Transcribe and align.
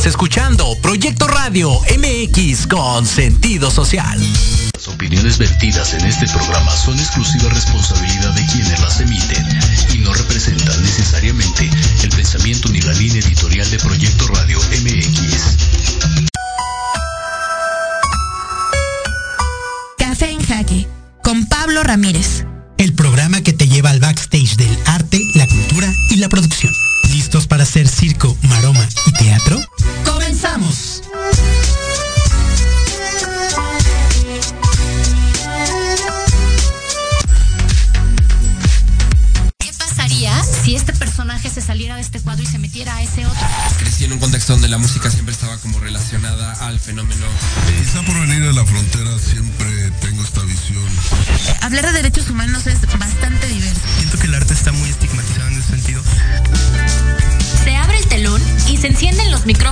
Estás 0.00 0.12
escuchando 0.12 0.78
Proyecto 0.80 1.28
Radio 1.28 1.78
MX 1.98 2.66
con 2.68 3.04
sentido 3.04 3.70
social. 3.70 4.18
Las 4.72 4.88
opiniones 4.88 5.36
vertidas 5.36 5.92
en 5.92 6.06
este 6.06 6.26
programa 6.26 6.74
son 6.74 6.98
exclusiva 6.98 7.50
responsabilidad 7.50 8.32
de 8.32 8.46
quienes 8.46 8.80
las 8.80 8.98
emiten 8.98 9.46
y 9.92 9.98
no 9.98 10.14
representan 10.14 10.82
necesariamente 10.82 11.68
el 12.02 12.08
pensamiento 12.08 12.70
ni 12.70 12.80
la 12.80 12.94
línea 12.94 13.20
editorial 13.20 13.70
de 13.70 13.78
Proyecto 13.78 14.26
Radio 14.28 14.58
MX. 14.58 15.58
Café 19.98 20.30
en 20.30 20.42
Jaque, 20.42 20.88
con 21.22 21.44
Pablo 21.44 21.82
Ramírez. 21.82 22.46
El 22.78 22.94
programa 22.94 23.42
que 23.42 23.52
te 23.52 23.68
lleva 23.68 23.90
al 23.90 24.00
backstage 24.00 24.56
del 24.56 24.78
arte, 24.86 25.20
la 25.34 25.46
cultura 25.46 25.92
y 26.08 26.16
la 26.16 26.30
producción. 26.30 26.72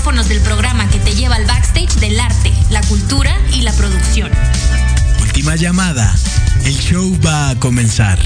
Micrófonos 0.08 0.28
del 0.28 0.40
programa 0.40 0.88
que 0.88 0.98
te 1.00 1.14
lleva 1.14 1.34
al 1.34 1.44
backstage 1.44 1.96
del 1.96 2.18
arte, 2.18 2.50
la 2.70 2.80
cultura 2.82 3.30
y 3.52 3.60
la 3.60 3.72
producción. 3.72 4.30
Última 5.20 5.54
llamada. 5.54 6.14
El 6.64 6.74
show 6.78 7.14
va 7.24 7.50
a 7.50 7.56
comenzar. 7.56 8.18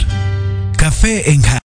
Café 0.77 1.33
en 1.33 1.43
Ja. 1.43 1.59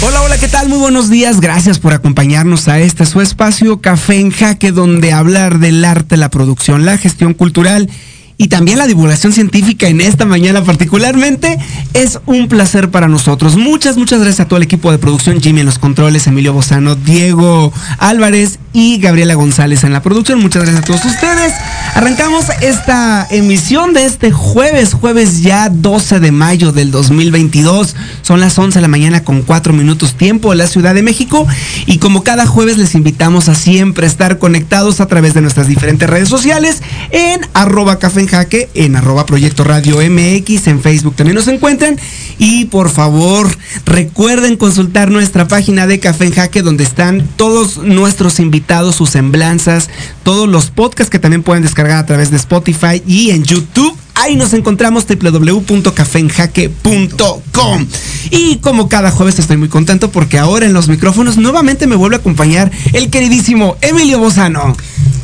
Hola, 0.00 0.22
hola, 0.22 0.38
¿qué 0.38 0.48
tal? 0.48 0.70
Muy 0.70 0.78
buenos 0.78 1.10
días. 1.10 1.42
Gracias 1.42 1.78
por 1.78 1.92
acompañarnos 1.92 2.68
a 2.68 2.78
este 2.78 3.04
su 3.04 3.20
espacio 3.20 3.82
Café 3.82 4.18
en 4.18 4.30
Jaque, 4.30 4.72
donde 4.72 5.12
hablar 5.12 5.58
del 5.58 5.84
arte, 5.84 6.16
la 6.16 6.30
producción, 6.30 6.86
la 6.86 6.96
gestión 6.96 7.34
cultural 7.34 7.90
y 8.36 8.48
también 8.48 8.78
la 8.78 8.86
divulgación 8.86 9.32
científica 9.32 9.88
en 9.88 10.00
esta 10.00 10.24
mañana 10.24 10.64
particularmente 10.64 11.58
es 11.94 12.18
un 12.26 12.48
placer 12.48 12.90
para 12.90 13.08
nosotros. 13.08 13.56
Muchas, 13.56 13.96
muchas 13.96 14.20
gracias 14.20 14.40
a 14.40 14.48
todo 14.48 14.56
el 14.56 14.64
equipo 14.64 14.90
de 14.90 14.98
producción, 14.98 15.40
Jimmy 15.40 15.60
en 15.60 15.66
los 15.66 15.78
controles, 15.78 16.26
Emilio 16.26 16.52
Bozano, 16.52 16.94
Diego 16.94 17.72
Álvarez 17.98 18.58
y 18.72 18.98
Gabriela 18.98 19.34
González 19.34 19.84
en 19.84 19.92
la 19.92 20.02
producción. 20.02 20.40
Muchas 20.40 20.62
gracias 20.62 20.82
a 20.82 20.86
todos 20.86 21.04
ustedes. 21.04 21.52
Arrancamos 21.94 22.46
esta 22.62 23.26
emisión 23.30 23.92
de 23.92 24.06
este 24.06 24.32
jueves, 24.32 24.94
jueves 24.94 25.42
ya 25.42 25.68
12 25.68 26.20
de 26.20 26.32
mayo 26.32 26.72
del 26.72 26.90
2022. 26.90 27.94
Son 28.22 28.40
las 28.40 28.58
11 28.58 28.78
de 28.78 28.82
la 28.82 28.88
mañana 28.88 29.24
con 29.24 29.42
4 29.42 29.72
minutos 29.72 30.14
tiempo 30.14 30.50
de 30.50 30.56
la 30.56 30.66
Ciudad 30.66 30.94
de 30.94 31.02
México 31.02 31.46
y 31.86 31.98
como 31.98 32.24
cada 32.24 32.46
jueves 32.46 32.78
les 32.78 32.94
invitamos 32.94 33.48
a 33.48 33.54
siempre 33.54 34.06
estar 34.06 34.38
conectados 34.38 35.00
a 35.00 35.06
través 35.06 35.34
de 35.34 35.42
nuestras 35.42 35.68
diferentes 35.68 36.08
redes 36.08 36.28
sociales 36.28 36.82
en 37.10 37.40
arroba 37.54 37.98
café 37.98 38.21
en 38.22 38.28
jaque, 38.28 38.70
en 38.74 38.96
arroba 38.96 39.26
proyecto 39.26 39.64
radio 39.64 39.98
MX, 39.98 40.68
en 40.68 40.80
Facebook 40.80 41.16
también 41.16 41.34
nos 41.34 41.48
encuentran 41.48 41.98
y 42.38 42.66
por 42.66 42.90
favor 42.90 43.50
recuerden 43.84 44.56
consultar 44.56 45.10
nuestra 45.10 45.48
página 45.48 45.86
de 45.86 46.00
Café 46.00 46.24
en 46.26 46.32
Jaque 46.32 46.62
donde 46.62 46.84
están 46.84 47.28
todos 47.36 47.78
nuestros 47.78 48.38
invitados, 48.40 48.96
sus 48.96 49.10
semblanzas, 49.10 49.90
todos 50.22 50.48
los 50.48 50.70
podcasts 50.70 51.10
que 51.10 51.18
también 51.18 51.42
pueden 51.42 51.62
descargar 51.62 51.98
a 51.98 52.06
través 52.06 52.30
de 52.30 52.38
Spotify 52.38 53.02
y 53.06 53.30
en 53.30 53.44
YouTube. 53.44 53.94
Ahí 54.14 54.36
nos 54.36 54.52
encontramos 54.52 55.06
www.cafenjaque.com. 55.06 57.86
Y 58.30 58.58
como 58.58 58.88
cada 58.88 59.10
jueves 59.10 59.38
estoy 59.38 59.56
muy 59.56 59.68
contento 59.68 60.10
porque 60.10 60.38
ahora 60.38 60.66
en 60.66 60.72
los 60.72 60.88
micrófonos 60.88 61.38
nuevamente 61.38 61.86
me 61.86 61.96
vuelve 61.96 62.16
a 62.16 62.20
acompañar 62.20 62.70
el 62.92 63.10
queridísimo 63.10 63.76
Emilio 63.80 64.18
Bozano. 64.18 64.76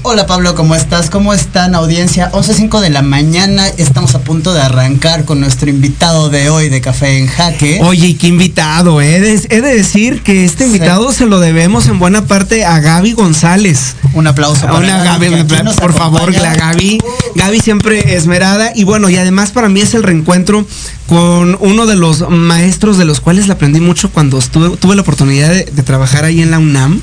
Hola 0.03 0.27
Pablo, 0.27 0.55
¿cómo 0.55 0.75
estás? 0.75 1.11
¿Cómo 1.11 1.35
están 1.35 1.75
audiencia? 1.75 2.31
11.05 2.33 2.81
de 2.81 2.89
la 2.89 3.03
mañana, 3.03 3.67
estamos 3.77 4.15
a 4.15 4.21
punto 4.21 4.55
de 4.55 4.63
arrancar 4.63 5.25
con 5.25 5.41
nuestro 5.41 5.69
invitado 5.69 6.31
de 6.31 6.49
hoy 6.49 6.69
de 6.69 6.81
Café 6.81 7.19
en 7.19 7.27
Jaque. 7.27 7.81
Oye, 7.83 8.07
y 8.07 8.15
qué 8.15 8.29
invitado, 8.29 9.03
¿eh? 9.03 9.17
He 9.17 9.61
de, 9.61 9.75
decir 9.75 10.23
que 10.23 10.45
este 10.45 10.65
invitado 10.67 11.13
se 11.13 11.27
lo 11.27 11.41
debemos 11.41 11.89
en 11.89 11.99
buena 11.99 12.27
parte 12.27 12.65
a 12.65 12.79
Gaby 12.81 13.13
González. 13.13 13.97
Un 14.15 14.27
aplauso 14.29 14.63
para 14.63 14.79
Una 14.79 15.03
Gaby, 15.03 15.45
por 15.79 15.93
favor, 15.93 16.33
la 16.33 16.55
Gaby. 16.55 17.01
Gaby 17.35 17.61
siempre 17.61 18.15
esmerada 18.15 18.73
y 18.75 18.85
bueno, 18.85 19.11
y 19.11 19.17
además 19.17 19.51
para 19.51 19.69
mí 19.69 19.81
es 19.81 19.95
el 19.95 20.05
reencuentro 20.05 20.67
con 21.07 21.59
uno 21.61 21.87
de 21.87 21.97
los 21.97 22.31
maestros 22.31 22.99
de 22.99 23.05
los 23.05 23.21
cuales 23.21 23.47
le 23.47 23.53
aprendí 23.53 23.81
mucho 23.81 24.11
cuando 24.11 24.39
estuve, 24.39 24.77
tuve 24.77 24.95
la 24.95 25.03
oportunidad 25.03 25.51
de, 25.51 25.65
de 25.65 25.83
trabajar 25.83 26.25
ahí 26.25 26.41
en 26.41 26.51
la 26.51 26.59
UNAM. 26.59 27.03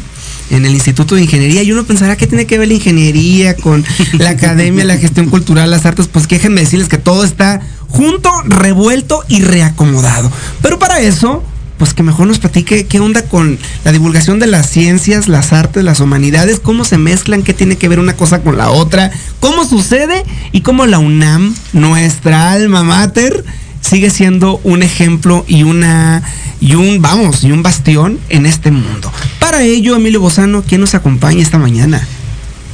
En 0.49 0.65
el 0.65 0.73
Instituto 0.73 1.15
de 1.15 1.23
Ingeniería, 1.23 1.63
y 1.63 1.71
uno 1.71 1.85
pensará 1.85 2.15
que 2.15 2.27
tiene 2.27 2.45
que 2.45 2.57
ver 2.57 2.67
la 2.67 2.75
ingeniería 2.75 3.55
con 3.55 3.83
la 4.13 4.31
academia, 4.31 4.83
la 4.83 4.97
gestión 4.97 5.29
cultural, 5.29 5.71
las 5.71 5.85
artes, 5.85 6.07
pues 6.07 6.27
déjenme 6.27 6.61
decirles 6.61 6.87
que 6.87 6.97
todo 6.97 7.23
está 7.23 7.61
junto, 7.87 8.29
revuelto 8.43 9.23
y 9.27 9.41
reacomodado. 9.41 10.31
Pero 10.61 10.77
para 10.77 10.99
eso, 10.99 11.43
pues 11.77 11.93
que 11.93 12.03
mejor 12.03 12.27
nos 12.27 12.39
platique 12.39 12.85
qué 12.85 12.99
onda 12.99 13.23
con 13.23 13.57
la 13.83 13.91
divulgación 13.91 14.39
de 14.39 14.47
las 14.47 14.69
ciencias, 14.69 15.27
las 15.27 15.53
artes, 15.53 15.83
las 15.83 15.99
humanidades, 15.99 16.59
cómo 16.59 16.85
se 16.85 16.97
mezclan, 16.97 17.43
qué 17.43 17.53
tiene 17.53 17.77
que 17.77 17.89
ver 17.89 17.99
una 17.99 18.15
cosa 18.15 18.41
con 18.41 18.57
la 18.57 18.69
otra, 18.69 19.11
cómo 19.39 19.65
sucede 19.65 20.23
y 20.51 20.61
cómo 20.61 20.85
la 20.85 20.99
UNAM, 20.99 21.55
nuestra 21.73 22.51
alma 22.51 22.83
mater, 22.83 23.43
sigue 23.85 24.09
siendo 24.09 24.59
un 24.63 24.83
ejemplo 24.83 25.45
y 25.47 25.63
una 25.63 26.23
y 26.59 26.75
un 26.75 27.01
vamos 27.01 27.43
y 27.43 27.51
un 27.51 27.61
bastión 27.61 28.19
en 28.29 28.45
este 28.45 28.71
mundo. 28.71 29.11
Para 29.39 29.61
ello, 29.61 29.95
Emilio 29.95 30.21
Bozano, 30.21 30.63
¿quién 30.67 30.81
nos 30.81 30.95
acompaña 30.95 31.41
esta 31.41 31.59
mañana? 31.59 32.05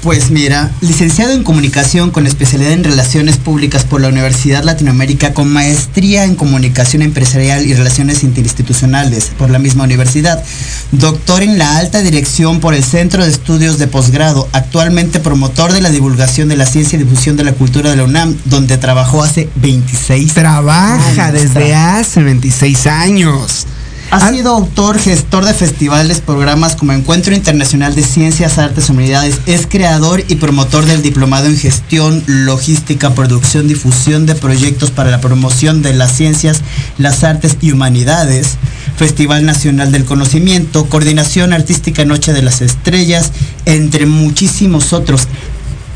Pues 0.01 0.31
mira, 0.31 0.71
licenciado 0.81 1.33
en 1.33 1.44
comunicación 1.44 2.09
con 2.09 2.25
especialidad 2.25 2.71
en 2.71 2.83
relaciones 2.83 3.38
públicas 3.38 3.83
por 3.83 4.01
la 4.01 4.07
Universidad 4.07 4.63
Latinoamérica 4.63 5.36
con 5.36 5.48
maestría 5.53 6.25
en 6.25 6.33
comunicación 6.33 7.03
empresarial 7.03 7.68
y 7.68 7.75
relaciones 7.75 8.24
interinstitucionales 8.24 9.31
por 9.38 9.51
la 9.51 9.59
misma 9.59 9.83
universidad. 9.83 10.44
Doctor 10.92 11.44
en 11.44 11.59
la 11.59 11.77
alta 11.77 12.00
dirección 12.00 12.59
por 12.59 12.74
el 12.74 12.83
Centro 12.83 13.24
de 13.24 13.30
Estudios 13.30 13.77
de 13.77 13.86
Posgrado, 13.86 14.50
actualmente 14.53 15.19
promotor 15.19 15.71
de 15.71 15.81
la 15.81 15.92
divulgación 15.92 16.50
de 16.50 16.57
la 16.57 16.65
ciencia 16.65 16.98
y 16.98 17.03
difusión 17.03 17.38
de 17.38 17.44
la 17.44 17.53
cultura 17.53 17.92
de 17.92 17.98
la 17.98 18.06
UNAM, 18.06 18.36
donde 18.45 18.80
trabajó 18.80 19.21
hace 19.21 19.50
26 19.57 20.33
Trabaja 20.33 21.27
años. 21.27 21.42
desde 21.42 21.75
hace 21.75 22.24
26 22.24 22.88
años. 22.88 23.68
Ha 24.12 24.30
sido 24.30 24.52
autor, 24.52 25.00
gestor 25.00 25.46
de 25.46 25.54
festivales, 25.54 26.19
programas 26.19 26.75
como 26.75 26.92
Encuentro 26.92 27.34
Internacional 27.34 27.96
de 27.96 28.04
Ciencias, 28.04 28.58
Artes 28.58 28.90
y 28.90 28.92
Humanidades. 28.92 29.40
Es 29.46 29.68
creador 29.68 30.22
y 30.28 30.36
promotor 30.36 30.86
del 30.86 31.02
Diplomado 31.02 31.46
en 31.46 31.58
Gestión, 31.58 32.22
Logística, 32.28 33.12
Producción, 33.12 33.69
Difusión 33.69 34.25
de 34.25 34.36
Proyectos 34.36 34.92
para 34.92 35.12
la 35.12 35.22
Promoción 35.22 35.81
de 35.81 35.94
las 35.94 36.12
Ciencias, 36.12 36.60
las 36.98 37.24
Artes 37.24 37.56
y 37.62 37.72
Humanidades. 37.72 38.58
Festival 38.98 39.46
Nacional 39.46 39.94
del 39.94 40.04
Conocimiento, 40.04 40.88
Coordinación 40.88 41.54
Artística 41.54 42.04
Noche 42.04 42.34
de 42.34 42.42
las 42.42 42.62
Estrellas, 42.62 43.31
entre 43.63 44.08
muchísimos 44.08 44.92
otros. 44.92 45.30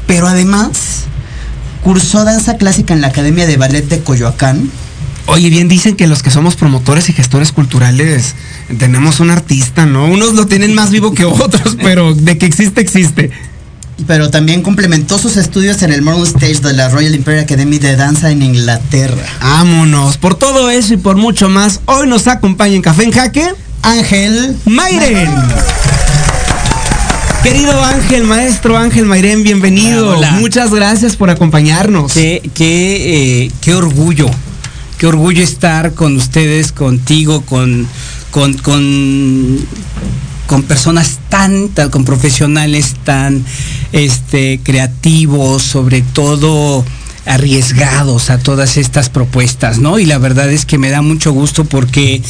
Pero 0.07 0.29
además, 0.29 1.03
cursó 1.83 2.23
danza 2.23 2.55
clásica 2.55 2.93
en 2.93 3.01
la 3.01 3.07
Academia 3.07 3.45
de 3.45 3.57
Ballet 3.57 3.89
de 3.89 3.99
Coyoacán. 3.99 4.71
Oye, 5.27 5.49
bien 5.49 5.67
dicen 5.67 5.95
que 5.95 6.07
los 6.07 6.21
que 6.21 6.29
somos 6.29 6.55
promotores 6.55 7.09
y 7.09 7.13
gestores 7.13 7.51
culturales 7.51 8.35
tenemos 8.77 9.19
un 9.19 9.31
artista, 9.31 9.85
¿no? 9.85 10.05
Unos 10.05 10.33
lo 10.33 10.45
tienen 10.45 10.75
más 10.75 10.91
vivo 10.91 11.13
que 11.13 11.25
otros, 11.25 11.77
pero 11.81 12.13
de 12.13 12.37
que 12.37 12.45
existe, 12.45 12.81
existe. 12.81 13.31
pero 14.05 14.29
también 14.29 14.61
complementó 14.61 15.17
sus 15.17 15.37
estudios 15.37 15.81
en 15.81 15.91
el 15.91 16.03
Modern 16.03 16.25
Stage 16.25 16.59
de 16.59 16.73
la 16.73 16.89
Royal 16.89 17.15
Imperial 17.15 17.45
Academy 17.45 17.79
de 17.79 17.95
Danza 17.95 18.29
en 18.29 18.43
Inglaterra. 18.43 19.25
Vámonos. 19.41 20.17
Por 20.17 20.35
todo 20.35 20.69
eso 20.69 20.93
y 20.93 20.97
por 20.97 21.15
mucho 21.15 21.49
más, 21.49 21.81
hoy 21.85 22.07
nos 22.07 22.27
acompaña 22.27 22.75
en 22.75 22.81
Café 22.81 23.03
en 23.03 23.11
Jaque 23.11 23.47
Ángel 23.81 24.57
Mayren. 24.65 25.29
Querido 27.45 27.83
Ángel, 27.83 28.23
maestro 28.23 28.75
Ángel 28.75 29.05
Mayren, 29.05 29.43
bienvenido. 29.43 30.19
Muchas 30.39 30.71
gracias 30.71 31.15
por 31.15 31.29
acompañarnos. 31.29 32.11
Qué, 32.11 32.41
qué, 32.55 33.43
eh, 33.43 33.51
qué 33.61 33.75
orgullo, 33.75 34.27
qué 34.97 35.07
orgullo 35.07 35.43
estar 35.43 35.93
con 35.93 36.15
ustedes, 36.15 36.71
contigo, 36.71 37.41
con, 37.41 37.87
con, 38.31 38.53
con, 38.53 39.59
con 40.47 40.63
personas 40.63 41.19
tan, 41.29 41.69
con 41.91 42.05
profesionales 42.05 42.95
tan 43.03 43.43
este, 43.91 44.59
creativos, 44.63 45.63
sobre 45.63 46.01
todo 46.01 46.85
arriesgados 47.25 48.29
a 48.29 48.37
todas 48.37 48.77
estas 48.77 49.09
propuestas, 49.09 49.79
¿no? 49.79 49.99
Y 49.99 50.05
la 50.05 50.19
verdad 50.19 50.51
es 50.51 50.65
que 50.65 50.77
me 50.77 50.89
da 50.89 51.01
mucho 51.01 51.31
gusto 51.31 51.65
porque 51.65 52.21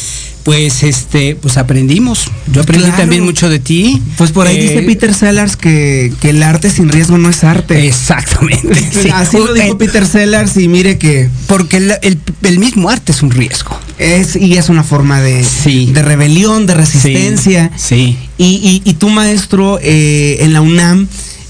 pues 0.46 0.84
este 0.84 1.34
pues 1.34 1.56
aprendimos 1.56 2.30
yo 2.52 2.60
aprendí 2.62 2.84
Claro. 2.84 3.00
también 3.02 3.24
mucho 3.24 3.50
de 3.50 3.58
ti 3.58 4.00
Pues 4.16 4.30
por 4.30 4.46
ahí 4.46 4.56
Eh, 4.58 4.62
dice 4.62 4.82
Peter 4.82 5.12
Sellers 5.12 5.56
que, 5.56 6.12
que 6.20 6.30
el 6.30 6.40
arte 6.40 6.70
sin 6.70 6.88
riesgo 6.88 7.18
no 7.18 7.28
es 7.30 7.42
arte. 7.42 7.84
exactamente 7.88 8.74
sí. 9.02 9.08
Así 9.12 9.38
lo 9.38 9.52
dijo 9.52 9.72
Eh, 9.72 9.76
Peter 9.76 10.06
Sellers 10.06 10.56
y 10.56 10.68
mire 10.68 10.98
que 10.98 11.28
porque 11.48 11.78
el, 11.78 11.92
el- 12.02 12.20
el 12.44 12.58
mismo 12.60 12.88
arte 12.88 13.10
es 13.10 13.22
un 13.24 13.32
riesgo 13.32 13.76
es 13.98 14.36
y 14.36 14.56
es 14.56 14.68
una 14.68 14.84
forma 14.84 15.20
de, 15.20 15.42
Sí. 15.42 15.90
de 15.92 16.02
rebelión, 16.02 16.66
de 16.66 16.74
resistencia. 16.74 17.72
sí 17.76 18.16
Y, 18.38 18.44
y, 18.44 18.88
y 18.88 18.94
tú, 18.94 19.08
maestro, 19.08 19.80
eh, 19.82 20.36
en 20.42 20.52
la 20.52 20.60
UNAM, 20.60 21.08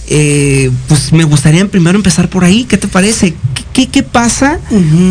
eh, 0.08 0.70
pues 0.88 1.12
me 1.12 1.24
gustaría 1.24 1.66
primero 1.68 1.96
empezar 1.98 2.30
por 2.30 2.44
ahí. 2.44 2.64
¿Qué 2.64 2.76
te 2.78 2.86
parece? 2.88 3.34
¿Qué, 3.86 4.02
pasa 4.02 4.58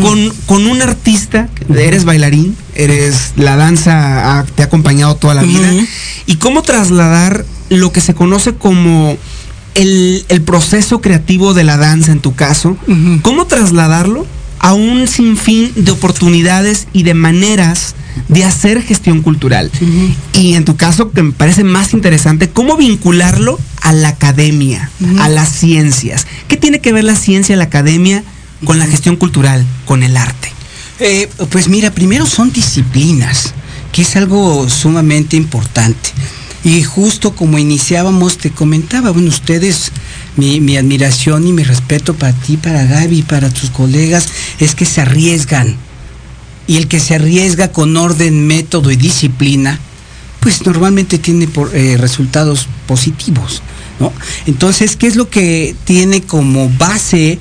con, 0.01 0.33
con 0.47 0.65
un 0.65 0.81
artista? 0.81 1.49
Eres 1.77 2.03
bailarín, 2.03 2.55
eres 2.73 3.33
la 3.35 3.55
danza 3.55 4.39
ha- 4.39 4.43
te 4.43 4.63
ha 4.63 4.65
acompañado 4.65 5.15
toda 5.15 5.35
la 5.35 5.43
vida. 5.43 5.71
¿Y 6.25 6.37
cómo 6.37 6.63
trasladar 6.63 7.45
lo 7.69 7.91
que 7.91 8.01
se 8.01 8.15
conoce 8.15 8.55
como 8.55 9.17
el, 9.75 10.25
el 10.29 10.41
proceso 10.41 10.99
creativo 10.99 11.53
de 11.53 11.63
la 11.63 11.77
danza 11.77 12.11
en 12.11 12.19
tu 12.21 12.33
caso? 12.33 12.75
¿Cómo 13.21 13.45
trasladarlo 13.45 14.25
a 14.59 14.73
un 14.73 15.07
sinfín 15.07 15.71
de 15.75 15.91
oportunidades 15.91 16.87
y 16.91 17.03
de 17.03 17.13
maneras 17.13 17.93
de 18.29 18.45
hacer 18.45 18.81
gestión 18.81 19.21
cultural? 19.21 19.69
Y 20.33 20.55
en 20.55 20.65
tu 20.65 20.75
caso, 20.75 21.11
que 21.11 21.21
me 21.21 21.33
parece 21.33 21.63
más 21.63 21.93
interesante, 21.93 22.49
¿cómo 22.49 22.77
vincularlo 22.77 23.59
a 23.81 23.93
la 23.93 24.07
academia, 24.09 24.89
a 25.19 25.29
las 25.29 25.49
ciencias? 25.49 26.25
¿Qué 26.47 26.57
tiene 26.57 26.79
que 26.79 26.93
ver 26.93 27.03
la 27.03 27.15
ciencia, 27.15 27.55
la 27.57 27.65
academia 27.65 28.23
con 28.65 28.79
la 28.79 28.87
gestión 28.87 29.15
cultural, 29.15 29.65
con 29.85 30.03
el 30.03 30.17
arte? 30.17 30.51
Eh, 30.99 31.29
pues 31.49 31.67
mira, 31.67 31.91
primero 31.91 32.25
son 32.25 32.51
disciplinas, 32.51 33.53
que 33.91 34.01
es 34.03 34.15
algo 34.15 34.67
sumamente 34.69 35.35
importante. 35.37 36.09
Y 36.63 36.81
justo 36.83 37.35
como 37.35 37.59
iniciábamos, 37.59 38.37
te 38.39 38.49
comentaba, 38.49 39.11
bueno, 39.11 39.29
ustedes, 39.29 39.91
mi, 40.35 40.59
mi 40.59 40.77
admiración 40.77 41.45
y 41.47 41.53
mi 41.53 41.63
respeto 41.63 42.15
para 42.15 42.33
ti, 42.33 42.57
para 42.57 42.85
Gaby, 42.85 43.21
para 43.21 43.49
tus 43.51 43.69
colegas, 43.69 44.27
es 44.59 44.73
que 44.73 44.85
se 44.85 45.01
arriesgan. 45.01 45.75
Y 46.67 46.77
el 46.77 46.87
que 46.87 46.99
se 46.99 47.13
arriesga 47.15 47.71
con 47.71 47.95
orden, 47.95 48.47
método 48.47 48.89
y 48.89 48.95
disciplina, 48.95 49.79
pues 50.39 50.65
normalmente 50.65 51.19
tiene 51.19 51.47
por- 51.47 51.75
eh, 51.75 51.97
resultados 51.97 52.67
positivos. 52.87 53.61
¿no? 53.99 54.11
Entonces, 54.47 54.95
¿qué 54.95 55.05
es 55.05 55.15
lo 55.15 55.29
que 55.29 55.75
tiene 55.85 56.23
como 56.23 56.69
base 56.69 57.37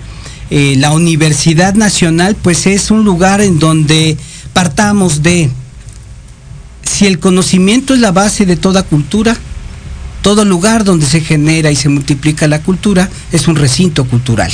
eh, 0.51 0.75
la 0.79 0.93
Universidad 0.93 1.75
Nacional? 1.75 2.37
Pues 2.41 2.67
es 2.67 2.91
un 2.91 3.05
lugar 3.05 3.41
en 3.41 3.59
donde 3.59 4.17
partamos 4.53 5.23
de, 5.23 5.51
si 6.83 7.07
el 7.07 7.19
conocimiento 7.19 7.95
es 7.95 8.01
la 8.01 8.13
base 8.13 8.47
de 8.47 8.57
toda 8.57 8.83
cultura, 8.83 9.37
todo 10.23 10.45
lugar 10.45 10.85
donde 10.85 11.07
se 11.07 11.21
genera 11.21 11.71
y 11.71 11.77
se 11.77 11.89
multiplica 11.89 12.49
la 12.49 12.63
cultura 12.63 13.11
es 13.33 13.47
un 13.49 13.57
recinto 13.57 14.05
cultural. 14.07 14.51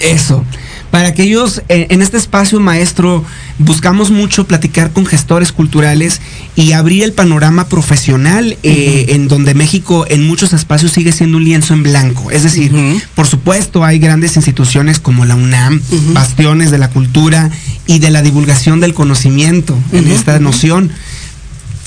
Eso. 0.00 0.44
Para 0.90 1.08
aquellos, 1.08 1.62
eh, 1.68 1.86
en 1.90 2.00
este 2.00 2.16
espacio, 2.16 2.60
maestro, 2.60 3.24
buscamos 3.58 4.10
mucho 4.10 4.46
platicar 4.46 4.90
con 4.90 5.04
gestores 5.04 5.52
culturales 5.52 6.20
y 6.56 6.72
abrir 6.72 7.02
el 7.02 7.12
panorama 7.12 7.68
profesional 7.68 8.56
eh, 8.62 9.06
en 9.10 9.28
donde 9.28 9.54
México 9.54 10.06
en 10.08 10.26
muchos 10.26 10.52
espacios 10.54 10.92
sigue 10.92 11.12
siendo 11.12 11.36
un 11.36 11.44
lienzo 11.44 11.74
en 11.74 11.82
blanco. 11.82 12.30
Es 12.30 12.42
decir, 12.42 12.72
por 13.14 13.26
supuesto 13.26 13.84
hay 13.84 13.98
grandes 13.98 14.36
instituciones 14.36 14.98
como 14.98 15.24
la 15.24 15.34
UNAM, 15.34 15.82
bastiones 16.12 16.70
de 16.70 16.78
la 16.78 16.90
cultura 16.90 17.50
y 17.86 17.98
de 17.98 18.10
la 18.10 18.22
divulgación 18.22 18.80
del 18.80 18.94
conocimiento 18.94 19.76
en 19.92 20.08
esta 20.08 20.38
noción. 20.38 20.90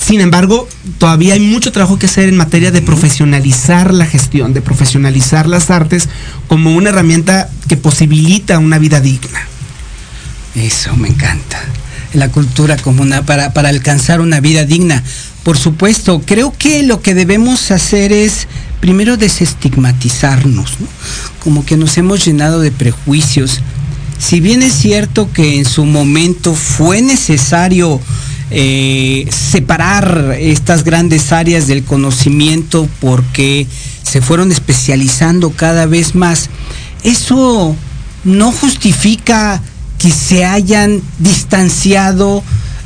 Sin 0.06 0.20
embargo, 0.20 0.68
todavía 0.98 1.36
hay 1.36 1.40
mucho 1.40 1.72
trabajo 1.72 2.00
que 2.00 2.08
hacer 2.08 2.28
en 2.28 2.36
materia 2.36 2.72
de 2.72 2.82
profesionalizar 2.82 3.94
la 3.94 4.06
gestión, 4.06 4.54
de 4.54 4.62
profesionalizar 4.62 5.48
las 5.48 5.70
artes 5.70 6.10
como 6.48 6.76
una 6.76 6.90
herramienta 6.90 7.50
que 7.68 7.78
posibilita 7.78 8.58
una 8.58 8.80
vida 8.80 9.00
digna. 9.00 9.48
Eso 10.56 10.96
me 10.98 11.08
encanta. 11.08 11.62
La 12.14 12.30
cultura 12.30 12.78
como 12.78 13.04
una 13.04 13.26
para, 13.26 13.54
para 13.54 13.70
alcanzar 13.70 14.22
una 14.22 14.40
vida 14.40 14.66
digna. 14.66 15.04
Por 15.44 15.58
supuesto, 15.58 16.22
creo 16.26 16.52
que 16.58 16.84
lo 16.84 17.02
que 17.02 17.14
debemos 17.14 17.72
hacer 17.72 18.12
es 18.12 18.48
primero 18.82 19.18
desestigmatizarnos, 19.18 20.80
¿no? 20.80 20.88
Como 21.40 21.64
que 21.64 21.78
nos 21.78 21.98
hemos 21.98 22.26
llenado 22.26 22.60
de 22.60 22.72
prejuicios. 22.72 23.62
Si 24.18 24.40
bien 24.40 24.62
es 24.62 24.74
cierto 24.74 25.32
que 25.32 25.58
en 25.58 25.66
su 25.66 25.86
momento 25.86 26.54
fue 26.54 27.02
necesario 27.02 28.02
eh, 28.52 29.28
separar 29.32 30.36
estas 30.40 30.84
grandes 30.84 31.32
áreas 31.32 31.68
del 31.68 31.84
conocimiento 31.84 32.88
porque 33.00 33.66
se 34.04 34.22
fueron 34.22 34.52
especializando 34.52 35.52
cada 35.52 35.86
vez 35.86 36.16
más, 36.16 36.50
eso 37.04 37.76
no 38.24 38.52
justifica 38.52 39.62
que 39.98 40.12
se 40.12 40.46
hayan 40.46 41.02
distanciado 41.20 42.44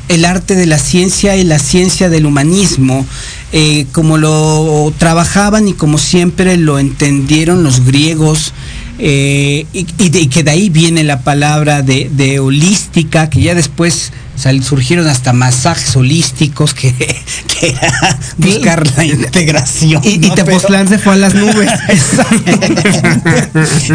el 0.08 0.24
arte 0.24 0.54
de 0.54 0.66
la 0.66 0.78
ciencia 0.78 1.36
y 1.36 1.44
la 1.44 1.58
ciencia 1.58 2.08
del 2.08 2.26
humanismo, 2.26 3.04
eh, 3.52 3.86
como 3.92 4.18
lo 4.18 4.92
trabajaban 4.98 5.66
y 5.66 5.72
como 5.72 5.98
siempre 5.98 6.56
lo 6.56 6.78
entendieron 6.78 7.64
los 7.64 7.84
griegos, 7.84 8.52
eh, 8.98 9.66
y, 9.72 9.86
y 9.98 10.08
de, 10.10 10.20
y 10.20 10.26
que 10.28 10.42
de 10.42 10.50
ahí 10.50 10.70
viene 10.70 11.04
la 11.04 11.20
palabra 11.20 11.82
de, 11.82 12.10
de 12.12 12.40
holística, 12.40 13.30
que 13.30 13.40
ya 13.42 13.54
después 13.54 14.12
sal- 14.36 14.62
surgieron 14.64 15.06
hasta 15.06 15.32
masajes 15.32 15.94
holísticos, 15.96 16.74
que, 16.74 16.92
que 17.60 17.68
era 17.70 18.18
buscar 18.38 18.84
la 18.96 19.04
integración. 19.04 20.02
Y, 20.04 20.08
y 20.10 20.18
¿no? 20.18 20.34
Pero- 20.34 20.46
Tepoztlán 20.46 20.88
se 20.88 20.98
fue 20.98 21.14
a 21.14 21.16
las 21.16 21.34
nubes. 21.34 21.70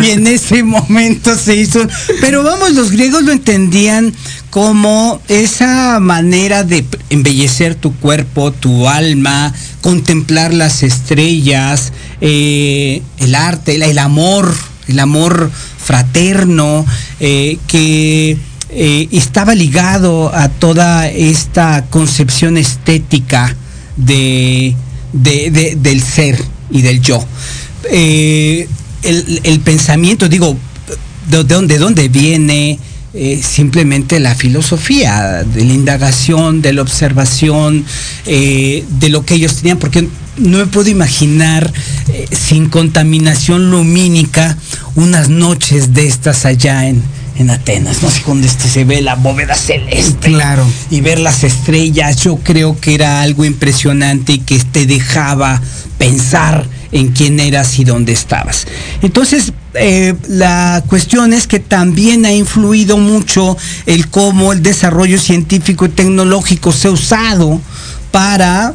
y 0.04 0.10
en 0.12 0.28
ese 0.28 0.64
momento 0.64 1.36
se 1.38 1.56
hizo. 1.56 1.80
Pero 2.20 2.44
vamos, 2.44 2.72
los 2.74 2.92
griegos 2.92 3.24
lo 3.24 3.32
entendían 3.32 4.14
como 4.50 5.22
esa 5.30 6.00
manera 6.00 6.64
de 6.64 6.86
embellecer 7.10 7.76
tu 7.76 7.94
cuerpo, 7.96 8.52
tu 8.52 8.90
alma, 8.90 9.54
contemplar 9.82 10.54
las 10.54 10.84
estrellas, 10.84 11.94
eh, 12.20 13.02
el 13.20 13.36
arte, 13.36 13.76
el, 13.76 13.84
el 13.84 14.00
amor, 14.00 14.54
el 14.92 15.00
amor 15.00 15.50
fraterno, 15.84 16.86
eh, 17.20 17.58
que 17.68 18.38
eh, 18.70 19.08
estaba 19.12 19.54
ligado 19.56 20.34
a 20.34 20.48
toda 20.50 21.08
esta 21.10 21.86
concepción 21.90 22.58
estética 22.58 23.56
de, 23.98 24.76
de- 25.12 25.52
de- 25.52 25.76
del 25.76 26.02
ser 26.02 26.42
y 26.70 26.82
del 26.82 27.02
yo. 27.02 27.26
Eh, 27.90 28.68
el, 29.04 29.60
pensamiento, 29.62 30.30
digo, 30.30 30.56
¿de, 31.30 31.38
de 31.38 31.44
dónde, 31.44 31.74
de 31.76 31.80
dónde 31.80 32.10
viene? 32.10 32.80
simplemente 33.44 34.22
la 34.22 34.36
filosofía, 34.36 35.44
de 35.44 35.66
la 35.66 35.74
indagación, 35.74 36.62
de 36.62 36.72
la 36.72 36.82
observación, 36.82 37.84
de 38.26 39.10
lo 39.10 39.26
que 39.26 39.34
ellos 39.34 39.58
tenían, 39.58 39.80
porque 39.80 40.08
no 40.38 40.58
me 40.60 40.66
puedo 40.66 40.90
imaginar 40.90 41.72
eh, 42.10 42.28
sin 42.32 42.70
contaminación 42.70 43.72
lumínica 43.72 44.58
unas 44.96 45.30
noches 45.30 45.94
de 45.94 46.08
estas 46.08 46.46
allá 46.46 46.88
en, 46.88 47.02
en 47.38 47.50
Atenas, 47.50 48.02
no 48.02 48.10
sé 48.10 48.22
dónde 48.26 48.48
este 48.48 48.68
se 48.68 48.86
ve 48.86 49.02
la 49.02 49.16
bóveda 49.16 49.56
celeste. 49.56 50.30
Claro. 50.30 50.66
Y 50.90 51.02
ver 51.02 51.20
las 51.20 51.44
estrellas, 51.44 52.18
yo 52.18 52.38
creo 52.38 52.80
que 52.80 52.96
era 52.96 53.22
algo 53.22 53.46
impresionante 53.46 54.34
y 54.34 54.40
que 54.40 54.60
te 54.60 54.86
dejaba 54.86 55.62
pensar 55.98 56.66
en 56.92 57.10
quién 57.10 57.40
eras 57.40 57.80
y 57.80 57.84
dónde 57.84 58.12
estabas. 58.12 58.68
Entonces, 59.02 59.54
eh, 59.74 60.14
la 60.28 60.84
cuestión 60.88 61.34
es 61.34 61.48
que 61.48 61.60
también 61.60 62.26
ha 62.26 62.34
influido 62.34 62.98
mucho 62.98 63.58
el 63.86 64.10
cómo 64.10 64.52
el 64.52 64.62
desarrollo 64.62 65.20
científico 65.20 65.86
y 65.86 65.90
tecnológico 65.90 66.72
se 66.72 66.90
ha 66.90 66.92
usado 66.92 67.62
para 68.12 68.74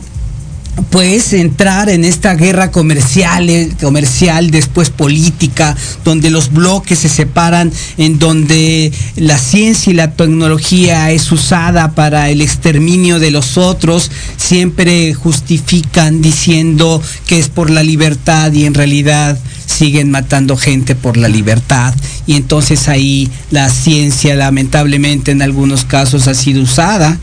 pues 0.90 1.33
entrar 1.33 1.88
en 1.88 2.04
esta 2.04 2.35
guerra 2.35 2.71
comercial, 2.71 3.49
eh, 3.49 3.71
comercial, 3.80 4.50
después 4.50 4.90
política, 4.90 5.76
donde 6.04 6.30
los 6.30 6.52
bloques 6.52 6.99
se 7.00 7.09
separan, 7.09 7.73
en 7.97 8.18
donde 8.18 8.92
la 9.16 9.38
ciencia 9.38 9.90
y 9.90 9.95
la 9.95 10.12
tecnología 10.12 11.11
es 11.11 11.30
usada 11.33 11.95
para 11.95 12.30
el 12.30 12.40
exterminio 12.40 13.18
de 13.18 13.30
los 13.30 13.56
otros, 13.59 14.11
siempre 14.37 15.14
justifican 15.14 16.21
diciendo 16.21 17.02
que 17.26 17.38
es 17.38 17.49
por 17.49 17.71
la 17.71 17.83
libertad 17.83 18.52
y 18.52 18.66
en 18.66 18.75
realidad 18.75 19.38
siguen 19.66 20.11
matando 20.11 20.56
gente 20.56 20.95
por 20.95 21.16
la 21.16 21.28
libertad. 21.28 21.95
Y 22.26 22.35
entonces 22.35 22.88
ahí 22.88 23.30
la 23.50 23.68
ciencia 23.68 24.35
lamentablemente 24.35 25.33
en 25.33 25.42
algunos 25.42 25.85
casos 25.85 26.28
ha 26.28 26.35
sido 26.35 26.62
usada, 26.62 27.18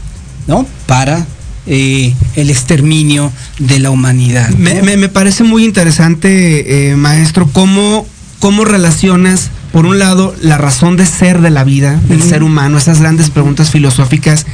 ¿no? 0.48 0.66
Para 0.86 1.26
eh, 1.66 2.14
el 2.36 2.50
exterminio 2.50 3.32
de 3.60 3.80
la 3.80 3.90
humanidad. 3.90 4.50
Me, 4.50 5.08
parece 5.08 5.44
muy 5.44 5.64
interesante, 5.64 6.92
eh, 6.92 6.96
maestro, 6.98 7.48
cómo, 7.52 8.06
cómo 8.40 8.66
relacionas, 8.66 9.50
por 9.72 9.86
un 9.86 9.98
lado, 9.98 10.36
la 10.42 10.58
razón 10.58 10.98
de 10.98 11.06
ser 11.06 11.40
de 11.40 11.50
la 11.50 11.64
vida, 11.64 12.02
del 12.10 12.22
ser 12.22 12.44
humano, 12.44 12.78
esas 12.78 13.00
grandes 13.00 13.30
preguntas 13.30 13.72
filosóficas 13.72 14.46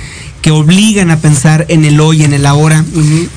que 0.42 0.52
obligan 0.52 1.12
a 1.12 1.18
pensar 1.18 1.66
en 1.70 1.84
el 1.84 2.00
hoy, 2.00 2.24
en 2.24 2.34
el 2.34 2.46
ahora, 2.46 2.86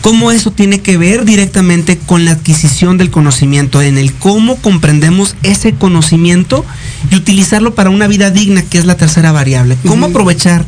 cómo 0.03 0.31
eso 0.31 0.51
tiene 0.51 0.81
que 0.81 0.97
ver 0.97 1.25
directamente 1.25 1.99
con 1.99 2.25
la 2.25 2.33
adquisición 2.33 2.99
del 2.99 3.11
conocimiento, 3.11 3.83
en 3.83 3.99
el 3.99 4.13
cómo 4.13 4.57
comprendemos 4.57 5.35
ese 5.43 5.73
conocimiento 5.73 6.65
y 7.11 7.17
utilizarlo 7.17 7.75
para 7.75 7.91
una 7.91 8.07
vida 8.07 8.31
digna, 8.31 8.63
que 8.63 8.79
es 8.79 8.85
la 8.85 8.97
tercera 8.97 9.33
variable. 9.33 9.77
Cómo 9.87 10.07
aprovechar 10.07 10.65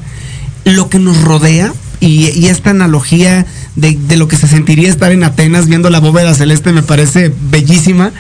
lo 0.65 0.89
que 0.89 0.99
nos 0.99 1.21
rodea 1.21 1.73
y, 2.01 2.47
esta 2.47 2.71
analogía 2.71 3.47
de, 3.77 3.99
lo 4.17 4.29
que 4.29 4.37
se 4.37 4.47
sentiría 4.47 4.89
estar 4.89 5.13
en 5.13 5.25
Atenas 5.25 5.67
viendo 5.67 5.91
la 5.91 6.01
bóveda 6.01 6.35
celeste 6.35 6.73
me 6.73 6.83
parece 6.83 7.33
bellísima. 7.51 8.13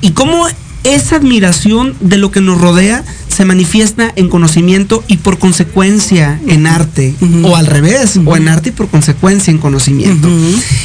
Y 0.00 0.12
cómo 0.12 0.46
esa 0.84 1.16
admiración 1.16 1.94
de 2.00 2.16
lo 2.16 2.30
que 2.30 2.40
nos 2.40 2.60
rodea 2.60 3.04
se 3.40 3.46
manifiesta 3.46 4.12
en 4.16 4.28
conocimiento 4.28 5.02
y 5.08 5.16
por 5.16 5.38
consecuencia 5.38 6.38
en 6.46 6.66
arte, 6.66 7.14
o 7.42 7.56
al 7.56 7.64
revés, 7.64 8.20
o 8.22 8.36
en 8.36 8.48
arte 8.48 8.68
y 8.68 8.72
por 8.72 8.88
consecuencia 8.88 9.50
en 9.50 9.56
conocimiento. 9.56 10.28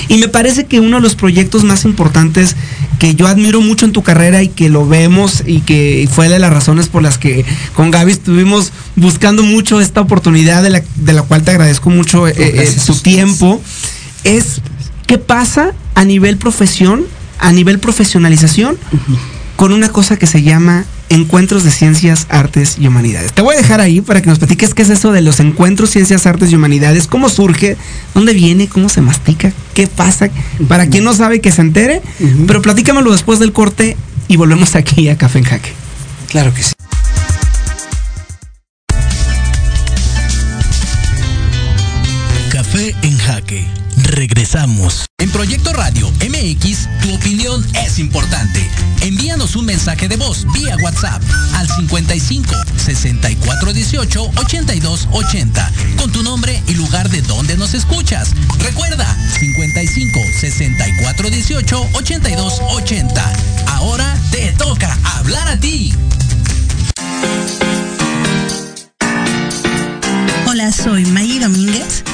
Y 0.08 0.20
me 0.20 0.30
parece 0.30 0.64
que 0.64 0.80
uno 0.80 0.96
de 0.96 1.02
los 1.02 1.16
proyectos 1.16 1.66
más 1.66 1.84
importantes 1.84 2.56
que 2.98 3.14
yo 3.14 3.28
admiro 3.28 3.60
mucho 3.60 3.86
en 3.86 3.92
tu 3.92 4.04
carrera 4.04 4.42
y 4.42 4.48
que 4.48 4.70
lo 4.70 4.88
vemos 4.88 5.44
y 5.46 5.60
que 5.60 6.08
fue 6.10 6.30
de 6.30 6.40
las 6.40 6.50
razones 6.50 6.88
por 6.88 7.04
las 7.04 7.18
que 7.18 7.44
con 7.76 7.92
Gaby 7.92 8.14
estuvimos 8.14 8.72
buscando 8.96 9.44
mucho 9.44 9.82
esta 9.82 10.00
oportunidad 10.00 10.64
de 10.64 10.70
la, 11.14 11.24
cual 11.24 11.44
te 11.44 11.52
agradezco 11.52 11.90
mucho 11.90 12.26
eh, 12.26 12.36
eh, 12.38 12.66
su 12.68 13.02
tiempo, 13.02 13.62
es 14.24 14.62
qué 15.08 15.18
pasa 15.18 15.74
a 15.94 16.06
nivel 16.06 16.38
profesión, 16.38 17.04
a 17.38 17.52
nivel 17.52 17.80
profesionalización 17.80 18.78
con 19.58 19.74
una 19.74 19.90
cosa 19.90 20.16
que 20.16 20.26
se 20.26 20.42
llama 20.42 20.86
Encuentros 21.10 21.64
de 21.64 21.72
Ciencias, 21.72 22.28
Artes 22.30 22.78
y 22.80 22.88
Humanidades. 22.88 23.34
Te 23.34 23.42
voy 23.42 23.56
a 23.56 23.58
dejar 23.58 23.82
ahí 23.82 24.02
para 24.02 24.22
que 24.22 24.30
nos 24.30 24.40
platiques 24.40 24.74
qué 24.74 24.82
es 24.82 24.90
eso 24.90 25.12
de 25.12 25.22
los 25.22 25.40
Encuentros 25.40 25.92
Ciencias, 25.92 26.26
Artes 26.26 26.52
y 26.52 26.56
Humanidades, 26.56 27.08
cómo 27.08 27.30
surge, 27.30 27.78
dónde 28.14 28.34
viene, 28.34 28.68
cómo 28.68 28.90
se 28.90 29.02
mastica, 29.02 29.52
qué 29.74 29.88
pasa, 29.88 30.30
para 30.68 30.88
quien 30.88 31.04
no 31.04 31.14
sabe 31.14 31.42
que 31.42 31.52
se 31.52 31.62
entere, 31.62 32.02
pero 32.48 32.62
platícamelo 32.62 33.12
después 33.12 33.40
del 33.40 33.54
corte 33.54 33.98
y 34.28 34.38
volvemos 34.38 34.76
aquí 34.76 35.10
a 35.10 35.18
Café 35.18 35.40
en 35.40 35.46
Jaque. 35.46 35.74
Claro 36.30 36.54
que 36.54 36.64
sí. 36.64 36.74
Café 42.52 42.96
en 43.04 43.18
Jaque. 43.18 43.66
Regresamos. 43.98 45.06
En 45.18 45.30
Proyecto 45.32 45.74
Radio 45.74 46.10
MX, 46.20 46.90
tu 47.02 47.14
opinión 47.16 47.66
es 47.86 48.00
importante. 48.00 48.62
Envíanos 49.36 49.58
un 49.58 49.65
mensaje 49.65 50.08
de 50.08 50.15
voz 50.15 50.46
vía 50.54 50.77
WhatsApp 50.82 51.22
al 51.56 51.68
55 51.68 52.56
64 52.77 53.74
18 53.74 54.32
82 54.38 55.10
80 55.12 55.72
con 55.98 56.10
tu 56.10 56.24
nombre 56.24 56.63
y 56.68 56.74
lugar 56.75 57.10
de 57.10 57.22
donde 57.22 57.58
nos 57.58 57.74
escuchas. 57.74 58.30
Recuerda 58.60 59.06
55 59.38 60.20
64 60.39 61.30
18 61.30 61.89
82 61.92 62.62
80. 62.62 63.34
Ahora 63.74 64.18
te 64.32 64.54
toca 64.54 64.98
hablar 65.18 65.50
a 65.50 65.60
ti. 65.60 65.94
Hola, 70.48 70.72
soy 70.72 71.04
Maggie 71.08 71.42
Domínguez. 71.42 72.06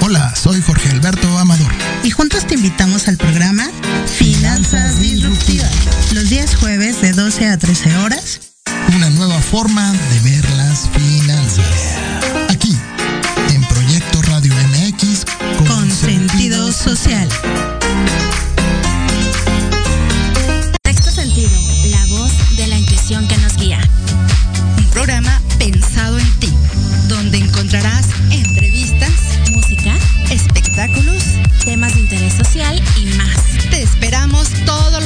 Hola, 0.00 0.34
soy 0.34 0.62
Jorge 0.62 0.88
Alberto 0.88 1.36
Amador. 1.36 1.70
Y 2.04 2.10
juntos 2.10 2.46
te 2.46 2.54
invitamos 2.54 3.06
al 3.08 3.18
programa 3.18 3.68
Finanzas 4.40 4.98
Disruptivas. 5.00 5.70
Los 6.14 6.30
días 6.30 6.56
jueves 6.56 7.02
de 7.02 7.12
12 7.12 7.46
a 7.46 7.58
13 7.58 7.94
horas. 7.98 8.40
Una 8.96 9.10
nueva 9.10 9.38
forma 9.38 9.92
de 9.92 10.20
ver 10.30 10.50
las 10.52 10.88
finanzas. 10.88 12.29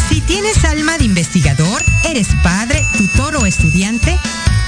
Si 0.07 0.21
tienes 0.21 0.63
alma 0.63 0.97
de 0.97 1.03
investigador, 1.03 1.83
eres 2.05 2.29
padre, 2.41 2.81
tutor 2.97 3.35
o 3.35 3.45
estudiante, 3.45 4.17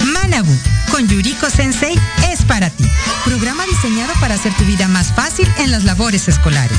Manabu 0.03 0.53
con 0.91 1.07
Yuriko 1.07 1.49
Sensei 1.49 1.97
es 2.29 2.43
para 2.43 2.69
ti. 2.69 2.83
Programa 3.23 3.65
diseñado 3.67 4.11
para 4.19 4.35
hacer 4.35 4.53
tu 4.55 4.65
vida 4.65 4.89
más 4.89 5.13
fácil 5.13 5.47
en 5.59 5.71
las 5.71 5.85
labores 5.85 6.27
escolares. 6.27 6.77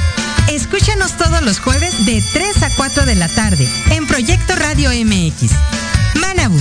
Escúchanos 0.49 1.17
todos 1.17 1.41
los 1.41 1.59
jueves 1.59 2.05
de 2.05 2.23
3 2.35 2.65
a 2.65 2.69
4 2.77 3.07
de 3.07 3.15
la 3.15 3.29
tarde 3.29 3.67
en 3.91 4.07
Proyecto 4.07 4.55
Radio 4.57 4.91
MX. 4.91 5.53
Manabu, 6.21 6.61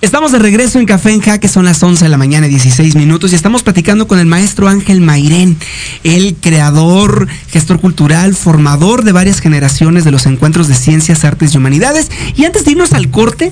Estamos 0.00 0.30
de 0.30 0.38
regreso 0.38 0.78
en 0.78 0.86
Café 0.86 1.10
en 1.10 1.20
Jaque, 1.20 1.48
son 1.48 1.64
las 1.64 1.82
11 1.82 2.04
de 2.04 2.08
la 2.10 2.16
mañana, 2.16 2.46
16 2.46 2.94
minutos, 2.94 3.32
y 3.32 3.34
estamos 3.34 3.64
platicando 3.64 4.06
con 4.06 4.20
el 4.20 4.26
maestro 4.26 4.68
Ángel 4.68 5.00
Mairén, 5.00 5.56
el 6.04 6.36
creador, 6.40 7.26
gestor 7.48 7.80
cultural, 7.80 8.34
formador 8.36 9.02
de 9.02 9.12
varias 9.12 9.40
generaciones 9.40 10.04
de 10.04 10.12
los 10.12 10.26
encuentros 10.26 10.68
de 10.68 10.74
ciencias, 10.74 11.24
artes 11.24 11.54
y 11.54 11.58
humanidades. 11.58 12.10
Y 12.36 12.44
antes 12.44 12.64
de 12.64 12.72
irnos 12.72 12.92
al 12.92 13.10
corte, 13.10 13.50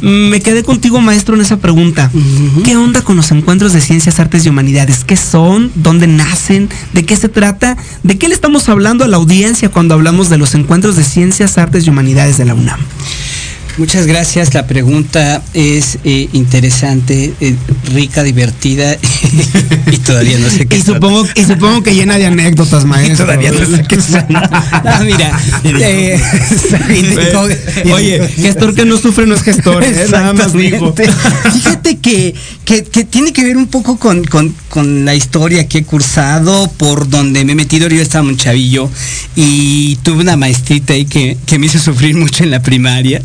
me 0.00 0.40
quedé 0.40 0.62
contigo, 0.62 1.00
maestro, 1.00 1.34
en 1.34 1.40
esa 1.40 1.58
pregunta. 1.58 2.10
¿Qué 2.64 2.76
onda 2.76 3.02
con 3.02 3.16
los 3.16 3.30
encuentros 3.30 3.72
de 3.72 3.80
ciencias, 3.80 4.20
artes 4.20 4.46
y 4.46 4.48
humanidades? 4.48 5.04
¿Qué 5.04 5.16
son? 5.16 5.70
¿Dónde 5.74 6.06
nacen? 6.06 6.68
¿De 6.92 7.04
qué 7.04 7.16
se 7.16 7.28
trata? 7.28 7.76
¿De 8.02 8.18
qué 8.18 8.28
le 8.28 8.34
estamos 8.34 8.68
hablando 8.68 9.04
a 9.04 9.08
la 9.08 9.16
audiencia 9.16 9.68
cuando 9.68 9.94
hablamos 9.94 10.28
de 10.28 10.38
los 10.38 10.54
encuentros 10.54 10.96
de 10.96 11.04
ciencias, 11.04 11.58
artes 11.58 11.86
y 11.86 11.90
humanidades 11.90 12.38
de 12.38 12.44
la 12.44 12.54
UNAM? 12.54 12.80
Muchas 13.78 14.06
gracias. 14.06 14.54
La 14.54 14.66
pregunta 14.66 15.42
es 15.52 15.98
eh, 16.04 16.30
interesante, 16.32 17.34
eh, 17.42 17.54
rica, 17.92 18.22
divertida 18.22 18.96
y 19.92 19.98
todavía 19.98 20.38
no 20.38 20.48
sé 20.48 20.66
qué. 20.66 20.78
Y 20.78 20.82
supongo, 20.82 21.26
y 21.34 21.44
supongo 21.44 21.82
que 21.82 21.94
llena 21.94 22.16
de 22.16 22.24
anécdotas, 22.24 22.84
maestro. 22.86 23.26
todavía 23.26 23.52
no 23.52 23.76
sé 23.76 23.84
qué 23.86 24.00
son. 24.00 24.24
Ah, 24.88 25.02
mira. 25.04 25.38
eh, 25.64 26.18
Oye, 27.92 28.28
gestor 28.28 28.74
que 28.74 28.84
no 28.84 28.96
sufre 28.96 29.26
no 29.26 29.34
es 29.34 29.42
gestor, 29.42 29.84
nada 30.10 30.32
más 30.32 30.52
dijo. 30.52 30.94
Fíjate 31.52 31.98
que, 31.98 32.34
que, 32.64 32.84
que 32.84 33.04
tiene 33.04 33.32
que 33.32 33.44
ver 33.44 33.56
un 33.56 33.66
poco 33.66 33.98
con, 33.98 34.24
con, 34.24 34.54
con 34.68 35.04
la 35.04 35.14
historia 35.14 35.66
que 35.68 35.78
he 35.78 35.84
cursado, 35.84 36.70
por 36.76 37.08
donde 37.08 37.44
me 37.44 37.52
he 37.52 37.54
metido. 37.54 37.88
Yo 37.88 38.00
estaba 38.00 38.22
muy 38.24 38.36
chavillo 38.36 38.88
y 39.34 39.96
tuve 39.96 40.22
una 40.22 40.36
maestrita 40.36 40.92
ahí 40.94 41.04
que, 41.04 41.36
que 41.46 41.58
me 41.58 41.66
hizo 41.66 41.78
sufrir 41.78 42.16
mucho 42.16 42.44
en 42.44 42.50
la 42.50 42.62
primaria 42.62 43.20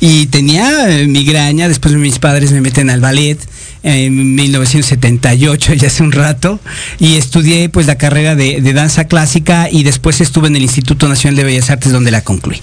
y 0.00 0.26
tenía 0.26 0.90
eh, 0.90 1.06
migraña, 1.06 1.68
después 1.68 1.94
mis 1.94 2.18
padres 2.18 2.52
me 2.52 2.60
meten 2.60 2.90
al 2.90 3.00
ballet 3.00 3.38
en 3.82 4.34
1978, 4.34 5.74
ya 5.74 5.88
hace 5.88 6.02
un 6.02 6.12
rato, 6.12 6.58
y 6.98 7.16
estudié 7.16 7.68
pues 7.68 7.86
la 7.86 7.96
carrera 7.96 8.34
de, 8.34 8.62
de, 8.62 8.72
danza 8.72 9.04
clásica 9.04 9.68
y 9.70 9.82
después 9.82 10.22
estuve 10.22 10.48
en 10.48 10.56
el 10.56 10.62
Instituto 10.62 11.06
Nacional 11.06 11.36
de 11.36 11.44
Bellas 11.44 11.68
Artes 11.68 11.92
donde 11.92 12.10
la 12.10 12.22
concluí. 12.22 12.58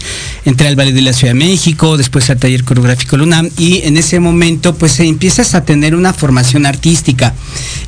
Entré 0.45 0.67
al 0.67 0.75
Ballet 0.75 0.93
de 0.93 1.01
la 1.01 1.13
Ciudad 1.13 1.33
de 1.33 1.39
México, 1.39 1.95
después 1.95 2.29
al 2.31 2.37
taller 2.37 2.63
coreográfico 2.63 3.17
LUNAM 3.17 3.49
y 3.57 3.81
en 3.83 3.97
ese 3.97 4.19
momento 4.19 4.75
pues 4.75 4.99
empiezas 4.99 5.53
a 5.53 5.63
tener 5.63 5.95
una 5.95 6.11
formación 6.11 6.65
artística. 6.65 7.35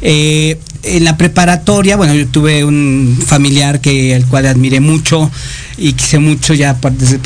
Eh, 0.02 0.60
en 0.84 1.04
la 1.06 1.18
preparatoria, 1.18 1.96
bueno, 1.96 2.13
yo 2.13 2.28
tuve 2.28 2.65
un 2.65 3.17
familiar 3.26 3.82
que 3.82 4.13
al 4.13 4.26
cual 4.26 4.46
admiré 4.46 4.80
mucho 4.80 5.32
y 5.78 5.94
quise 5.94 6.20
mucho, 6.20 6.54
ya 6.54 6.78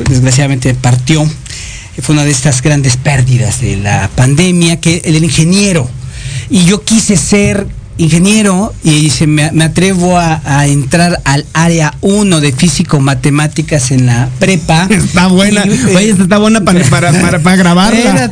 desgraciadamente 0.10 0.74
partió 0.76 1.28
fue 2.02 2.14
una 2.14 2.26
de 2.26 2.32
estas 2.32 2.62
grandes 2.62 2.98
pérdidas 2.98 3.62
de 3.62 3.78
la 3.78 4.10
pandemia, 4.16 4.80
que 4.80 5.02
el 5.06 5.24
ingeniero. 5.24 5.90
Y 6.50 6.66
yo 6.66 6.84
quise 6.84 7.18
ser 7.18 7.68
ingeniero 7.98 8.74
y 8.84 9.10
se 9.10 9.28
me, 9.28 9.52
me 9.52 9.66
atrevo 9.66 10.18
a, 10.18 10.42
a, 10.46 10.68
entrar 10.68 11.22
al 11.26 11.46
área 11.54 11.94
1 12.02 12.40
de 12.40 12.52
físico 12.52 13.00
matemáticas 13.00 13.92
en 13.92 14.06
la 14.06 14.30
prepa. 14.40 14.88
Está 14.90 15.28
buena. 15.28 15.66
Y, 15.66 15.96
Oye, 15.96 16.10
está 16.12 16.38
buena 16.38 16.62
para, 16.62 16.84
para, 16.90 17.12
para, 17.12 17.40
para 17.40 17.56
grabarla. 17.56 18.30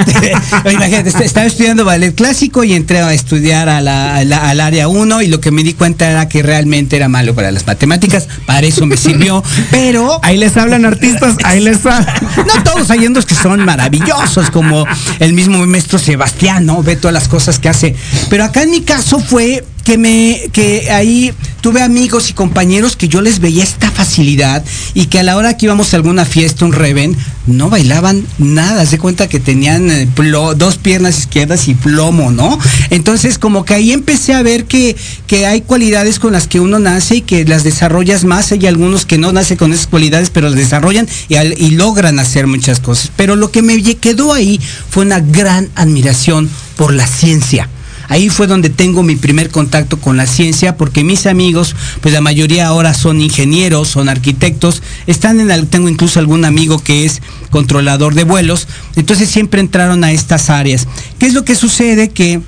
Imagínate, 0.72 1.24
estaba 1.24 1.46
estudiando 1.46 1.86
ballet 1.86 2.14
clásico 2.14 2.64
y 2.64 2.74
entré 2.74 3.00
a 3.00 3.14
estudiar 3.14 3.70
a 3.70 3.82
la, 3.82 4.16
a 4.16 4.24
la, 4.24 4.50
al 4.50 4.60
área 4.60 4.88
1 4.88 5.22
y 5.22 5.28
lo 5.28 5.40
que 5.40 5.52
me 5.52 5.64
di 5.64 5.74
cuenta 5.74 6.10
era 6.10 6.30
que 6.30 6.44
realmente 6.44 6.96
era 6.96 7.10
malo 7.10 7.34
para 7.34 7.52
las 7.52 7.66
matemáticas. 7.66 8.28
Para 8.46 8.68
eso 8.68 8.86
me 8.86 8.98
sirvió. 8.98 9.44
Pero. 9.72 10.20
Ahí 10.24 10.38
les 10.38 10.56
hablan 10.58 10.86
artistas, 10.86 11.36
ahí 11.44 11.60
les 11.60 11.86
hablan. 11.86 12.06
No 12.46 12.64
todos 12.64 12.92
hay 12.92 13.08
unos 13.08 13.26
que 13.26 13.34
son 13.34 13.64
maravillosos, 13.66 14.52
como 14.52 14.86
el 15.20 15.34
mismo 15.34 15.66
maestro 15.66 15.98
Sebastián, 15.98 16.66
¿no? 16.66 16.84
Ve 16.84 16.96
todas 16.96 17.14
las 17.14 17.28
cosas 17.28 17.60
que 17.60 17.70
hace. 17.70 17.96
Pero 18.30 18.44
acá 18.44 18.64
en 18.64 18.72
mi 18.72 18.82
caso 18.82 19.20
fue 19.20 19.55
que 19.86 20.00
me 20.00 20.50
que 20.52 20.90
ahí 20.92 21.32
tuve 21.62 21.82
amigos 21.82 22.30
y 22.30 22.34
compañeros 22.34 22.98
que 22.98 23.08
yo 23.08 23.22
les 23.22 23.40
veía 23.40 23.64
esta 23.64 23.92
facilidad 23.92 24.66
y 24.96 25.06
que 25.06 25.20
a 25.20 25.24
la 25.24 25.38
hora 25.38 25.56
que 25.56 25.68
íbamos 25.68 25.94
a 25.94 25.98
alguna 25.98 26.26
fiesta, 26.26 26.66
un 26.66 26.74
reven, 26.74 27.16
no 27.46 27.70
bailaban 27.70 28.26
nada, 28.40 28.86
se 28.88 28.98
cuenta 28.98 29.30
que 29.30 29.40
tenían 29.40 29.92
eh, 29.92 30.08
dos 30.58 30.78
piernas 30.78 31.20
izquierdas 31.20 31.68
y 31.68 31.76
plomo, 31.76 32.32
¿no? 32.32 32.58
Entonces 32.90 33.38
como 33.38 33.64
que 33.64 33.76
ahí 33.76 33.92
empecé 33.92 34.34
a 34.34 34.42
ver 34.42 34.66
que, 34.66 34.96
que 35.28 35.46
hay 35.46 35.62
cualidades 35.62 36.18
con 36.18 36.34
las 36.34 36.48
que 36.48 36.60
uno 36.60 36.80
nace 36.80 37.18
y 37.18 37.22
que 37.22 37.46
las 37.46 37.64
desarrollas 37.64 38.26
más, 38.26 38.52
hay 38.52 38.66
algunos 38.66 39.06
que 39.06 39.20
no 39.20 39.32
nacen 39.32 39.58
con 39.58 39.72
esas 39.72 39.86
cualidades, 39.86 40.32
pero 40.32 40.50
las 40.50 40.58
desarrollan 40.58 41.08
y, 41.30 41.36
y 41.36 41.72
logran 41.72 42.18
hacer 42.18 42.48
muchas 42.48 42.80
cosas. 42.80 43.12
Pero 43.16 43.36
lo 43.36 43.52
que 43.52 43.62
me 43.62 43.84
quedó 43.84 44.34
ahí 44.34 44.60
fue 44.90 45.06
una 45.06 45.20
gran 45.20 45.70
admiración 45.76 46.50
por 46.76 46.92
la 46.92 47.06
ciencia. 47.06 47.70
Ahí 48.08 48.30
fue 48.30 48.48
donde 48.48 48.70
tengo 48.70 49.04
mi 49.04 49.16
primer 49.16 49.50
contacto 49.50 50.00
con 50.00 50.18
la 50.18 50.28
ciencia, 50.28 50.78
porque 50.78 51.04
mis 51.04 51.26
amigos, 51.26 51.76
pues 52.02 52.14
la 52.14 52.22
mayoría 52.22 52.68
ahora 52.68 52.94
son 52.94 53.22
ingenieros, 53.22 53.88
son 53.88 54.10
arquitectos, 54.10 54.82
están 55.08 55.40
en 55.40 55.52
el, 55.52 55.68
tengo 55.68 55.90
incluso 55.90 56.20
algún 56.20 56.46
amigo 56.46 56.80
que 56.80 57.06
es 57.06 57.22
controlador 57.50 58.14
de 58.14 58.24
vuelos, 58.24 58.68
entonces 58.96 59.30
siempre 59.30 59.62
entraron 59.62 60.04
a 60.04 60.12
estas 60.12 60.50
áreas. 60.50 60.88
¿Qué 61.20 61.26
es 61.26 61.34
lo 61.34 61.46
que 61.46 61.56
sucede? 61.56 62.10
Que 62.10 62.42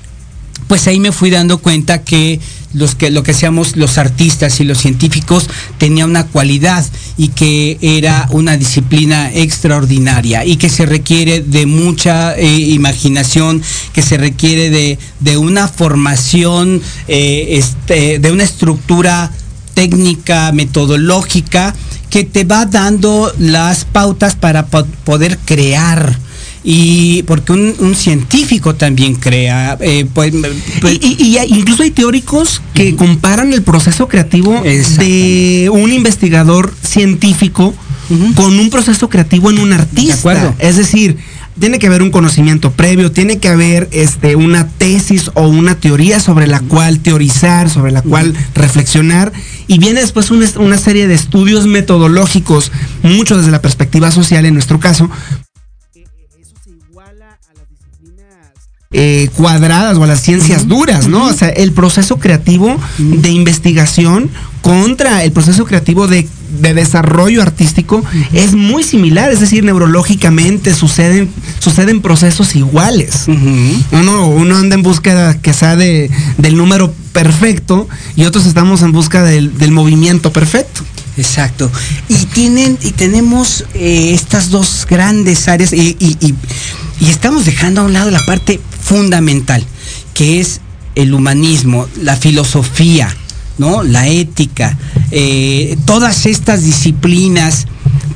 pues 0.66 0.86
ahí 0.86 1.00
me 1.00 1.12
fui 1.12 1.30
dando 1.30 1.58
cuenta 1.58 2.02
que 2.02 2.40
los 2.74 2.94
que 2.94 3.10
lo 3.10 3.22
que 3.22 3.34
seamos 3.34 3.76
los 3.76 3.98
artistas 3.98 4.60
y 4.60 4.64
los 4.64 4.78
científicos 4.78 5.48
tenía 5.78 6.04
una 6.04 6.26
cualidad 6.26 6.84
y 7.16 7.28
que 7.28 7.78
era 7.80 8.28
una 8.30 8.56
disciplina 8.56 9.32
extraordinaria 9.32 10.44
y 10.44 10.56
que 10.56 10.68
se 10.68 10.86
requiere 10.86 11.40
de 11.40 11.66
mucha 11.66 12.36
eh, 12.36 12.46
imaginación, 12.46 13.62
que 13.92 14.02
se 14.02 14.18
requiere 14.18 14.70
de, 14.70 14.98
de 15.20 15.36
una 15.36 15.68
formación, 15.68 16.82
eh, 17.08 17.46
este, 17.58 18.18
de 18.18 18.32
una 18.32 18.44
estructura 18.44 19.30
técnica, 19.74 20.52
metodológica, 20.52 21.74
que 22.10 22.24
te 22.24 22.44
va 22.44 22.66
dando 22.66 23.32
las 23.38 23.84
pautas 23.84 24.34
para 24.34 24.66
po 24.66 24.84
poder 25.04 25.38
crear 25.44 26.18
y 26.64 27.22
porque 27.24 27.52
un, 27.52 27.74
un 27.78 27.94
científico 27.94 28.74
también 28.74 29.14
crea. 29.14 29.76
Eh, 29.80 30.06
pues, 30.12 30.32
pues, 30.80 30.98
y, 31.00 31.16
y, 31.18 31.38
y, 31.38 31.58
incluso 31.58 31.82
hay 31.82 31.90
teóricos 31.90 32.62
que 32.74 32.92
uh 32.92 32.92
-huh. 32.92 32.96
comparan 32.96 33.52
el 33.52 33.62
proceso 33.62 34.08
creativo 34.08 34.60
de 34.62 35.70
un 35.72 35.92
investigador 35.92 36.74
científico 36.82 37.74
uh 38.10 38.14
-huh. 38.14 38.34
con 38.34 38.58
un 38.58 38.70
proceso 38.70 39.08
creativo 39.08 39.50
en 39.50 39.58
un 39.58 39.72
artista. 39.72 40.14
De 40.14 40.18
acuerdo. 40.18 40.54
Es 40.58 40.76
decir, 40.76 41.16
tiene 41.58 41.78
que 41.78 41.86
haber 41.88 42.02
un 42.02 42.10
conocimiento 42.10 42.70
previo, 42.70 43.10
tiene 43.10 43.38
que 43.38 43.48
haber 43.48 43.88
este, 43.90 44.36
una 44.36 44.68
tesis 44.68 45.30
o 45.34 45.48
una 45.48 45.74
teoría 45.74 46.20
sobre 46.20 46.46
la 46.46 46.60
cual 46.60 47.00
teorizar, 47.00 47.68
sobre 47.68 47.90
la 47.92 48.02
cual 48.02 48.34
reflexionar, 48.54 49.32
y 49.66 49.78
viene 49.78 50.00
después 50.00 50.30
una, 50.30 50.46
una 50.58 50.78
serie 50.78 51.08
de 51.08 51.14
estudios 51.14 51.66
metodológicos, 51.66 52.70
mucho 53.02 53.36
desde 53.36 53.50
la 53.50 53.60
perspectiva 53.60 54.10
social 54.10 54.46
en 54.46 54.54
nuestro 54.54 54.78
caso, 54.78 55.10
eh, 58.90 59.28
cuadradas 59.36 59.98
o 59.98 60.04
a 60.04 60.06
las 60.06 60.22
ciencias 60.22 60.66
duras, 60.66 61.08
¿no? 61.08 61.26
O 61.26 61.32
sea, 61.34 61.48
el 61.50 61.72
proceso 61.72 62.18
creativo 62.18 62.74
de 62.98 63.30
investigación 63.30 64.30
contra 64.62 65.24
el 65.24 65.32
proceso 65.32 65.66
creativo 65.66 66.06
de, 66.06 66.26
de 66.60 66.74
desarrollo 66.74 67.42
artístico 67.42 68.02
es 68.32 68.54
muy 68.54 68.82
similar, 68.82 69.30
es 69.30 69.40
decir, 69.40 69.62
neurológicamente 69.62 70.74
suceden, 70.74 71.28
suceden 71.58 72.00
procesos 72.00 72.56
iguales. 72.56 73.26
Uno, 73.92 74.28
uno 74.28 74.56
anda 74.56 74.74
en 74.74 74.82
búsqueda 74.82 75.34
de, 75.34 76.10
del 76.38 76.56
número 76.56 76.92
perfecto 77.12 77.88
y 78.16 78.24
otros 78.24 78.46
estamos 78.46 78.80
en 78.82 78.92
busca 78.92 79.22
del, 79.22 79.58
del 79.58 79.70
movimiento 79.70 80.32
perfecto. 80.32 80.82
Exacto. 81.18 81.70
Y 82.08 82.14
tienen, 82.26 82.78
y 82.80 82.92
tenemos 82.92 83.64
eh, 83.74 84.12
estas 84.14 84.50
dos 84.50 84.86
grandes 84.88 85.48
áreas 85.48 85.72
y, 85.72 85.96
y, 85.98 86.16
y, 86.20 86.34
y, 87.00 87.08
estamos 87.08 87.44
dejando 87.44 87.80
a 87.80 87.84
un 87.84 87.92
lado 87.92 88.10
la 88.10 88.24
parte 88.24 88.60
fundamental, 88.80 89.64
que 90.14 90.40
es 90.40 90.60
el 90.94 91.14
humanismo, 91.14 91.86
la 92.02 92.16
filosofía, 92.16 93.14
¿no? 93.58 93.82
La 93.82 94.08
ética, 94.08 94.76
eh, 95.10 95.76
todas 95.84 96.26
estas 96.26 96.62
disciplinas 96.62 97.66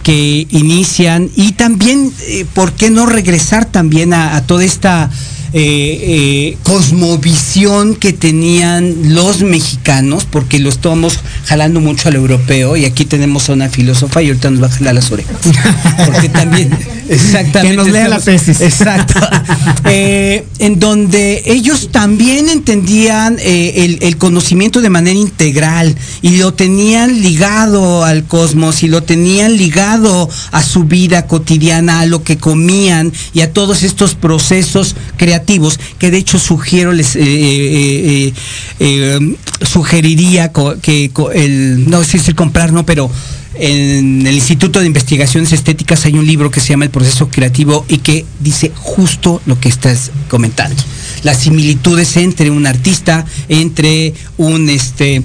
que 0.03 0.47
inician 0.51 1.31
y 1.37 1.53
también, 1.53 2.12
eh, 2.23 2.45
¿por 2.55 2.73
qué 2.73 2.90
no 2.90 3.07
regresar 3.07 3.64
también 3.66 4.12
a, 4.14 4.37
a 4.37 4.47
toda 4.47 4.64
esta 4.64 5.11
eh, 5.55 6.55
eh, 6.55 6.57
cosmovisión 6.62 7.95
que 7.95 8.15
tenían 8.15 9.15
los 9.15 9.43
mexicanos, 9.43 10.25
porque 10.25 10.59
lo 10.59 10.71
estamos 10.71 11.19
jalando 11.45 11.79
mucho 11.81 12.09
al 12.09 12.15
europeo, 12.15 12.75
y 12.75 12.87
aquí 12.87 13.05
tenemos 13.05 13.51
a 13.51 13.53
una 13.53 13.69
filósofa 13.69 14.23
y 14.23 14.29
ahorita 14.29 14.51
nos 14.51 14.62
va 14.62 14.69
a 14.69 14.71
jalar 14.71 14.95
las 14.95 15.11
orejas. 15.11 15.37
Porque 16.07 16.31
también, 16.31 16.71
exactamente. 17.09 17.69
Que 17.69 17.77
nos 17.77 17.88
lea 17.88 18.09
la 18.09 18.19
tesis. 18.19 18.62
Exacto. 18.62 19.21
eh, 19.85 20.47
en 20.59 20.79
donde 20.79 21.43
ellos 21.45 21.91
también 21.93 22.49
entendían 22.49 23.37
el, 23.38 23.99
el, 24.01 24.17
conocimiento 24.17 24.81
de 24.81 24.88
manera 24.88 25.19
integral 25.19 25.95
y 26.23 26.38
lo 26.38 26.55
tenían 26.55 27.21
ligado 27.21 28.05
al 28.05 28.25
cosmos 28.25 28.83
y 28.83 28.88
lo 28.88 29.03
tenían 29.03 29.57
ligado 29.59 30.31
a 30.51 30.62
su 30.62 30.85
vida 30.85 31.27
cotidiana, 31.27 32.01
a 32.01 32.07
lo 32.07 32.25
que 32.25 32.38
comían 32.38 33.12
y 33.35 33.43
a 33.43 33.53
todos 33.53 33.83
estos 33.83 34.15
procesos 34.15 34.97
creativos 35.19 35.41
que 35.98 36.11
de 36.11 36.18
hecho 36.18 36.38
sugiero 36.38 36.92
les 36.92 37.16
eh, 37.16 37.22
eh, 37.22 38.33
eh, 38.81 39.37
sugeriría 39.62 40.52
que 40.52 41.11
el 41.35 41.88
no 41.88 42.02
sé 42.05 42.18
si 42.18 42.31
el 42.31 42.37
comprar 42.37 42.72
no 42.72 42.85
pero 42.87 43.11
en 43.55 44.26
el 44.26 44.35
Instituto 44.35 44.81
de 44.81 44.87
Investigaciones 44.87 45.52
Estéticas 45.52 46.07
hay 46.07 46.14
un 46.14 46.26
libro 46.26 46.50
que 46.50 46.61
se 46.61 46.68
llama 46.68 46.87
El 46.87 46.90
proceso 46.90 47.28
creativo 47.28 47.85
y 47.87 47.98
que 47.98 48.24
dice 48.40 48.72
justo 48.74 49.42
lo 49.44 49.61
que 49.61 49.68
estás 49.68 50.11
comentando. 50.28 50.83
Las 51.22 51.40
similitudes 51.40 52.16
entre 52.16 52.50
un 52.50 52.66
artista 52.66 53.26
entre 53.48 54.14
un 54.38 54.70
este 54.70 55.22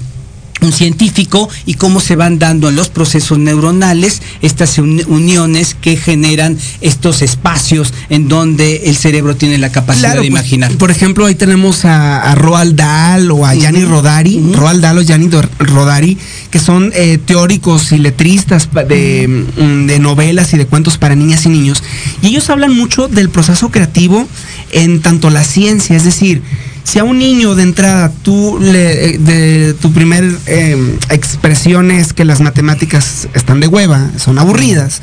un 0.60 0.72
científico 0.72 1.48
y 1.66 1.74
cómo 1.74 2.00
se 2.00 2.16
van 2.16 2.38
dando 2.38 2.68
en 2.68 2.76
los 2.76 2.88
procesos 2.88 3.38
neuronales 3.38 4.22
estas 4.42 4.78
uniones 4.78 5.76
que 5.80 5.96
generan 5.96 6.58
estos 6.80 7.22
espacios 7.22 7.92
en 8.08 8.28
donde 8.28 8.82
el 8.86 8.96
cerebro 8.96 9.36
tiene 9.36 9.58
la 9.58 9.70
capacidad 9.70 10.12
de 10.12 10.18
pues, 10.18 10.28
imaginar. 10.28 10.72
Por 10.72 10.90
ejemplo, 10.90 11.26
ahí 11.26 11.34
tenemos 11.34 11.84
a, 11.84 12.34
Roald 12.34 12.76
Dahl 12.76 13.30
o 13.30 13.46
a 13.46 13.54
Gianni 13.54 13.84
Rodari, 13.84 14.40
Roald 14.52 14.82
Dahl 14.82 14.98
o 14.98 15.02
Gianni 15.02 15.30
Rodari, 15.58 16.18
que 16.50 16.58
son 16.58 16.92
eh, 16.94 17.18
teóricos 17.24 17.92
y 17.92 17.98
letristas 17.98 18.68
de, 18.88 19.26
mm, 19.28 19.86
de 19.86 19.98
novelas 19.98 20.52
y 20.54 20.58
de 20.58 20.66
cuentos 20.66 20.98
para 20.98 21.14
niñas 21.14 21.46
y 21.46 21.48
niños. 21.50 21.82
Y 22.22 22.28
ellos 22.28 22.48
hablan 22.50 22.76
mucho 22.76 23.08
del 23.08 23.30
proceso 23.30 23.70
creativo 23.70 24.26
en 24.72 25.00
tanto 25.00 25.30
la 25.30 25.44
ciencia, 25.44 25.96
es 25.96 26.04
decir, 26.04 26.42
si 26.88 26.98
a 26.98 27.04
un 27.04 27.18
niño 27.18 27.54
de 27.54 27.64
entrada 27.64 28.10
tú 28.22 28.58
le, 28.58 29.10
eh, 29.10 29.18
de 29.18 29.74
tu 29.74 29.92
primer 29.92 30.24
em, 30.46 30.96
expresión 31.10 31.90
es 31.90 32.14
que 32.14 32.24
las 32.24 32.40
matemáticas 32.40 33.28
están 33.34 33.60
de 33.60 33.66
hueva, 33.66 34.10
son 34.16 34.38
aburridas, 34.38 35.02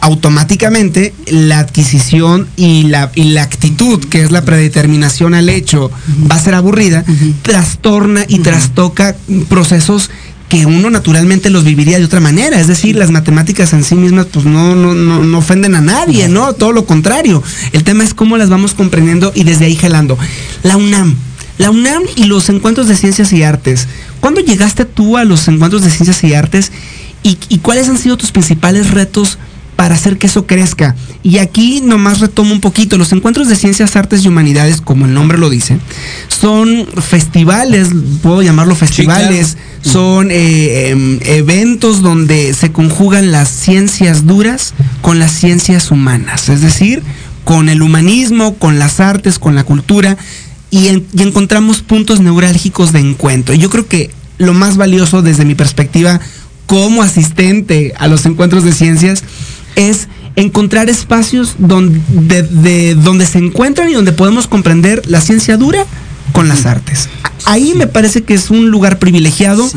automáticamente 0.00 1.12
la 1.26 1.58
adquisición 1.58 2.48
y 2.56 2.84
la, 2.84 3.12
y 3.14 3.24
la 3.34 3.42
actitud, 3.42 4.02
que 4.06 4.22
es 4.22 4.30
la 4.30 4.46
predeterminación 4.46 5.34
al 5.34 5.50
hecho, 5.50 5.90
va 6.30 6.36
a 6.36 6.40
ser 6.40 6.54
aburrida, 6.54 7.04
trastorna 7.42 8.24
y 8.26 8.38
trastoca 8.38 9.14
procesos 9.50 10.10
que 10.48 10.64
uno 10.64 10.88
naturalmente 10.90 11.50
los 11.50 11.64
viviría 11.64 11.98
de 11.98 12.04
otra 12.04 12.20
manera. 12.20 12.58
Es 12.58 12.68
decir, 12.68 12.96
las 12.96 13.10
matemáticas 13.10 13.74
en 13.74 13.84
sí 13.84 13.94
mismas 13.94 14.26
pues 14.26 14.46
no, 14.46 14.74
no, 14.74 14.94
no, 14.94 15.38
ofenden 15.38 15.74
a 15.74 15.80
nadie, 15.80 16.28
¿no? 16.28 16.52
Todo 16.54 16.72
lo 16.72 16.86
contrario. 16.86 17.42
El 17.72 17.84
tema 17.84 18.04
es 18.04 18.14
cómo 18.14 18.38
las 18.38 18.48
vamos 18.48 18.72
comprendiendo 18.72 19.32
y 19.34 19.44
desde 19.44 19.66
ahí 19.66 19.76
gelando. 19.76 20.16
La 20.62 20.76
UNAM. 20.76 21.25
La 21.58 21.70
UNAM 21.70 22.02
y 22.16 22.24
los 22.24 22.48
encuentros 22.48 22.88
de 22.88 22.96
ciencias 22.96 23.32
y 23.32 23.42
artes. 23.42 23.88
¿Cuándo 24.20 24.40
llegaste 24.40 24.84
tú 24.84 25.16
a 25.16 25.24
los 25.24 25.48
encuentros 25.48 25.82
de 25.82 25.90
ciencias 25.90 26.22
y 26.24 26.34
artes 26.34 26.72
y, 27.22 27.38
y 27.48 27.58
cuáles 27.58 27.88
han 27.88 27.98
sido 27.98 28.16
tus 28.16 28.32
principales 28.32 28.90
retos 28.90 29.38
para 29.76 29.94
hacer 29.94 30.16
que 30.16 30.26
eso 30.26 30.46
crezca. 30.46 30.96
Y 31.22 31.38
aquí 31.38 31.82
nomás 31.82 32.20
retomo 32.20 32.52
un 32.52 32.60
poquito, 32.60 32.96
los 32.96 33.12
encuentros 33.12 33.48
de 33.48 33.56
ciencias, 33.56 33.94
artes 33.94 34.24
y 34.24 34.28
humanidades, 34.28 34.80
como 34.80 35.04
el 35.04 35.14
nombre 35.14 35.38
lo 35.38 35.50
dice, 35.50 35.78
son 36.28 36.86
festivales, 36.86 37.88
puedo 38.22 38.42
llamarlo 38.42 38.74
festivales, 38.74 39.58
son 39.82 40.30
eh, 40.30 40.90
em, 40.90 41.20
eventos 41.22 42.02
donde 42.02 42.54
se 42.54 42.72
conjugan 42.72 43.30
las 43.32 43.50
ciencias 43.50 44.26
duras 44.26 44.72
con 45.02 45.18
las 45.18 45.32
ciencias 45.32 45.90
humanas, 45.90 46.48
es 46.48 46.62
decir, 46.62 47.02
con 47.44 47.68
el 47.68 47.82
humanismo, 47.82 48.54
con 48.54 48.78
las 48.78 48.98
artes, 48.98 49.38
con 49.38 49.54
la 49.54 49.64
cultura, 49.64 50.16
y, 50.76 51.04
y 51.12 51.22
encontramos 51.22 51.80
puntos 51.80 52.20
neurálgicos 52.20 52.92
de 52.92 53.00
encuentro. 53.00 53.54
Yo 53.54 53.70
creo 53.70 53.86
que 53.86 54.10
lo 54.38 54.52
más 54.52 54.76
valioso 54.76 55.22
desde 55.22 55.44
mi 55.44 55.54
perspectiva 55.54 56.20
como 56.66 57.02
asistente 57.02 57.94
a 57.96 58.08
los 58.08 58.26
encuentros 58.26 58.64
de 58.64 58.72
ciencias 58.72 59.22
es 59.76 60.08
encontrar 60.36 60.90
espacios 60.90 61.54
donde, 61.58 62.42
de, 62.42 62.94
donde 62.94 63.26
se 63.26 63.38
encuentran 63.38 63.88
y 63.88 63.94
donde 63.94 64.12
podemos 64.12 64.46
comprender 64.46 65.02
la 65.06 65.20
ciencia 65.20 65.56
dura 65.56 65.86
con 66.32 66.48
las 66.48 66.66
artes. 66.66 67.08
Ahí 67.46 67.74
me 67.74 67.86
parece 67.86 68.22
que 68.22 68.34
es 68.34 68.50
un 68.50 68.70
lugar 68.70 68.98
privilegiado, 68.98 69.68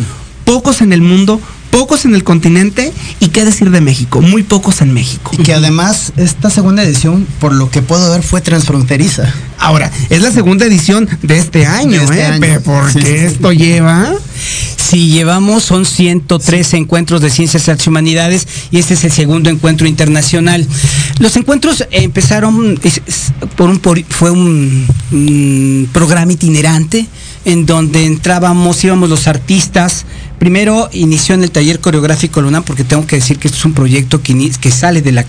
pocos 0.43 0.81
en 0.81 0.91
el 0.91 1.01
mundo, 1.01 1.39
pocos 1.71 2.05
en 2.05 2.15
el 2.15 2.23
continente 2.23 2.91
y 3.19 3.29
qué 3.29 3.45
decir 3.45 3.69
de 3.71 3.81
México, 3.81 4.21
muy 4.21 4.43
pocos 4.43 4.81
en 4.81 4.93
México. 4.93 5.31
Y 5.37 5.43
que 5.43 5.53
además 5.53 6.13
esta 6.17 6.49
segunda 6.49 6.83
edición, 6.83 7.27
por 7.39 7.53
lo 7.53 7.69
que 7.69 7.81
puedo 7.81 8.11
ver, 8.11 8.23
fue 8.23 8.41
transfronteriza. 8.41 9.33
Ahora, 9.57 9.91
es 10.09 10.21
la 10.21 10.31
segunda 10.31 10.65
edición 10.65 11.07
de 11.21 11.37
este 11.37 11.65
año, 11.65 12.01
este 12.01 12.27
¿eh? 12.27 12.59
Porque 12.63 13.25
esto 13.25 13.51
lleva... 13.51 14.13
Sí, 14.77 15.09
llevamos, 15.09 15.63
son 15.63 15.85
103 15.85 16.73
encuentros 16.73 17.21
de 17.21 17.29
ciencias 17.29 17.67
y 17.67 17.89
humanidades 17.89 18.47
y 18.71 18.79
este 18.79 18.95
es 18.95 19.03
el 19.03 19.11
segundo 19.11 19.51
encuentro 19.51 19.87
internacional. 19.87 20.65
Los 21.19 21.35
encuentros 21.35 21.85
empezaron 21.91 22.79
por 23.55 23.69
un 23.69 23.79
fue 24.09 24.31
un 24.31 25.89
programa 25.93 26.31
itinerante 26.31 27.05
en 27.45 27.65
donde 27.65 28.05
entrábamos, 28.05 28.83
íbamos 28.83 29.09
los 29.09 29.27
artistas. 29.27 30.05
Primero 30.39 30.89
inició 30.93 31.35
en 31.35 31.43
el 31.43 31.51
taller 31.51 31.79
coreográfico 31.79 32.41
Luna, 32.41 32.61
porque 32.61 32.83
tengo 32.83 33.05
que 33.05 33.17
decir 33.17 33.37
que 33.37 33.47
esto 33.47 33.59
es 33.59 33.65
un 33.65 33.73
proyecto 33.73 34.21
que, 34.21 34.51
que 34.59 34.71
sale 34.71 35.01
de 35.01 35.11
la... 35.11 35.25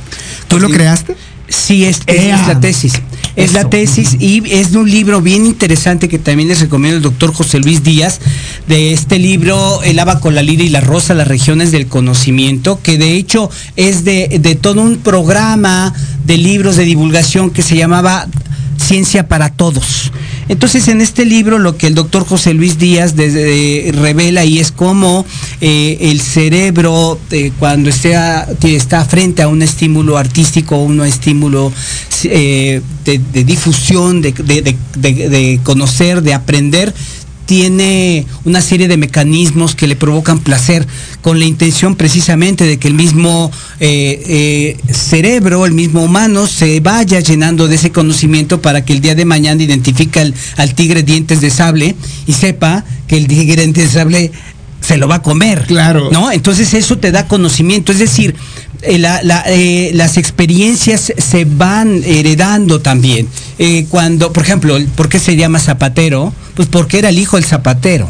¿Tú 0.49 0.59
lo 0.59 0.68
creaste? 0.68 1.16
Sí, 1.51 1.85
es, 1.85 2.03
la 2.07 2.61
tesis. 2.61 2.92
Es 3.35 3.53
la 3.53 3.68
tesis 3.68 4.16
y 4.20 4.40
es 4.53 4.70
de 4.70 4.79
un 4.79 4.88
libro 4.88 5.20
bien 5.20 5.46
interesante 5.46 6.09
que 6.09 6.20
también 6.20 6.49
les 6.49 6.61
recomiendo 6.61 6.99
el 6.99 7.03
doctor 7.03 7.35
José 7.35 7.59
Luis 7.59 7.83
Díaz, 7.83 8.20
de 8.68 8.92
este 8.92 9.18
libro 9.18 9.83
El 9.83 9.99
Aba 9.99 10.20
con 10.20 10.37
la 10.37 10.42
Lira 10.42 10.62
y 10.62 10.68
la 10.68 10.81
Rosa, 10.81 11.12
las 11.12 11.27
regiones 11.27 11.73
del 11.73 11.88
conocimiento, 11.88 12.81
que 12.81 12.99
de 12.99 13.16
hecho 13.16 13.51
es 13.75 14.05
de, 14.05 14.38
de 14.40 14.55
todo 14.55 14.81
un 14.81 14.99
programa 14.99 15.92
de 16.25 16.37
libros 16.37 16.77
de 16.77 16.85
divulgación 16.85 17.51
que 17.51 17.62
se 17.62 17.77
llamaba 17.77 18.29
Ciencia 18.90 19.29
para 19.29 19.50
Todos. 19.50 20.11
Entonces, 20.48 20.88
en 20.88 21.00
este 21.00 21.24
libro 21.24 21.61
lo 21.61 21.76
que 21.76 21.87
el 21.87 21.94
doctor 21.94 22.26
José 22.26 22.55
Luis 22.55 22.76
Díaz 22.76 23.14
revela 23.14 24.44
y 24.44 24.59
es 24.59 24.72
cómo 24.72 25.24
eh, 25.61 25.96
el 26.00 26.20
cerebro, 26.20 27.16
eh, 27.31 27.53
cuando 27.57 27.88
está, 27.88 28.48
frente 29.09 29.42
a 29.42 29.48
un 29.48 29.62
estímulo 29.62 30.18
artístico 30.18 30.83
un 30.83 31.05
estímulo 31.05 31.72
eh, 32.24 32.83
de, 33.05 33.44
difusión, 33.44 34.22
de 34.22 35.61
conocer, 35.62 36.20
de 36.22 36.35
aprender, 36.35 36.92
tiene 37.51 38.27
una 38.45 38.61
serie 38.61 38.87
de 38.87 38.97
mecanismos 38.97 39.75
que 39.75 39.89
le 39.89 39.97
provocan 39.97 40.39
placer 40.39 40.87
con 41.21 41.41
la 41.41 41.47
intención 41.47 41.97
precisamente 41.97 42.63
de 42.63 42.79
que 42.79 42.87
el 42.87 42.95
mismo 42.95 43.51
eh, 43.81 44.23
eh, 44.89 44.95
cerebro, 44.95 45.67
el 45.67 45.73
mismo 45.73 46.05
humano, 46.05 46.47
se 46.47 46.79
vaya 46.79 47.19
llenando 47.19 47.67
de 47.67 47.75
ese 47.75 47.91
conocimiento 47.91 48.63
para 48.63 48.85
que 48.85 48.93
el 48.93 49.01
día 49.01 49.17
de 49.17 49.25
mañana 49.25 49.61
identifique 49.61 50.33
al, 50.59 50.75
tigre 50.77 51.03
dientes 51.03 51.41
de 51.41 51.51
sable 51.51 51.97
y 52.29 52.35
sepa 52.35 52.85
que 53.09 53.17
el 53.17 53.27
tigre 53.27 53.63
dientes 53.63 53.93
de 53.93 53.99
sable 53.99 54.33
se 54.81 54.97
lo 54.97 55.09
va 55.09 55.17
a 55.17 55.23
comer. 55.23 55.65
Claro. 55.67 56.09
¿No? 56.13 56.31
Entonces 56.31 56.73
eso 56.73 56.99
te 56.99 57.11
da 57.11 57.27
conocimiento. 57.27 57.91
Es 57.91 57.99
decir, 57.99 58.37
eh, 58.83 59.91
las 59.93 60.17
experiencias 60.19 61.13
se 61.19 61.45
van 61.47 62.01
heredando 62.05 62.81
también. 62.81 63.27
cuando, 63.89 64.33
por 64.33 64.45
ejemplo, 64.45 64.79
¿por 64.95 65.09
qué 65.09 65.19
se 65.19 65.35
llama 65.35 65.59
zapatero? 65.59 66.33
Pues 66.61 66.68
porque 66.68 66.99
era 66.99 67.09
el 67.09 67.18
hijo 67.18 67.38
del 67.38 67.46
zapatero. 67.46 68.07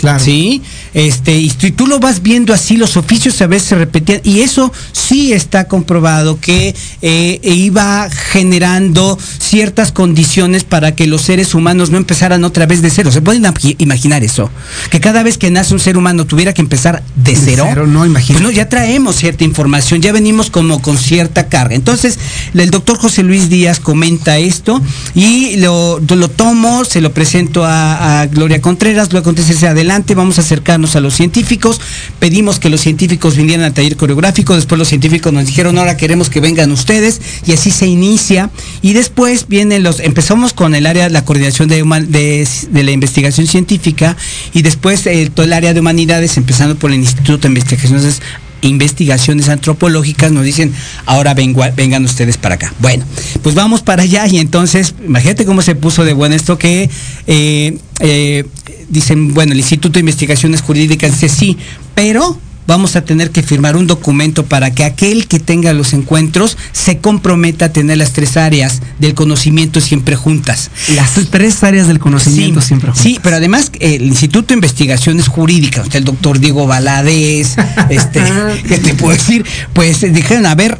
Claro. 0.00 0.22
¿Sí? 0.22 0.62
Este, 0.94 1.38
y 1.38 1.50
tú 1.50 1.86
lo 1.86 2.00
vas 2.00 2.22
viendo 2.22 2.52
así, 2.54 2.76
los 2.76 2.96
oficios 2.96 3.40
a 3.42 3.46
veces 3.46 3.68
se 3.68 3.74
repetían, 3.76 4.20
y 4.24 4.40
eso 4.40 4.72
sí 4.92 5.32
está 5.32 5.68
comprobado 5.68 6.40
que 6.40 6.74
eh, 7.02 7.40
iba 7.42 8.08
generando 8.10 9.18
ciertas 9.38 9.92
condiciones 9.92 10.64
para 10.64 10.94
que 10.94 11.06
los 11.06 11.22
seres 11.22 11.54
humanos 11.54 11.90
no 11.90 11.98
empezaran 11.98 12.44
otra 12.44 12.66
vez 12.66 12.82
de 12.82 12.90
cero. 12.90 13.10
¿Se 13.10 13.22
pueden 13.22 13.44
imaginar 13.78 14.24
eso? 14.24 14.50
Que 14.90 15.00
cada 15.00 15.22
vez 15.22 15.38
que 15.38 15.50
nace 15.50 15.74
un 15.74 15.80
ser 15.80 15.96
humano 15.96 16.26
tuviera 16.26 16.52
que 16.52 16.62
empezar 16.62 17.02
de 17.16 17.36
cero. 17.36 17.86
no, 17.86 18.06
imagino. 18.06 18.40
Pues 18.40 18.56
ya 18.56 18.68
traemos 18.68 19.16
cierta 19.16 19.44
información, 19.44 20.00
ya 20.00 20.12
venimos 20.12 20.50
como 20.50 20.80
con 20.80 20.98
cierta 20.98 21.48
carga. 21.48 21.74
Entonces, 21.74 22.18
el 22.54 22.70
doctor 22.70 22.98
José 22.98 23.22
Luis 23.22 23.48
Díaz 23.48 23.80
comenta 23.80 24.38
esto 24.38 24.80
y 25.14 25.56
lo, 25.56 26.00
lo 26.00 26.30
tomo, 26.30 26.84
se 26.84 27.00
lo 27.00 27.12
presento 27.12 27.64
a, 27.64 28.26
Gloria 28.30 28.60
Contreras, 28.60 29.12
luego 29.12 29.30
acontece 29.30 29.66
adelante, 29.66 29.89
vamos 30.14 30.38
a 30.38 30.42
acercar 30.42 30.80
a 30.80 31.00
los 31.00 31.14
científicos, 31.14 31.80
pedimos 32.18 32.58
que 32.58 32.68
los 32.68 32.80
científicos 32.80 33.36
vinieran 33.36 33.64
al 33.64 33.72
taller 33.72 33.96
coreográfico, 33.96 34.54
después 34.54 34.78
los 34.78 34.88
científicos 34.88 35.32
nos 35.32 35.46
dijeron, 35.46 35.78
ahora 35.78 35.96
queremos 35.96 36.30
que 36.30 36.40
vengan 36.40 36.70
ustedes, 36.70 37.20
y 37.44 37.52
así 37.52 37.70
se 37.70 37.86
inicia, 37.86 38.50
y 38.82 38.92
después 38.92 39.46
vienen 39.48 39.82
los, 39.82 40.00
empezamos 40.00 40.52
con 40.52 40.74
el 40.74 40.86
área 40.86 41.04
de 41.04 41.10
la 41.10 41.24
coordinación 41.24 41.68
de, 41.68 41.82
de, 41.82 42.82
la 42.84 42.90
investigación 42.90 43.46
científica, 43.46 44.16
y 44.54 44.62
después 44.62 45.06
eh, 45.06 45.30
todo 45.34 45.44
el 45.44 45.52
área 45.52 45.74
de 45.74 45.80
humanidades, 45.80 46.36
empezando 46.36 46.76
por 46.76 46.90
el 46.92 46.98
Instituto 46.98 47.42
de 47.42 47.48
Investigaciones 47.48 48.20
investigaciones 48.62 49.48
antropológicas 49.48 50.32
nos 50.32 50.44
dicen, 50.44 50.72
ahora 51.06 51.34
vengan 51.34 52.04
ustedes 52.04 52.36
para 52.36 52.56
acá. 52.56 52.72
Bueno, 52.80 53.04
pues 53.42 53.54
vamos 53.54 53.82
para 53.82 54.02
allá 54.02 54.26
y 54.26 54.38
entonces, 54.38 54.94
imagínate 55.04 55.44
cómo 55.44 55.62
se 55.62 55.74
puso 55.74 56.04
de 56.04 56.12
bueno 56.12 56.34
esto 56.34 56.58
que 56.58 56.90
eh, 57.26 57.78
eh, 58.00 58.44
dicen, 58.88 59.34
bueno, 59.34 59.52
el 59.52 59.58
Instituto 59.58 59.94
de 59.94 60.00
Investigaciones 60.00 60.60
Jurídicas 60.62 61.12
dice 61.12 61.28
sí, 61.28 61.56
pero 61.94 62.38
vamos 62.70 62.94
a 62.94 63.04
tener 63.04 63.32
que 63.32 63.42
firmar 63.42 63.76
un 63.76 63.88
documento 63.88 64.46
para 64.46 64.70
que 64.70 64.84
aquel 64.84 65.26
que 65.26 65.40
tenga 65.40 65.72
los 65.72 65.92
encuentros 65.92 66.56
se 66.70 66.98
comprometa 66.98 67.64
a 67.64 67.72
tener 67.72 67.98
las 67.98 68.12
tres 68.12 68.36
áreas 68.36 68.80
del 69.00 69.14
conocimiento 69.14 69.80
siempre 69.80 70.14
juntas. 70.14 70.70
Las 70.94 71.14
tres 71.30 71.64
áreas 71.64 71.88
del 71.88 71.98
conocimiento 71.98 72.60
siempre 72.60 72.90
juntas. 72.90 73.02
Sí, 73.02 73.18
pero 73.24 73.34
además 73.34 73.72
el 73.80 74.02
Instituto 74.02 74.48
de 74.48 74.54
Investigaciones 74.54 75.26
Jurídicas, 75.26 75.92
el 75.96 76.04
doctor 76.04 76.38
Diego 76.38 76.68
Valadez, 76.68 77.56
este, 77.88 78.22
¿qué 78.68 78.78
te 78.78 78.94
puedo 78.94 79.16
decir? 79.16 79.44
Pues 79.72 80.00
dijeron, 80.12 80.46
a 80.46 80.54
ver, 80.54 80.78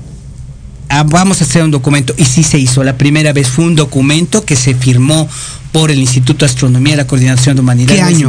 ah, 0.90 1.04
vamos 1.04 1.40
a 1.40 1.44
hacer 1.44 1.62
un 1.62 1.70
documento. 1.70 2.14
Y 2.16 2.24
sí 2.24 2.42
se 2.42 2.58
hizo. 2.58 2.84
La 2.84 2.96
primera 2.96 3.32
vez 3.32 3.48
fue 3.48 3.64
un 3.64 3.74
documento 3.74 4.44
que 4.44 4.56
se 4.56 4.74
firmó 4.74 5.28
por 5.72 5.90
el 5.90 5.98
Instituto 5.98 6.44
de 6.44 6.50
Astronomía 6.50 6.94
y 6.94 6.96
la 6.96 7.06
Coordinación 7.06 7.56
de 7.56 7.62
Humanidades. 7.62 8.02
¿Qué 8.02 8.02
año? 8.02 8.28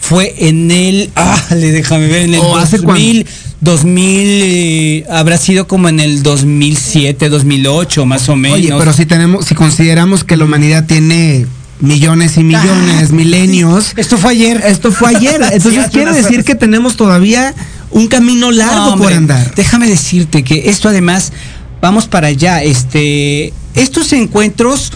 Fue 0.00 0.34
en 0.38 0.70
el, 0.70 1.10
ah, 1.16 1.42
le 1.50 1.72
déjame 1.72 2.06
ver, 2.06 2.22
en 2.22 2.34
el 2.34 2.40
¿O 2.40 2.56
hace 2.56 2.78
2000, 2.78 3.26
2000, 3.60 4.26
eh, 4.26 5.04
habrá 5.10 5.36
sido 5.38 5.66
como 5.66 5.88
en 5.88 6.00
el 6.00 6.22
2007, 6.22 7.28
2008, 7.28 8.06
más 8.06 8.28
o 8.28 8.36
menos. 8.36 8.58
Oye, 8.58 8.72
pero 8.78 8.92
si 8.92 9.06
tenemos, 9.06 9.44
si 9.44 9.54
consideramos 9.54 10.22
que 10.24 10.36
la 10.36 10.44
humanidad 10.44 10.86
tiene 10.86 11.46
millones 11.80 12.36
y 12.36 12.44
millones, 12.44 13.08
Ah, 13.10 13.12
milenios. 13.12 13.92
Esto 13.96 14.18
fue 14.18 14.32
ayer. 14.32 14.62
Esto 14.64 14.92
fue 14.92 15.16
ayer. 15.16 15.40
Entonces 15.52 15.86
quiere 15.90 16.12
decir 16.12 16.34
horas. 16.34 16.44
que 16.44 16.54
tenemos 16.54 16.96
todavía 16.96 17.54
un 17.90 18.06
camino 18.08 18.50
largo 18.50 18.96
No, 18.96 19.02
por 19.02 19.12
andar. 19.12 19.54
Déjame 19.54 19.88
decirte 19.88 20.42
que 20.42 20.68
esto 20.70 20.88
además, 20.88 21.32
vamos 21.80 22.06
para 22.06 22.28
allá, 22.28 22.62
este, 22.62 23.52
estos 23.74 24.12
encuentros 24.12 24.92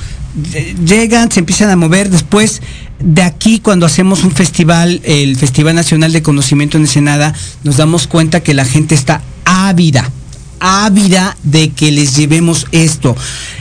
eh, 0.55 0.75
llegan, 0.85 1.31
se 1.31 1.41
empiezan 1.41 1.71
a 1.71 1.77
mover 1.77 2.11
después 2.11 2.63
de 2.99 3.23
aquí 3.23 3.59
cuando 3.59 3.87
hacemos 3.87 4.25
un 4.25 4.31
festival, 4.31 5.01
el 5.05 5.37
Festival 5.37 5.75
Nacional 5.75 6.13
de 6.13 6.23
Conocimiento 6.23 6.77
en 6.77 6.85
Ensenada, 6.85 7.35
nos 7.65 7.77
damos 7.77 8.07
cuenta 8.07 8.41
que 8.41 8.55
la 8.55 8.65
gente 8.65 8.95
está 8.95 9.23
ávida, 9.45 10.11
ávida 10.61 11.37
de 11.43 11.71
que 11.71 11.91
les 11.91 12.17
llevemos 12.17 12.67
esto. 12.71 13.17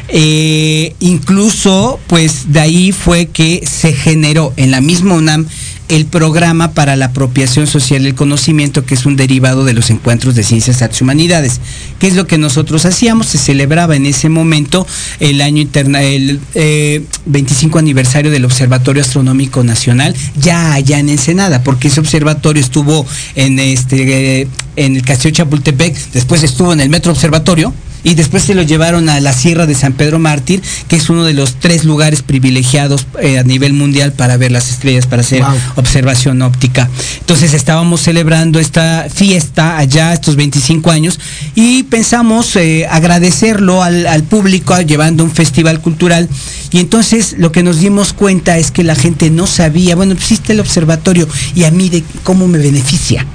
Eh, 0.10 0.96
incluso, 1.00 2.00
pues 2.08 2.52
de 2.52 2.60
ahí 2.60 2.92
fue 2.92 3.28
que 3.28 3.64
se 3.70 3.94
generó 3.94 4.54
en 4.58 4.72
la 4.72 4.82
misma 4.82 5.16
UNAM 5.16 5.48
el 5.92 6.06
programa 6.06 6.72
para 6.72 6.96
la 6.96 7.08
apropiación 7.08 7.68
social 7.68 8.04
del 8.04 8.16
conocimiento, 8.16 8.86
que 8.86 8.94
es 8.94 9.06
un 9.06 9.18
derivado 9.18 9.66
de 9.66 9.74
los 9.74 9.90
encuentros 9.90 10.36
de 10.36 10.44
ciencias, 10.44 10.82
artes 10.82 11.02
y 11.02 11.04
humanidades. 11.04 11.60
¿Qué 12.00 12.08
es 12.08 12.16
lo 12.16 12.28
que 12.28 12.38
nosotros 12.38 12.86
hacíamos? 12.86 13.28
Se 13.28 13.38
celebraba 13.38 13.98
en 13.98 14.06
ese 14.06 14.30
momento 14.30 14.88
el 15.20 15.42
año 15.42 15.62
interna, 15.62 16.02
el 16.02 16.40
eh, 16.54 17.04
25 17.26 17.78
aniversario 17.78 18.32
del 18.32 18.46
Observatorio 18.46 19.02
Astronómico 19.02 19.66
Nacional, 19.66 20.16
ya 20.40 20.72
allá 20.72 20.98
en 20.98 21.10
Ensenada, 21.10 21.62
porque 21.62 21.90
ese 21.90 22.00
observatorio 22.00 22.64
estuvo 22.64 23.06
en 23.36 23.60
este 23.60 24.42
eh, 24.42 24.48
en 24.78 24.96
el 24.96 25.04
Castillo 25.04 25.36
Chapultepec, 25.36 25.94
después 26.14 26.42
estuvo 26.44 26.72
en 26.72 26.80
el 26.80 26.90
Metro 26.90 27.12
Observatorio, 27.12 27.74
y 28.04 28.16
después 28.16 28.44
se 28.44 28.56
lo 28.56 28.64
llevaron 28.64 29.10
a 29.10 29.20
la 29.20 29.34
Sierra 29.34 29.66
de 29.66 29.76
San 29.76 29.94
Pedro 29.94 30.20
Mártir, 30.20 30.62
que 30.88 30.96
es 30.96 31.10
uno 31.10 31.24
de 31.26 31.34
los 31.34 31.56
tres 31.56 31.84
lugares 31.84 32.22
privilegiados 32.22 33.06
eh, 33.22 33.38
a 33.38 33.44
nivel 33.44 33.74
mundial 33.74 34.14
para 34.14 34.38
ver 34.38 34.52
las 34.52 34.70
estrellas, 34.70 35.06
para 35.08 35.22
hacer 35.22 35.42
Wow. 35.42 35.81
Observación 35.82 36.42
óptica. 36.42 36.90
Entonces 37.20 37.54
estábamos 37.54 38.02
celebrando 38.02 38.60
esta 38.60 39.08
fiesta 39.14 39.78
allá, 39.78 40.14
estos 40.14 40.36
25 40.36 40.90
años, 40.90 41.20
y 41.56 41.84
pensamos 41.84 42.56
eh, 42.56 42.88
agradecerlo 42.90 43.84
al, 43.84 44.08
al 44.08 44.24
público 44.24 44.80
llevando 44.82 45.24
un 45.24 45.32
festival 45.32 45.82
cultural. 45.82 46.30
Y 46.72 46.80
entonces 46.80 47.36
lo 47.38 47.52
que 47.52 47.64
nos 47.64 47.80
dimos 47.80 48.14
cuenta 48.14 48.58
es 48.58 48.72
que 48.72 48.84
la 48.84 48.96
gente 48.96 49.30
no 49.30 49.46
sabía, 49.46 49.96
bueno, 49.96 50.14
existe 50.14 50.54
el 50.54 50.62
observatorio 50.62 51.28
y 51.54 51.66
a 51.66 51.72
mí 51.72 51.90
de 51.90 52.04
cómo 52.24 52.48
me 52.48 52.58
beneficia. 52.58 53.26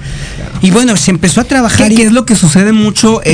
Y 0.62 0.70
bueno, 0.70 0.96
se 0.96 1.10
empezó 1.10 1.40
a 1.40 1.44
trabajar. 1.44 1.88
¿Qué, 1.88 2.02
y- 2.02 2.06
es 2.06 2.12
lo 2.12 2.24
que 2.26 2.34
sucede 2.36 2.72
mucho 2.72 3.22
eh, 3.22 3.30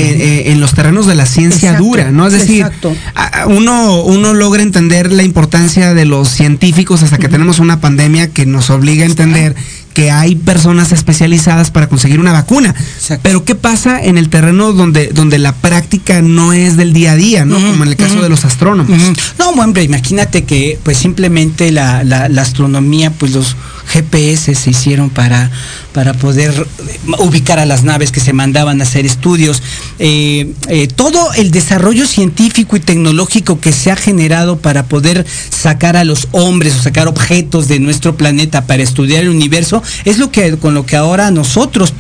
eh, 0.46 0.52
en 0.52 0.61
los 0.61 0.74
terrenos 0.74 1.06
de 1.06 1.14
la 1.14 1.26
ciencia 1.26 1.70
Exacto, 1.70 1.85
dura, 1.85 2.11
¿no? 2.11 2.26
Es 2.26 2.32
decir, 2.35 2.66
a- 3.14 3.46
uno, 3.46 4.02
uno 4.02 4.35
logra 4.35 4.62
entender 4.62 5.12
la 5.12 5.22
importancia 5.22 5.94
de 5.94 6.04
los 6.04 6.28
científicos 6.28 7.02
hasta 7.02 7.18
que 7.18 7.28
tenemos 7.28 7.58
una 7.58 7.80
pandemia 7.80 8.28
que 8.28 8.46
nos 8.46 8.70
obliga 8.70 9.04
a 9.04 9.06
entender 9.06 9.54
que 9.94 10.11
hay 10.11 10.37
personas 10.37 10.90
especializadas 10.92 11.70
para 11.70 11.87
conseguir 11.87 12.18
una 12.18 12.32
vacuna. 12.32 12.74
Pero 13.22 13.44
¿qué 13.44 13.54
pasa 13.54 14.02
en 14.02 14.16
el 14.16 14.30
terreno 14.30 14.72
donde, 14.72 15.08
donde 15.08 15.38
la 15.38 15.52
práctica 15.52 16.22
no 16.22 16.54
es 16.54 16.78
del 16.78 16.94
día 16.94 17.12
a 17.12 17.16
día, 17.16 17.44
¿no? 17.44 17.56
Como 17.56 17.85
en 17.85 17.90
el 17.90 17.96
caso 17.96 18.22
de 18.22 18.30
los 18.30 18.44
astrónomos. 18.46 18.98
No, 19.38 19.50
hombre, 19.50 19.82
imagínate 19.85 20.44
que 20.44 20.78
pues 20.82 20.96
simplemente 20.96 21.70
la, 21.72 22.04
la- 22.04 22.30
la 22.30 22.40
astronomía, 22.42 23.11
pues 23.11 23.32
los 23.32 23.54
GPS 23.87 24.55
se 24.55 24.71
hicieron 24.71 25.11
para, 25.11 25.51
para 25.92 26.14
poder 26.14 26.51
eh, 26.88 26.99
ubicar 27.18 27.59
a 27.59 27.66
las 27.66 27.83
naves 27.85 28.11
que 28.12 28.21
se 28.21 28.33
mandaban 28.33 28.81
a 28.81 28.85
hacer 28.85 29.05
estudios. 29.07 29.62
Eh, 29.99 30.53
eh, 30.68 30.88
todo 30.88 31.33
el 31.35 31.51
desarrollo 31.51 32.07
científico 32.07 32.77
y 32.77 32.81
tecnológico 32.81 33.61
que 33.61 33.73
se 33.73 33.90
ha 33.90 33.97
generado 33.97 34.59
para 34.59 34.85
poder 34.87 35.27
sacar 35.51 35.97
a 35.97 36.05
los 36.05 36.29
hombres 36.33 36.75
o 36.77 36.83
sacar 36.83 37.09
objetos 37.09 37.68
de 37.68 37.81
nuestro 37.81 38.16
planeta 38.16 38.66
para 38.66 38.83
estudiar 38.83 39.23
el 39.23 39.29
universo 39.29 39.83
es 40.05 40.18
lo 40.18 40.31
que 40.31 40.57
con 40.57 40.75
lo 40.75 40.87
que 40.87 40.97
ahora 40.97 41.31
nosotros 41.31 41.92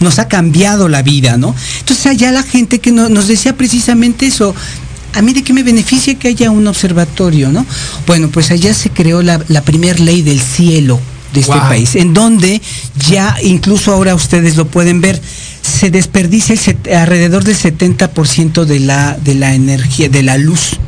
nos 0.00 0.18
ha 0.18 0.28
cambiado 0.28 0.88
la 0.88 1.02
vida, 1.02 1.36
¿no? 1.36 1.54
Entonces 1.80 2.06
allá 2.06 2.32
la 2.32 2.42
gente 2.42 2.78
que 2.78 2.92
no- 2.92 3.08
nos 3.08 3.28
decía 3.28 3.56
precisamente 3.56 4.26
eso, 4.26 4.54
a 5.14 5.22
mí 5.22 5.32
de 5.32 5.42
qué 5.42 5.52
me 5.52 5.62
beneficia 5.62 6.14
que 6.16 6.28
haya 6.28 6.50
un 6.50 6.66
observatorio, 6.66 7.50
¿no? 7.50 7.64
Bueno, 8.06 8.28
pues 8.28 8.50
allá 8.50 8.72
se 8.74 8.90
creó 8.90 9.22
la, 9.22 9.40
la 9.48 9.62
primer 9.62 10.00
ley 10.00 10.22
del 10.22 10.40
cielo 10.40 11.00
de 11.32 11.40
este 11.40 11.52
Wow. 11.52 11.68
país, 11.68 11.94
en 11.96 12.14
donde 12.14 12.60
ya 13.08 13.36
incluso 13.42 13.92
ahora 13.92 14.14
ustedes 14.14 14.56
lo 14.56 14.66
pueden 14.66 15.00
ver, 15.00 15.20
se 15.62 15.90
desperdicia 15.90 16.54
el 16.84 16.94
alrededor 16.94 17.44
del 17.44 17.56
70% 17.56 18.64
de 18.64 18.80
la, 18.80 19.16
de 19.22 19.34
la 19.34 19.54
energía, 19.54 20.08
de 20.08 20.22
la 20.22 20.38
luz. 20.38 20.78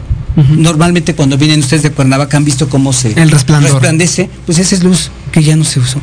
Normalmente 0.57 1.15
cuando 1.15 1.37
vienen 1.37 1.61
ustedes 1.61 1.83
de 1.83 1.91
Cuernavaca 1.91 2.37
han 2.39 2.45
visto 2.47 2.69
cómo 2.69 2.93
se 2.95 3.13
El 3.21 3.31
resplandece, 3.31 4.31
pues 4.47 4.59
esa 4.59 4.75
es 4.75 4.83
luz 4.83 5.11
que 5.33 5.43
ya 5.43 5.55
no 5.57 5.65
se 5.65 5.81
usó. 5.81 6.01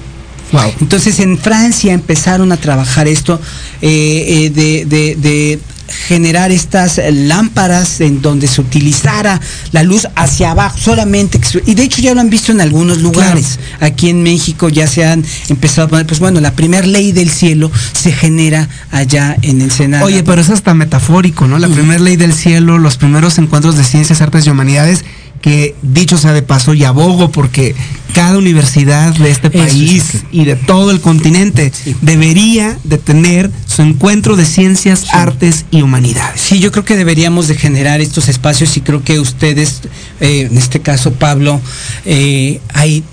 Wow. 0.51 0.73
Entonces 0.79 1.19
en 1.19 1.37
Francia 1.39 1.91
empezaron 1.93 2.51
a 2.51 2.57
trabajar 2.57 3.07
esto 3.07 3.41
eh, 3.81 4.45
eh, 4.45 4.49
de, 4.51 4.85
de- 4.85 5.15
de 5.15 5.59
generar 6.07 6.51
estas 6.51 6.99
lámparas 7.11 8.01
en 8.01 8.21
donde 8.21 8.47
se 8.47 8.61
utilizara 8.61 9.39
la 9.71 9.83
luz 9.83 10.07
hacia 10.15 10.51
abajo 10.51 10.77
solamente. 10.77 11.39
Y 11.65 11.75
de 11.75 11.83
hecho 11.83 12.01
ya 12.01 12.13
lo 12.13 12.21
han 12.21 12.29
visto 12.29 12.51
en 12.51 12.61
algunos 12.61 12.99
lugares. 12.99 13.59
Aquí 13.79 14.09
en 14.09 14.23
México 14.23 14.69
ya 14.69 14.87
se 14.87 15.05
han 15.05 15.23
empezado 15.49 15.87
a 15.87 15.89
poner, 15.89 16.05
pues 16.05 16.19
bueno, 16.19 16.39
la 16.41 16.51
primera 16.51 16.85
ley 16.85 17.11
del 17.11 17.29
cielo 17.29 17.71
se 17.93 18.11
genera 18.11 18.67
allá 18.91 19.35
en 19.41 19.61
Ensenada. 19.61 20.03
Oye, 20.03 20.23
pero 20.23 20.41
es 20.41 20.49
hasta 20.49 20.73
metafórico, 20.73 21.47
¿no? 21.47 21.59
La 21.59 21.67
primera 21.67 21.99
ley 21.99 22.15
del 22.15 22.33
cielo, 22.33 22.77
los 22.77 22.97
primeros 22.97 23.37
encuentros 23.37 23.77
de 23.77 23.83
ciencias, 23.83 24.21
artes 24.21 24.45
y 24.45 24.49
humanidades, 24.49 25.05
que 25.47 25.75
dicho 25.81 26.17
sea 26.17 26.33
de 26.33 26.41
paso, 26.41 26.73
y 26.73 26.83
abogo 26.83 27.31
porque 27.31 27.73
cada 28.13 28.37
universidad 28.37 29.15
de 29.15 29.31
este 29.31 29.49
país 29.49 30.23
y 30.29 30.43
de 30.43 30.57
todo 30.57 30.91
el 30.91 30.99
continente 30.99 31.71
debería 32.01 32.77
de 32.83 32.97
tener 32.97 33.49
su 33.65 33.81
encuentro 33.81 34.35
de 34.35 34.43
ciencias, 34.43 35.13
artes 35.13 35.63
y 35.71 35.83
humanidades. 35.83 36.41
Sí, 36.41 36.59
yo 36.59 36.73
creo 36.73 36.83
que 36.83 36.97
deberíamos 36.97 37.47
de 37.47 37.55
generar 37.55 38.01
estos 38.01 38.27
espacios 38.27 38.75
y 38.75 38.81
creo 38.81 39.05
que 39.05 39.21
ustedes, 39.21 39.83
eh, 40.19 40.49
en 40.51 40.57
este 40.57 40.81
caso 40.81 41.13
Pablo, 41.13 41.61
eh, 42.03 42.59
hay 42.73 43.05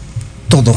todo, 0.49 0.75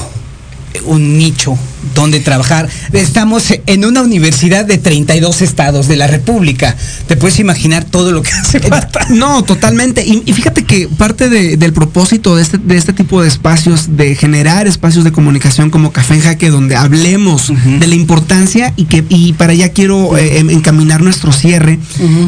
un 0.85 1.17
nicho 1.17 1.57
donde 1.93 2.19
trabajar. 2.19 2.67
Estamos 2.93 3.53
en 3.65 3.85
una 3.85 4.01
universidad 4.01 4.65
de 4.65 4.77
32 4.77 5.41
estados 5.41 5.87
de 5.87 5.95
la 5.95 6.07
República. 6.07 6.75
Te 7.07 7.15
puedes 7.17 7.39
imaginar 7.39 7.83
todo 7.85 8.11
lo 8.11 8.21
que 8.23 8.31
hace 8.41 8.59
falta. 8.59 9.05
No, 9.09 9.43
totalmente. 9.43 10.05
Y, 10.05 10.23
y 10.25 10.33
fíjate 10.33 10.63
que 10.65 10.87
parte 10.87 11.29
de- 11.29 11.57
del 11.57 11.73
propósito 11.73 12.35
de 12.35 12.41
este, 12.43 12.57
de 12.57 12.77
este 12.77 12.93
tipo 12.93 13.21
de 13.21 13.27
espacios, 13.27 13.97
de 13.97 14.15
generar 14.15 14.67
espacios 14.67 15.03
de 15.03 15.11
comunicación 15.11 15.69
como 15.69 15.91
Café 15.91 16.15
en 16.15 16.21
Jaque, 16.21 16.49
donde 16.49 16.75
hablemos 16.75 17.51
de 17.79 17.87
la 17.87 17.95
importancia 17.95 18.73
y 18.75 18.85
que 18.85 19.03
y 19.09 19.33
para 19.33 19.53
allá 19.53 19.69
quiero 19.69 20.17
eh, 20.17 20.39
em- 20.39 20.49
encaminar 20.49 21.01
nuestro 21.01 21.31
cierre 21.31 21.79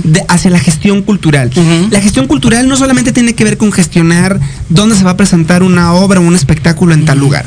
de- 0.04 0.24
hacia 0.28 0.52
la 0.52 0.60
gestión 0.60 1.02
cultural. 1.02 1.52
La 1.92 2.02
gestión 2.02 2.28
cultural 2.28 2.68
no 2.68 2.76
solamente 2.78 3.12
tiene 3.12 3.34
que 3.34 3.44
ver 3.44 3.58
con 3.58 3.72
gestionar 3.72 4.40
dónde 4.70 4.96
se 4.96 5.04
va 5.04 5.12
a 5.12 5.18
presentar 5.18 5.64
una 5.64 5.94
obra 5.94 6.20
o 6.20 6.24
un 6.24 6.36
espectáculo 6.36 6.94
en 6.94 7.06
tal 7.06 7.20
lugar. 7.20 7.46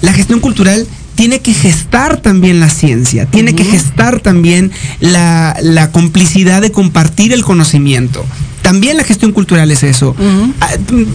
La 0.00 0.12
gestión 0.12 0.40
cultural 0.40 0.86
tiene 1.24 1.40
que 1.40 1.54
gestar 1.54 2.20
también 2.20 2.60
la 2.60 2.68
ciencia, 2.68 3.24
tiene 3.24 3.54
que 3.54 3.64
gestar 3.64 4.20
también 4.20 4.70
la, 5.00 5.56
la 5.62 5.90
complicidad 5.90 6.60
de 6.60 6.70
compartir 6.70 7.32
el 7.32 7.42
conocimiento. 7.42 8.26
También 8.60 8.98
la 8.98 9.04
gestión 9.04 9.32
cultural 9.32 9.70
es 9.70 9.84
eso. 9.84 10.14
Ah, 10.60 10.68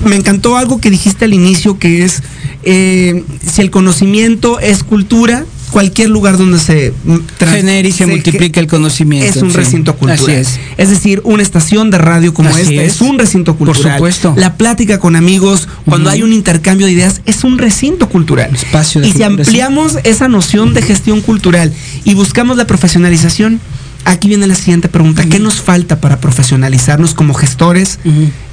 Me 0.05 0.15
encantó 0.15 0.57
algo 0.57 0.81
que 0.81 0.89
dijiste 0.89 1.25
al 1.25 1.33
inicio, 1.35 1.77
que 1.77 2.05
es, 2.05 2.23
eh, 2.63 3.23
si 3.47 3.61
el 3.61 3.69
conocimiento 3.69 4.59
es 4.59 4.81
cultura, 4.81 5.45
cualquier 5.71 6.09
lugar 6.09 6.37
donde 6.37 6.59
se 6.59 6.93
Genera 7.39 7.87
y 7.87 7.91
se 7.91 8.05
multiplica 8.05 8.59
el 8.59 8.67
conocimiento. 8.67 9.37
es 9.37 9.43
un 9.43 9.51
sí. 9.51 9.57
recinto 9.57 9.95
cultural. 9.95 10.41
Así 10.41 10.59
es. 10.77 10.89
decir, 10.89 11.21
una 11.23 11.43
estación 11.43 11.89
de 11.91 11.97
radio 11.97 12.33
como 12.33 12.49
Así 12.49 12.61
esta 12.61 12.73
es. 12.83 12.95
es. 12.95 13.01
un 13.01 13.17
recinto 13.19 13.55
Por 13.55 13.67
cultural. 13.67 13.97
supuesto. 13.97 14.33
La 14.37 14.55
plática 14.55 14.99
con 14.99 15.15
amigos, 15.15 15.67
cuando 15.85 16.09
hay 16.09 16.23
un 16.23 16.33
intercambio 16.33 16.87
de 16.87 16.93
ideas, 16.93 17.21
es 17.25 17.43
un 17.43 17.57
recinto 17.57 18.09
cultural. 18.09 18.53
Espacio 18.53 19.01
de 19.01 19.07
y 19.07 19.11
si 19.13 19.23
ampliamos 19.23 19.97
esa 20.03 20.27
noción 20.27 20.73
de 20.73 20.81
gestión 20.81 21.21
cultural 21.21 21.73
y 22.03 22.13
buscamos 22.13 22.57
la 22.57 22.65
profesionalización, 22.67 23.59
aquí 24.05 24.27
viene 24.27 24.47
la 24.47 24.55
siguiente 24.55 24.89
pregunta. 24.89 25.25
¿Qué 25.25 25.39
nos 25.39 25.55
falta 25.61 25.99
para 26.01 26.19
profesionalizarnos 26.19 27.13
como 27.13 27.33
gestores? 27.33 27.99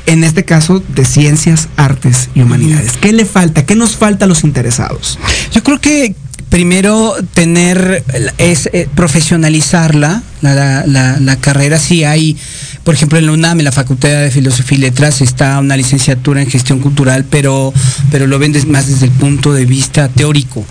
En 0.07 0.23
este 0.23 0.45
caso, 0.45 0.83
de 0.95 1.05
ciencias, 1.05 1.69
artes 1.77 2.29
y 2.35 2.41
humanidades. 2.43 2.93
¿Qué 3.01 3.13
le 3.13 3.25
falta? 3.25 3.65
¿Qué 3.67 3.75
nos 3.75 3.97
falta 3.97 4.25
a 4.27 4.29
los 4.29 4.45
interesados? 4.45 5.19
Yo 5.53 5.65
creo 5.65 5.81
que 5.81 6.15
primero 6.49 7.15
tener 7.35 8.05
es 8.39 8.69
eh, 8.73 8.89
profesionalizarla 8.95 10.23
la, 10.43 10.55
la- 10.55 10.87
la- 10.87 11.37
carrera. 11.37 11.79
Si 11.79 12.05
hay 12.05 12.37
por 12.85 12.95
ejemplo, 12.95 13.19
en 13.19 13.27
la 13.27 13.33
UNAM, 13.33 13.59
en 13.59 13.65
la 13.65 13.73
Facultad 13.73 14.09
de 14.09 14.31
Filosofía 14.31 14.79
y 14.79 14.81
Letras, 14.81 15.21
está 15.21 15.59
una 15.59 15.77
licenciatura 15.77 16.41
en 16.41 16.49
gestión 16.49 16.79
cultural, 16.79 17.25
pero, 17.29 17.75
pero 18.13 18.29
lo 18.29 18.39
ven 18.39 18.53
más 18.69 18.87
desde 18.87 19.07
el 19.07 19.11
punto 19.13 19.53
de 19.53 19.65
vista 19.67 20.09
teórico 20.09 20.65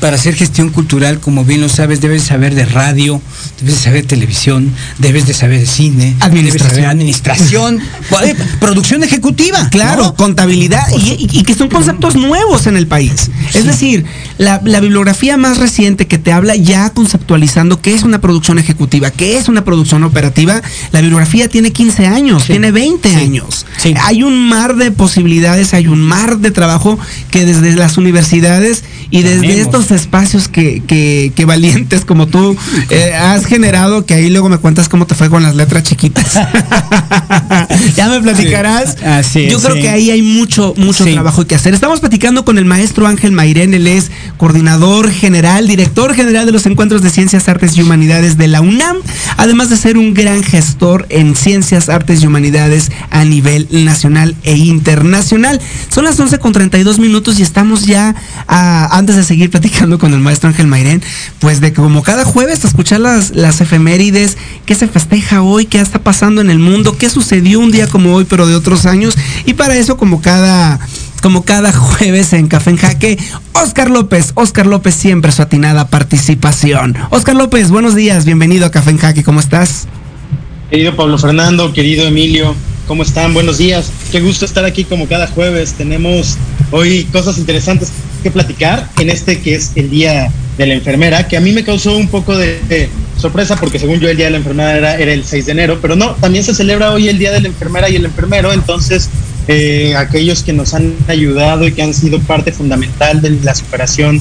para 0.00 0.16
hacer 0.16 0.34
gestión 0.34 0.70
cultural, 0.70 1.20
como 1.20 1.44
bien 1.44 1.60
lo 1.60 1.68
sabes, 1.68 2.00
debes 2.00 2.22
saber 2.24 2.54
de 2.54 2.64
radio, 2.64 3.20
debes 3.60 3.76
de 3.76 3.80
saber 3.80 4.02
de 4.02 4.08
televisión, 4.08 4.72
debes 4.98 5.26
de 5.26 5.34
saber 5.34 5.60
de 5.60 5.66
cine, 5.66 6.14
administración, 6.20 6.86
administración 6.86 7.80
producción 8.60 9.02
ejecutiva. 9.02 9.68
Claro, 9.70 10.14
contabilidad, 10.14 10.86
y, 10.96 11.42
que 11.42 11.54
son 11.54 11.68
conceptos 11.68 12.16
nuevos 12.16 12.66
en 12.66 12.76
el 12.76 12.86
país. 12.86 13.30
Es. 13.52 13.64
Decir, 13.64 14.04
la, 14.38 14.58
bibliografía 14.58 15.36
más 15.36 15.58
reciente 15.58 16.06
que 16.06 16.18
te 16.18 16.30
habla 16.30 16.54
ya 16.54 16.90
conceptualizando 16.90 17.80
qué 17.80 17.94
es 17.94 18.02
una 18.02 18.20
producción 18.20 18.58
ejecutiva, 18.58 19.10
qué 19.10 19.38
es 19.38 19.48
una 19.48 19.64
producción 19.64 20.04
operativa, 20.04 20.60
la 20.92 21.00
bibliografía 21.00 21.48
tiene 21.48 21.72
15 21.72 22.06
años, 22.06 22.44
tiene 22.44 22.70
20 22.70 23.16
años. 23.16 23.66
Hay 24.02 24.22
un 24.22 24.48
mar 24.48 24.76
de 24.76 24.90
posibilidades, 24.90 25.74
hay 25.74 25.86
un 25.86 26.00
mar 26.00 26.38
de 26.38 26.50
trabajo 26.50 26.98
que 27.30 27.44
desde 27.44 27.74
las 27.74 27.96
universidades 27.96 28.84
y 29.10 29.22
desde 29.22 29.60
estos 29.60 29.90
espacios 29.94 30.48
que, 30.48 31.32
valientes 31.46 32.04
como 32.04 32.26
tú 32.26 32.56
eh, 32.90 33.14
has 33.14 33.46
generado, 33.46 34.06
que 34.06 34.14
ahí 34.14 34.30
luego 34.30 34.48
me 34.48 34.58
cuentas 34.58 34.88
cómo 34.88 35.06
te 35.06 35.14
fue 35.14 35.30
con 35.30 35.42
las 35.42 35.54
letras 35.54 35.82
chiquitas. 35.84 36.34
ya 37.96 38.08
me 38.08 38.20
platicarás. 38.20 38.96
Yo 39.34 39.60
creo 39.60 39.74
que 39.76 39.88
ahí 39.88 40.10
hay 40.10 40.22
mucho, 40.22 40.74
mucho 40.76 41.04
trabajo 41.04 41.46
que 41.46 41.54
hacer. 41.54 41.74
Estamos 41.74 42.00
platicando 42.00 42.44
con 42.44 42.58
el 42.58 42.64
maestro 42.64 43.06
Ángel 43.06 43.32
Mairén, 43.32 43.74
él 43.74 43.86
es 43.86 44.10
coordinador 44.36 45.10
general, 45.10 45.66
director 45.66 46.14
general 46.14 46.46
de 46.46 46.52
los 46.52 46.66
encuentros 46.66 47.02
de 47.02 47.10
ciencias, 47.10 47.48
artes 47.48 47.76
y 47.76 47.82
humanidades 47.82 48.36
de 48.36 48.48
la 48.48 48.60
UNAM, 48.60 48.96
además 49.36 49.70
de 49.70 49.76
ser 49.76 49.96
un 49.96 50.14
gran 50.14 50.42
gestor 50.42 51.06
en 51.08 51.36
ciencias, 51.36 51.88
artes 51.88 52.22
y 52.22 52.26
humanidades 52.26 52.90
a 53.10 53.24
nivel 53.24 53.68
nacional 53.70 54.34
e 54.42 54.56
internacional. 54.56 55.60
Son 55.88 56.04
las 56.04 56.18
11 56.18 56.38
con 56.38 56.52
32 56.52 56.98
minutos 56.98 57.38
y 57.38 57.42
estamos 57.42 57.86
ya 57.86 58.14
antes 58.46 59.16
de 59.16 59.24
seguir 59.24 59.50
platicando 59.50 59.73
con 59.98 60.14
el 60.14 60.20
maestro 60.20 60.48
Ángel 60.48 60.66
Mairén, 60.66 61.02
pues 61.40 61.60
de 61.60 61.72
como 61.72 62.02
cada 62.02 62.24
jueves 62.24 62.64
escuchar 62.64 63.00
las, 63.00 63.30
las 63.30 63.60
efemérides, 63.60 64.38
qué 64.66 64.74
se 64.74 64.86
festeja 64.88 65.42
hoy, 65.42 65.66
qué 65.66 65.80
está 65.80 65.98
pasando 65.98 66.40
en 66.40 66.48
el 66.48 66.58
mundo, 66.58 66.96
qué 66.96 67.10
sucedió 67.10 67.60
un 67.60 67.70
día 67.70 67.86
como 67.88 68.14
hoy, 68.14 68.24
pero 68.24 68.46
de 68.46 68.54
otros 68.54 68.86
años. 68.86 69.14
Y 69.44 69.54
para 69.54 69.76
eso, 69.76 69.96
como 69.96 70.22
cada 70.22 70.80
como 71.20 71.44
cada 71.44 71.72
jueves 71.72 72.32
en 72.34 72.48
Café 72.48 72.70
en 72.70 72.76
Jaque, 72.76 73.18
Oscar 73.52 73.90
López. 73.90 74.32
Oscar 74.34 74.66
López 74.66 74.94
siempre 74.94 75.32
su 75.32 75.42
atinada 75.42 75.88
participación. 75.88 76.96
Oscar 77.10 77.34
López, 77.34 77.70
buenos 77.70 77.94
días, 77.94 78.24
bienvenido 78.24 78.66
a 78.66 78.70
Café 78.70 78.90
en 78.90 78.98
Jaque, 78.98 79.24
¿cómo 79.24 79.40
estás? 79.40 79.86
Querido 80.70 80.94
Pablo 80.96 81.18
Fernando, 81.18 81.72
querido 81.72 82.06
Emilio, 82.06 82.54
¿cómo 82.86 83.02
están? 83.02 83.34
Buenos 83.34 83.58
días. 83.58 83.90
Qué 84.10 84.20
gusto 84.20 84.44
estar 84.44 84.64
aquí 84.64 84.84
como 84.84 85.06
cada 85.08 85.26
jueves. 85.26 85.74
Tenemos 85.74 86.36
hoy 86.70 87.04
cosas 87.12 87.38
interesantes 87.38 87.92
que 88.22 88.30
platicar 88.30 88.88
en 88.98 89.10
este 89.10 89.40
que 89.40 89.54
es 89.54 89.72
el 89.74 89.90
Día 89.90 90.30
de 90.58 90.66
la 90.66 90.74
Enfermera, 90.74 91.26
que 91.26 91.36
a 91.36 91.40
mí 91.40 91.52
me 91.52 91.64
causó 91.64 91.96
un 91.96 92.08
poco 92.08 92.36
de, 92.36 92.88
sorpresa 93.18 93.56
porque 93.56 93.78
según 93.78 94.00
yo 94.00 94.08
el 94.08 94.16
Día 94.16 94.26
de 94.26 94.32
la 94.32 94.36
Enfermera 94.38 94.76
era, 94.76 94.98
era, 94.98 95.12
el 95.12 95.24
6 95.24 95.46
de 95.46 95.52
enero, 95.52 95.78
pero 95.80 95.96
no, 95.96 96.12
también 96.12 96.44
se 96.44 96.54
celebra 96.54 96.92
hoy 96.92 97.08
el 97.08 97.18
Día 97.18 97.32
de 97.32 97.40
la 97.40 97.48
Enfermera 97.48 97.88
y 97.88 97.96
el 97.96 98.04
enfermero, 98.04 98.52
entonces 98.52 99.08
eh, 99.48 99.94
aquellos 99.96 100.42
que 100.42 100.52
nos 100.52 100.74
han 100.74 100.94
ayudado 101.08 101.66
y 101.66 101.72
que 101.72 101.82
han 101.82 101.94
sido 101.94 102.18
parte 102.20 102.52
fundamental 102.52 103.20
de 103.20 103.30
la 103.42 103.54
superación 103.54 104.20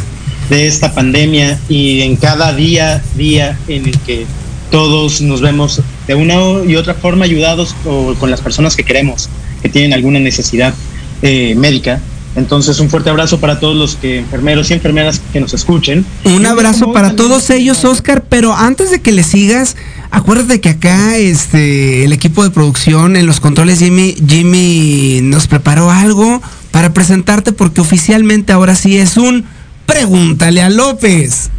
de 0.49 0.67
esta 0.67 0.93
pandemia 0.93 1.59
y 1.69 2.01
en 2.01 2.15
cada 2.17 2.53
día, 2.53 3.01
día 3.15 3.57
en 3.67 3.87
el 3.87 3.97
que 3.99 4.25
todos 4.71 5.21
nos 5.21 5.41
vemos 5.41 5.81
de 6.07 6.15
una 6.15 6.35
y 6.67 6.75
otra 6.75 6.93
forma 6.93 7.25
ayudados 7.25 7.75
o 7.85 8.13
con 8.15 8.29
las 8.29 8.41
personas 8.41 8.75
que 8.75 8.83
queremos, 8.83 9.29
que 9.61 9.69
tienen 9.69 9.93
alguna 9.93 10.19
necesidad 10.19 10.73
eh, 11.21 11.55
médica, 11.55 12.01
entonces, 12.35 12.79
un 12.79 12.89
fuerte 12.89 13.11
abrazo 13.11 13.39
para 13.39 13.59
todos 13.59 13.75
los 13.75 13.95
que 13.95 14.17
enfermeros 14.17 14.71
y 14.71 14.73
enfermeras 14.73 15.21
que 15.31 15.39
nos 15.39 15.53
escuchen. 15.53 16.03
Un 16.23 16.45
abrazo 16.45 16.91
para 16.91 17.15
todos 17.15 17.49
ellos, 17.51 17.85
Oscar, 17.85 18.23
pero 18.27 18.55
antes 18.55 18.89
de 18.89 19.01
que 19.01 19.11
le 19.11 19.23
sigas, 19.23 19.75
acuérdate 20.09 20.59
que 20.59 20.69
acá 20.69 21.17
este 21.17 22.03
el 22.03 22.11
equipo 22.11 22.43
de 22.43 22.49
producción 22.49 23.15
en 23.15 23.27
los 23.27 23.39
controles 23.39 23.79
Jimmy 23.79 24.15
Jimmy 24.27 25.19
nos 25.21 25.47
preparó 25.47 25.91
algo 25.91 26.41
para 26.71 26.93
presentarte 26.93 27.51
porque 27.51 27.81
oficialmente 27.81 28.51
ahora 28.51 28.75
sí 28.75 28.97
es 28.97 29.17
un 29.17 29.45
pregúntale 29.85 30.63
a 30.63 30.69
López. 30.69 31.51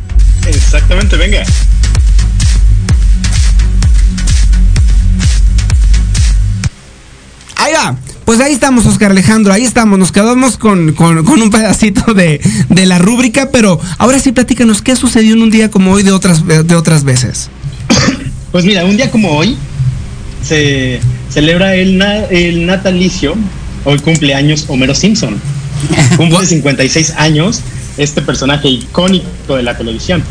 Exactamente, 0.46 1.16
venga. 1.16 1.44
Ahí 7.57 7.73
va. 7.73 7.97
Pues 8.25 8.40
ahí 8.40 8.53
estamos, 8.53 8.87
Oscar 8.87 9.11
Alejandro, 9.11 9.53
ahí 9.53 9.64
estamos. 9.64 9.99
Nos 9.99 10.12
quedamos 10.12 10.57
con, 10.57 10.95
un 10.99 11.51
pedacito 11.51 12.14
de, 12.14 12.40
la 12.71 12.99
rúbrica, 12.99 13.51
pero 13.53 13.79
ahora 13.99 14.19
sí 14.19 14.33
platícanos, 14.33 14.81
¿qué 14.81 14.97
sucedió 14.97 15.35
en 15.35 15.43
un 15.43 15.51
día 15.51 15.71
como 15.71 15.93
hoy 15.93 16.03
de 16.03 16.12
otras, 16.12 16.47
de 16.47 16.75
otras 16.75 17.05
veces? 17.05 17.51
Pues 18.53 18.64
mira, 18.64 18.85
un 18.85 18.97
día 18.97 19.11
como 19.11 19.33
hoy 19.33 19.57
se 20.40 21.01
celebra 21.29 21.75
el, 21.75 22.01
el 22.31 22.67
natalicio, 22.67 23.35
hoy 23.85 23.99
cumpleaños 23.99 24.67
Homero 24.69 24.95
Simpson. 24.95 25.40
Cumple 26.17 26.47
56 26.47 27.14
años 27.17 27.62
este 27.97 28.23
personaje 28.23 28.69
icónico 28.69 29.57
de 29.57 29.62
la 29.64 29.77
televisión. 29.77 30.23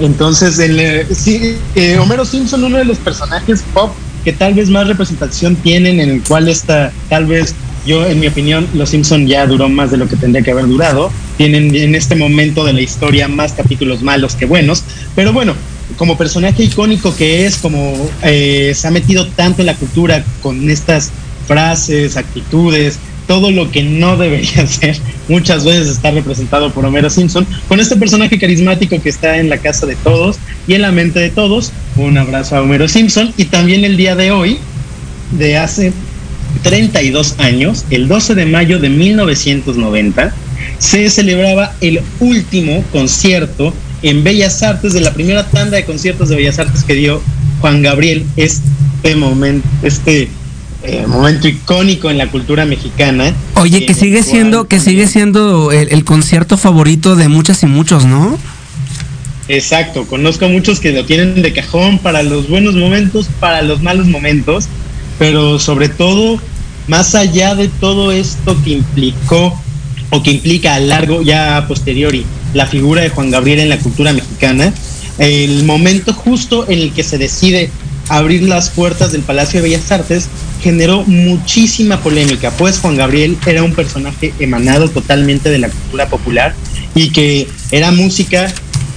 Entonces, 0.00 0.58
el, 0.58 1.06
sí, 1.14 1.56
eh, 1.74 1.98
Homero 1.98 2.24
Simpson, 2.24 2.64
uno 2.64 2.78
de 2.78 2.84
los 2.84 2.98
personajes 2.98 3.64
pop 3.72 3.92
que 4.24 4.32
tal 4.32 4.54
vez 4.54 4.70
más 4.70 4.88
representación 4.88 5.54
tienen, 5.56 6.00
en 6.00 6.10
el 6.10 6.22
cual 6.22 6.48
está, 6.48 6.92
tal 7.08 7.26
vez, 7.26 7.54
yo 7.86 8.06
en 8.06 8.18
mi 8.18 8.26
opinión, 8.26 8.66
Los 8.74 8.90
Simpson 8.90 9.26
ya 9.26 9.46
duró 9.46 9.68
más 9.68 9.90
de 9.90 9.98
lo 9.98 10.08
que 10.08 10.16
tendría 10.16 10.42
que 10.42 10.50
haber 10.50 10.66
durado. 10.66 11.10
Tienen 11.36 11.74
en 11.74 11.94
este 11.94 12.16
momento 12.16 12.64
de 12.64 12.72
la 12.72 12.80
historia 12.80 13.28
más 13.28 13.52
capítulos 13.52 14.02
malos 14.02 14.34
que 14.34 14.46
buenos. 14.46 14.82
Pero 15.14 15.32
bueno, 15.32 15.54
como 15.96 16.16
personaje 16.16 16.64
icónico 16.64 17.14
que 17.14 17.44
es, 17.44 17.58
como 17.58 18.10
eh, 18.22 18.72
se 18.74 18.88
ha 18.88 18.90
metido 18.90 19.26
tanto 19.28 19.60
en 19.60 19.66
la 19.66 19.76
cultura 19.76 20.24
con 20.42 20.70
estas 20.70 21.10
frases, 21.46 22.16
actitudes, 22.16 22.98
todo 23.26 23.50
lo 23.50 23.70
que 23.70 23.82
no 23.82 24.16
debería 24.16 24.66
ser, 24.66 24.98
muchas 25.28 25.64
veces 25.64 25.88
está 25.88 26.10
representado 26.10 26.70
por 26.72 26.84
Homero 26.84 27.10
Simpson, 27.10 27.46
con 27.68 27.80
este 27.80 27.96
personaje 27.96 28.38
carismático 28.38 29.00
que 29.00 29.08
está 29.08 29.38
en 29.38 29.48
la 29.48 29.58
casa 29.58 29.86
de 29.86 29.96
todos 29.96 30.36
y 30.66 30.74
en 30.74 30.82
la 30.82 30.92
mente 30.92 31.20
de 31.20 31.30
todos. 31.30 31.72
Un 31.96 32.18
abrazo 32.18 32.56
a 32.56 32.62
Homero 32.62 32.88
Simpson 32.88 33.32
y 33.36 33.46
también 33.46 33.84
el 33.84 33.96
día 33.96 34.16
de 34.16 34.30
hoy, 34.30 34.58
de 35.32 35.56
hace 35.56 35.92
32 36.62 37.36
años, 37.38 37.84
el 37.90 38.08
12 38.08 38.34
de 38.34 38.46
mayo 38.46 38.78
de 38.78 38.88
1990, 38.88 40.34
se 40.78 41.10
celebraba 41.10 41.74
el 41.80 42.00
último 42.20 42.84
concierto 42.92 43.72
en 44.02 44.22
Bellas 44.22 44.62
Artes 44.62 44.92
de 44.92 45.00
la 45.00 45.14
primera 45.14 45.46
tanda 45.46 45.76
de 45.76 45.84
conciertos 45.84 46.28
de 46.28 46.36
Bellas 46.36 46.58
Artes 46.58 46.84
que 46.84 46.94
dio 46.94 47.22
Juan 47.60 47.82
Gabriel 47.82 48.24
este 48.36 49.16
momento, 49.16 49.66
este 49.82 50.28
eh, 50.86 51.06
momento 51.06 51.48
icónico 51.48 52.10
en 52.10 52.18
la 52.18 52.30
cultura 52.30 52.66
mexicana. 52.66 53.32
Oye, 53.54 53.86
que 53.86 53.94
sigue 53.94 54.22
siendo, 54.22 54.68
que 54.68 54.80
sigue 54.80 55.06
siendo 55.06 55.72
el, 55.72 56.04
concierto 56.04 56.58
favorito 56.58 57.16
de 57.16 57.28
muchas 57.28 57.62
y 57.62 57.66
muchos, 57.66 58.04
¿no? 58.04 58.38
Exacto, 59.48 60.06
conozco 60.06 60.44
a 60.44 60.48
muchos 60.48 60.80
que 60.80 60.92
lo 60.92 61.06
tienen 61.06 61.40
de 61.40 61.52
cajón 61.54 61.98
para 61.98 62.22
los 62.22 62.48
buenos 62.50 62.74
momentos, 62.74 63.28
para 63.40 63.62
los 63.62 63.82
malos 63.82 64.06
momentos, 64.08 64.66
pero 65.18 65.58
sobre 65.58 65.88
todo, 65.88 66.38
más 66.86 67.14
allá 67.14 67.54
de 67.54 67.68
todo 67.68 68.12
esto 68.12 68.56
que 68.62 68.70
implicó 68.70 69.58
o 70.10 70.22
que 70.22 70.32
implica 70.32 70.74
a 70.74 70.80
largo, 70.80 71.22
ya 71.22 71.56
a 71.56 71.66
posteriori, 71.66 72.26
la 72.52 72.66
figura 72.66 73.00
de 73.00 73.08
Juan 73.08 73.30
Gabriel 73.30 73.60
en 73.60 73.70
la 73.70 73.78
cultura 73.78 74.12
mexicana, 74.12 74.72
el 75.16 75.64
momento 75.64 76.12
justo 76.12 76.66
en 76.68 76.78
el 76.80 76.92
que 76.92 77.04
se 77.04 77.16
decide 77.16 77.70
abrir 78.08 78.42
las 78.42 78.70
puertas 78.70 79.12
del 79.12 79.22
Palacio 79.22 79.62
de 79.62 79.68
Bellas 79.68 79.90
Artes 79.90 80.28
generó 80.60 81.04
muchísima 81.04 82.00
polémica, 82.00 82.50
pues 82.52 82.78
Juan 82.78 82.96
Gabriel 82.96 83.36
era 83.46 83.62
un 83.62 83.74
personaje 83.74 84.32
emanado 84.38 84.88
totalmente 84.88 85.50
de 85.50 85.58
la 85.58 85.68
cultura 85.68 86.08
popular 86.08 86.54
y 86.94 87.10
que 87.10 87.48
era 87.70 87.90
música 87.90 88.52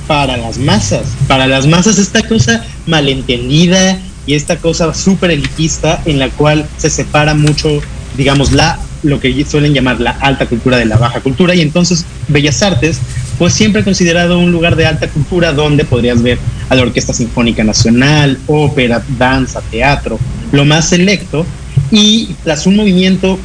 para 0.08 0.38
las 0.38 0.58
masas, 0.58 1.08
para 1.28 1.48
las 1.48 1.68
masas 1.68 1.98
esta 1.98 2.26
cosa 2.28 2.66
malentendida 2.86 4.00
y 4.26 4.36
esta 4.36 4.58
cosa 4.58 4.94
súper 4.94 5.32
elitista 5.32 6.02
en 6.06 6.20
la 6.20 6.30
cual 6.30 6.66
se 6.78 6.90
separa 6.90 7.34
mucho, 7.34 7.82
digamos, 8.16 8.52
la 8.52 8.80
lo 9.04 9.20
que 9.20 9.46
suelen 9.46 9.74
llamar 9.74 10.02
la 10.02 10.12
alta 10.12 10.48
cultura 10.48 10.78
de 10.78 10.86
la 10.86 10.98
baja 10.98 11.20
cultura. 11.22 11.54
Y 11.54 11.62
entonces 11.62 12.06
Bellas 12.28 12.62
Artes 12.64 13.00
pues 13.38 13.54
siempre 13.54 13.84
considerado 13.84 14.40
un 14.40 14.52
lugar 14.52 14.76
de 14.76 14.86
alta 14.86 15.08
cultura 15.08 15.54
donde 15.54 15.86
podrías 15.86 16.22
ver 16.22 16.40
a 16.70 16.76
la 16.76 16.82
Orquesta 16.82 17.14
Sinfónica 17.14 17.64
Nacional, 17.64 18.40
ópera, 18.48 19.04
danza, 19.18 19.62
teatro, 19.70 20.20
lo 20.52 20.66
más 20.66 20.90
selecto 20.90 21.46
y 21.92 22.30
tras 22.44 22.66
un 22.66 22.76
movimiento 22.76 23.40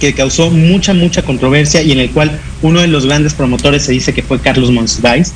que 0.00 0.14
causó 0.14 0.50
mucha, 0.50 0.94
mucha 0.94 1.22
controversia 1.22 1.82
y 1.82 1.92
en 1.92 1.98
el 1.98 2.10
cual 2.10 2.38
uno 2.62 2.80
de 2.80 2.86
los 2.86 3.06
grandes 3.06 3.34
promotores 3.34 3.84
se 3.84 3.92
dice 3.92 4.14
que 4.14 4.22
fue 4.22 4.40
Carlos 4.40 4.70
Monsiváis, 4.70 5.32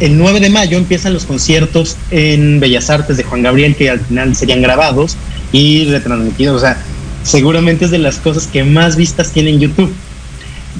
el 0.00 0.18
9 0.18 0.40
de 0.40 0.50
mayo 0.50 0.76
empiezan 0.76 1.12
los 1.12 1.24
conciertos 1.24 1.96
en 2.10 2.58
Bellas 2.60 2.90
Artes 2.90 3.16
de 3.16 3.22
Juan 3.22 3.42
Gabriel, 3.42 3.76
que 3.76 3.90
al 3.90 4.00
final 4.00 4.34
serían 4.34 4.60
grabados 4.60 5.16
y 5.52 5.84
retransmitidos. 5.84 6.56
O 6.56 6.60
sea, 6.60 6.78
seguramente 7.22 7.84
es 7.84 7.90
de 7.90 7.98
las 7.98 8.16
cosas 8.16 8.46
que 8.46 8.64
más 8.64 8.96
vistas 8.96 9.30
tiene 9.30 9.50
en 9.50 9.60
YouTube. 9.60 9.92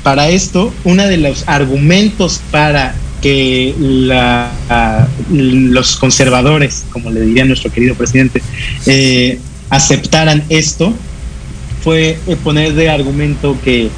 Para 0.03 0.29
esto, 0.29 0.75
uno 0.83 1.07
de 1.07 1.17
los 1.17 1.45
argumentos 1.47 2.41
para 2.51 2.95
que 3.25 3.75
los 5.31 5.97
conservadores, 5.97 6.85
como 6.91 7.11
le 7.11 7.23
diría 7.23 7.47
nuestro 7.47 7.73
querido 7.73 7.95
presidente, 7.95 8.43
eh, 8.85 9.39
aceptaran 9.71 10.45
esto 10.51 10.93
fue 11.83 12.19
eh, 12.27 12.37
poner 12.45 12.75
de 12.75 12.91
argumento 12.91 13.57
que 13.65 13.89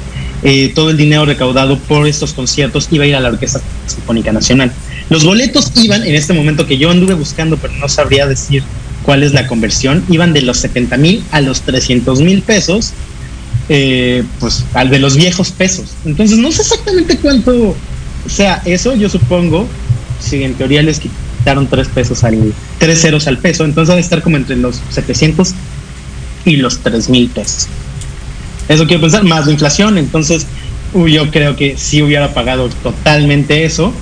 eh, 0.43 0.71
todo 0.73 0.91
el 0.91 0.97
dinero 0.97 1.25
recaudado 1.25 1.77
por 1.77 2.07
estos 2.07 2.31
conciertos 2.31 2.87
iba 2.89 3.03
a 3.03 3.07
ir 3.07 3.15
a 3.17 3.19
la 3.19 3.27
Orquesta 3.27 3.59
Sinfónica 3.85 4.31
Nacional. 4.31 4.71
Los 5.09 5.25
boletos 5.25 5.73
iban, 5.75 6.03
en 6.03 6.15
este 6.15 6.31
momento 6.31 6.65
que 6.65 6.77
yo 6.77 6.89
anduve 6.89 7.13
buscando, 7.13 7.57
pero 7.57 7.73
no 7.73 7.89
sabría 7.89 8.27
decir 8.27 8.63
cuál 9.03 9.23
es 9.23 9.33
la 9.33 9.45
conversión, 9.45 10.05
iban 10.09 10.31
de 10.31 10.41
los 10.41 10.57
70 10.59 10.95
mil 10.95 11.21
a 11.31 11.41
los 11.41 11.63
300 11.63 12.21
mil 12.21 12.43
pesos, 12.43 12.93
eh, 13.67 14.23
pues 14.39 14.63
al 14.73 14.89
de 14.89 14.99
los 14.99 15.17
viejos 15.17 15.51
pesos. 15.51 15.95
Entonces 16.05 16.37
no 16.37 16.49
sé 16.53 16.61
exactamente 16.61 17.17
cuánto 17.17 17.75
sea 18.27 18.61
eso, 18.65 18.95
yo 18.95 19.09
supongo, 19.09 19.67
si 20.19 20.43
en 20.43 20.53
teoría 20.55 20.81
les 20.81 20.99
quitaron 20.99 21.67
tres 21.67 21.87
pesos 21.87 22.23
al, 22.23 22.53
tres 22.79 23.01
ceros 23.01 23.27
al 23.27 23.37
peso, 23.37 23.65
entonces 23.65 23.89
debe 23.89 24.01
estar 24.01 24.21
como 24.21 24.37
entre 24.37 24.55
los 24.55 24.81
700 24.89 25.53
y 26.45 26.57
los 26.57 26.79
3 26.79 27.09
mil 27.09 27.29
pesos. 27.29 27.67
Eso 28.67 28.85
quiero 28.85 29.01
pensar, 29.01 29.23
más 29.23 29.45
la 29.45 29.53
inflación, 29.53 29.97
entonces 29.97 30.45
yo 30.93 31.29
creo 31.31 31.55
que 31.55 31.77
sí 31.77 32.01
hubiera 32.01 32.33
pagado 32.33 32.69
totalmente 32.69 33.65
eso 33.65 33.93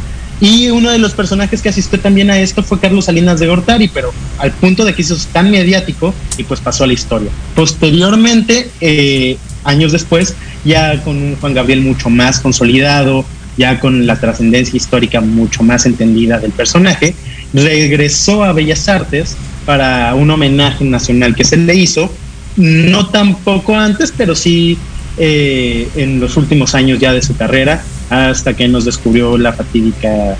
y 0.41 0.69
uno 0.69 0.91
de 0.91 0.99
los 0.99 1.13
personajes 1.13 1.61
que 1.61 1.69
asistió 1.69 1.99
también 1.99 2.29
a 2.29 2.39
esto 2.39 2.61
fue 2.61 2.79
Carlos 2.79 3.05
Salinas 3.05 3.39
de 3.39 3.47
Gortari, 3.47 3.87
pero 3.87 4.13
al 4.37 4.51
punto 4.51 4.83
de 4.83 4.93
que 4.93 5.01
hizo 5.01 5.15
tan 5.31 5.49
mediático 5.49 6.13
y 6.37 6.43
pues 6.43 6.59
pasó 6.59 6.83
a 6.83 6.87
la 6.87 6.93
historia. 6.93 7.29
Posteriormente, 7.55 8.69
eh, 8.81 9.37
años 9.63 9.93
después, 9.93 10.35
ya 10.65 11.01
con 11.03 11.15
un 11.15 11.35
Juan 11.37 11.53
Gabriel 11.53 11.81
mucho 11.81 12.09
más 12.09 12.41
consolidado, 12.41 13.25
ya 13.57 13.79
con 13.79 14.05
la 14.05 14.19
trascendencia 14.19 14.75
histórica 14.75 15.21
mucho 15.21 15.63
más 15.63 15.85
entendida 15.85 16.39
del 16.39 16.51
personaje, 16.51 17.15
regresó 17.53 18.43
a 18.43 18.53
Bellas 18.53 18.87
Artes 18.89 19.37
para 19.65 20.13
un 20.15 20.29
homenaje 20.29 20.85
nacional 20.85 21.35
que 21.35 21.43
se 21.43 21.57
le 21.57 21.75
hizo, 21.75 22.11
no 22.57 23.07
tan 23.07 23.35
poco 23.35 23.75
antes, 23.75 24.13
pero 24.15 24.35
sí 24.35 24.77
eh, 25.17 25.87
en 25.95 26.19
los 26.19 26.35
últimos 26.37 26.75
años 26.75 26.99
ya 26.99 27.13
de 27.13 27.21
su 27.21 27.35
carrera, 27.35 27.83
hasta 28.09 28.53
que 28.53 28.67
nos 28.67 28.85
descubrió 28.85 29.37
la 29.37 29.53
fatídica 29.53 30.37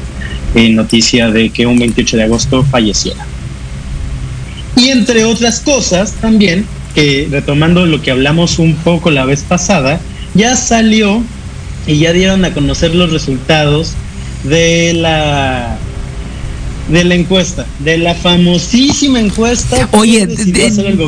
eh, 0.54 0.70
noticia 0.70 1.30
de 1.32 1.50
que 1.50 1.66
un 1.66 1.80
28 1.80 2.18
de 2.18 2.24
agosto 2.24 2.64
falleciera. 2.64 3.26
Y 4.78 4.90
entre 4.90 5.24
otras 5.24 5.62
cosas 5.62 6.14
también, 6.14 6.66
que 6.94 7.28
retomando 7.32 7.86
lo 7.86 8.02
que 8.02 8.12
hablamos 8.12 8.60
un 8.60 8.76
poco 8.76 9.10
la 9.12 9.26
vez 9.26 9.44
pasada, 9.44 10.00
ya 10.34 10.56
salió 10.56 11.24
y 11.88 11.98
ya 12.00 12.14
dieron 12.14 12.46
a 12.46 12.54
conocer 12.54 12.94
los 12.96 13.12
resultados 13.12 13.94
de 14.44 14.94
la 14.94 15.78
de 16.90 17.04
la 17.04 17.16
encuesta, 17.16 17.66
de 17.80 17.98
la 17.98 18.14
famosísima 18.14 19.20
encuesta. 19.20 19.90
Oye, 19.92 20.28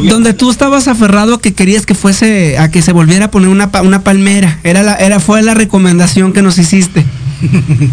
donde 0.09 0.33
tú 0.33 0.49
estabas 0.49 0.87
aferrado 0.87 1.35
a 1.35 1.41
que 1.41 1.53
querías 1.53 1.85
que 1.85 1.93
fuese, 1.93 2.57
a 2.57 2.71
que 2.71 2.81
se 2.81 2.91
volviera 2.91 3.25
a 3.25 3.31
poner 3.31 3.49
una, 3.49 3.69
una 3.83 4.03
palmera, 4.03 4.59
era 4.63 4.81
la, 4.81 4.95
era, 4.95 5.19
fue 5.19 5.43
la 5.43 5.53
recomendación 5.53 6.33
que 6.33 6.41
nos 6.41 6.57
hiciste. 6.57 7.05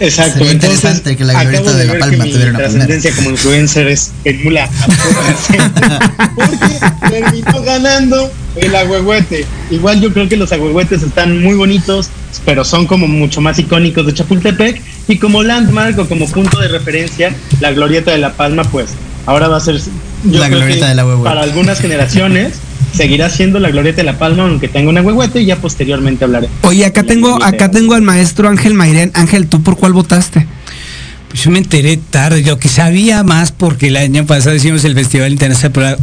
Exacto. 0.00 0.38
Sería 0.38 0.52
interesante 0.52 1.14
que 1.14 1.24
la 1.24 1.44
glorieta 1.44 1.74
de, 1.74 1.84
la 1.84 1.98
palma 1.98 2.24
tuviera 2.24 2.52
una 2.52 3.16
como 3.16 3.30
influencer 3.30 3.86
es 3.88 4.12
emula 4.24 4.66
porque 6.34 7.10
terminó 7.10 7.62
ganando 7.62 8.32
el 8.56 8.74
agüehuete. 8.74 9.46
Igual 9.70 10.00
yo 10.00 10.12
creo 10.12 10.28
que 10.28 10.36
los 10.36 10.52
agüehuetes 10.52 11.02
están 11.02 11.42
muy 11.42 11.54
bonitos, 11.54 12.10
pero 12.44 12.64
son 12.64 12.86
como 12.86 13.06
mucho 13.06 13.40
más 13.40 13.58
icónicos 13.58 14.06
de 14.06 14.14
Chapultepec 14.14 14.80
y 15.08 15.18
como 15.18 15.42
landmark 15.42 15.98
o 15.98 16.08
como 16.08 16.28
punto 16.28 16.58
de 16.60 16.68
referencia, 16.68 17.34
la 17.60 17.72
glorieta 17.72 18.10
de 18.10 18.18
la 18.18 18.32
Palma, 18.32 18.64
pues 18.64 18.90
ahora 19.26 19.48
va 19.48 19.58
a 19.58 19.60
ser 19.60 19.80
la 20.24 20.48
glorieta 20.48 20.88
de 20.88 20.94
la 20.94 21.04
para 21.22 21.42
algunas 21.42 21.80
generaciones 21.80 22.60
seguirá 22.92 23.30
siendo 23.30 23.58
la 23.58 23.70
glorieta 23.70 23.98
de 23.98 24.04
la 24.04 24.18
palma 24.18 24.44
aunque 24.44 24.68
tenga 24.68 24.90
una 24.90 25.00
huehuete 25.00 25.40
y 25.40 25.46
ya 25.46 25.56
posteriormente 25.56 26.24
hablaré. 26.24 26.48
Oye, 26.62 26.84
acá 26.84 27.02
tengo, 27.02 27.42
acá 27.42 27.70
tengo 27.70 27.94
al 27.94 28.02
maestro 28.02 28.48
Ángel 28.48 28.74
Mairén. 28.74 29.12
Ángel, 29.14 29.46
¿tú 29.46 29.62
por 29.62 29.76
cuál 29.76 29.92
votaste? 29.92 30.46
Pues 31.30 31.44
yo 31.44 31.52
me 31.52 31.58
enteré 31.58 31.96
tarde, 31.96 32.42
yo 32.42 32.58
que 32.58 32.68
sabía 32.68 33.22
más 33.22 33.52
porque 33.52 33.86
el 33.86 33.96
año 33.96 34.26
pasado 34.26 34.54
hicimos 34.54 34.84
el 34.84 34.94
Festival 34.94 35.32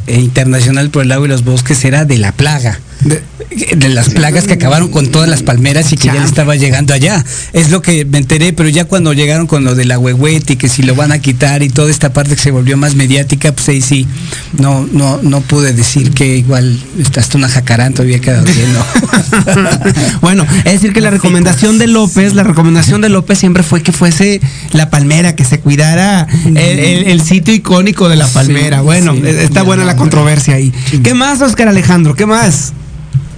Internacional 0.07 0.89
por 0.89 1.03
el 1.03 1.11
Agua 1.11 1.28
y 1.28 1.30
los 1.30 1.43
Bosques, 1.43 1.84
era 1.84 2.05
de 2.05 2.17
la 2.17 2.32
plaga 2.32 2.80
de, 3.02 3.89
las 3.89 4.10
plagas 4.10 4.45
que 4.45 4.54
acabaron 4.54 4.89
con 4.89 5.08
todas 5.08 5.30
las 5.30 5.43
palmeras 5.43 5.91
y 5.93 5.98
que 5.98 6.08
ya 6.08 6.24
estaba 6.24 6.56
llegando 6.56 6.93
allá. 6.93 7.24
Es 7.54 7.72
lo 7.72 7.82
que 7.82 8.06
me 8.06 8.18
enteré, 8.18 8.54
pero 8.54 8.70
ya 8.70 8.86
cuando 8.86 9.14
llegaron 9.14 9.48
con 9.48 9.64
lo 9.64 9.76
de 9.76 9.86
la 9.86 10.00
huehuete 10.00 10.54
y 10.54 10.56
que 10.56 10.68
si 10.68 10.84
lo 10.84 10.95
van 10.95 11.12
a 11.12 11.20
quitar 11.20 11.64
y 11.64 11.70
toda 11.70 11.89
esta 11.89 12.14
parte 12.14 12.36
que 12.36 12.41
se 12.41 12.52
volvió 12.52 12.78
más 12.78 12.95
mediática, 12.95 13.52
pues 13.52 13.70
ahí 13.70 13.82
sí, 13.82 14.08
no, 14.58 14.88
no, 14.91 15.20
no 15.22 15.41
pude 15.41 15.74
decir 15.74 16.12
que 16.12 16.38
igual 16.38 16.80
hasta 17.16 17.38
una 17.38 17.50
jacarán 17.50 17.93
todavía 17.93 18.20
quedado 18.20 18.45
bien, 18.45 18.68
bueno, 20.22 20.45
es 20.66 20.74
decir 20.74 20.93
que 20.93 21.02
la 21.02 21.10
recomendación 21.10 21.78
de 21.78 21.88
López, 21.88 22.34
la 22.34 22.43
recomendación 22.43 23.02
de 23.02 23.10
López 23.10 23.39
siempre 23.39 23.64
fue 23.64 23.82
que 23.82 23.91
fuese 23.91 24.41
la 24.72 24.89
palmera, 24.89 25.36
que 25.36 25.45
se 25.45 25.60
cuidara 25.60 26.28
el, 26.56 27.22
sitio 27.22 27.54
icónico 27.54 28.10
de 28.10 28.16
la 28.16 28.28
palmera. 28.28 28.82
bueno, 28.82 29.14
está 29.14 29.64
buena 29.64 29.84
la 29.84 29.95
controversia 29.95 30.56
ahí. 30.56 30.72
¿Qué 31.04 31.14
más, 31.14 31.41
Oscar 31.41 31.68
Alejandro? 31.68 32.16
¿Qué 32.16 32.26
más? 32.26 32.74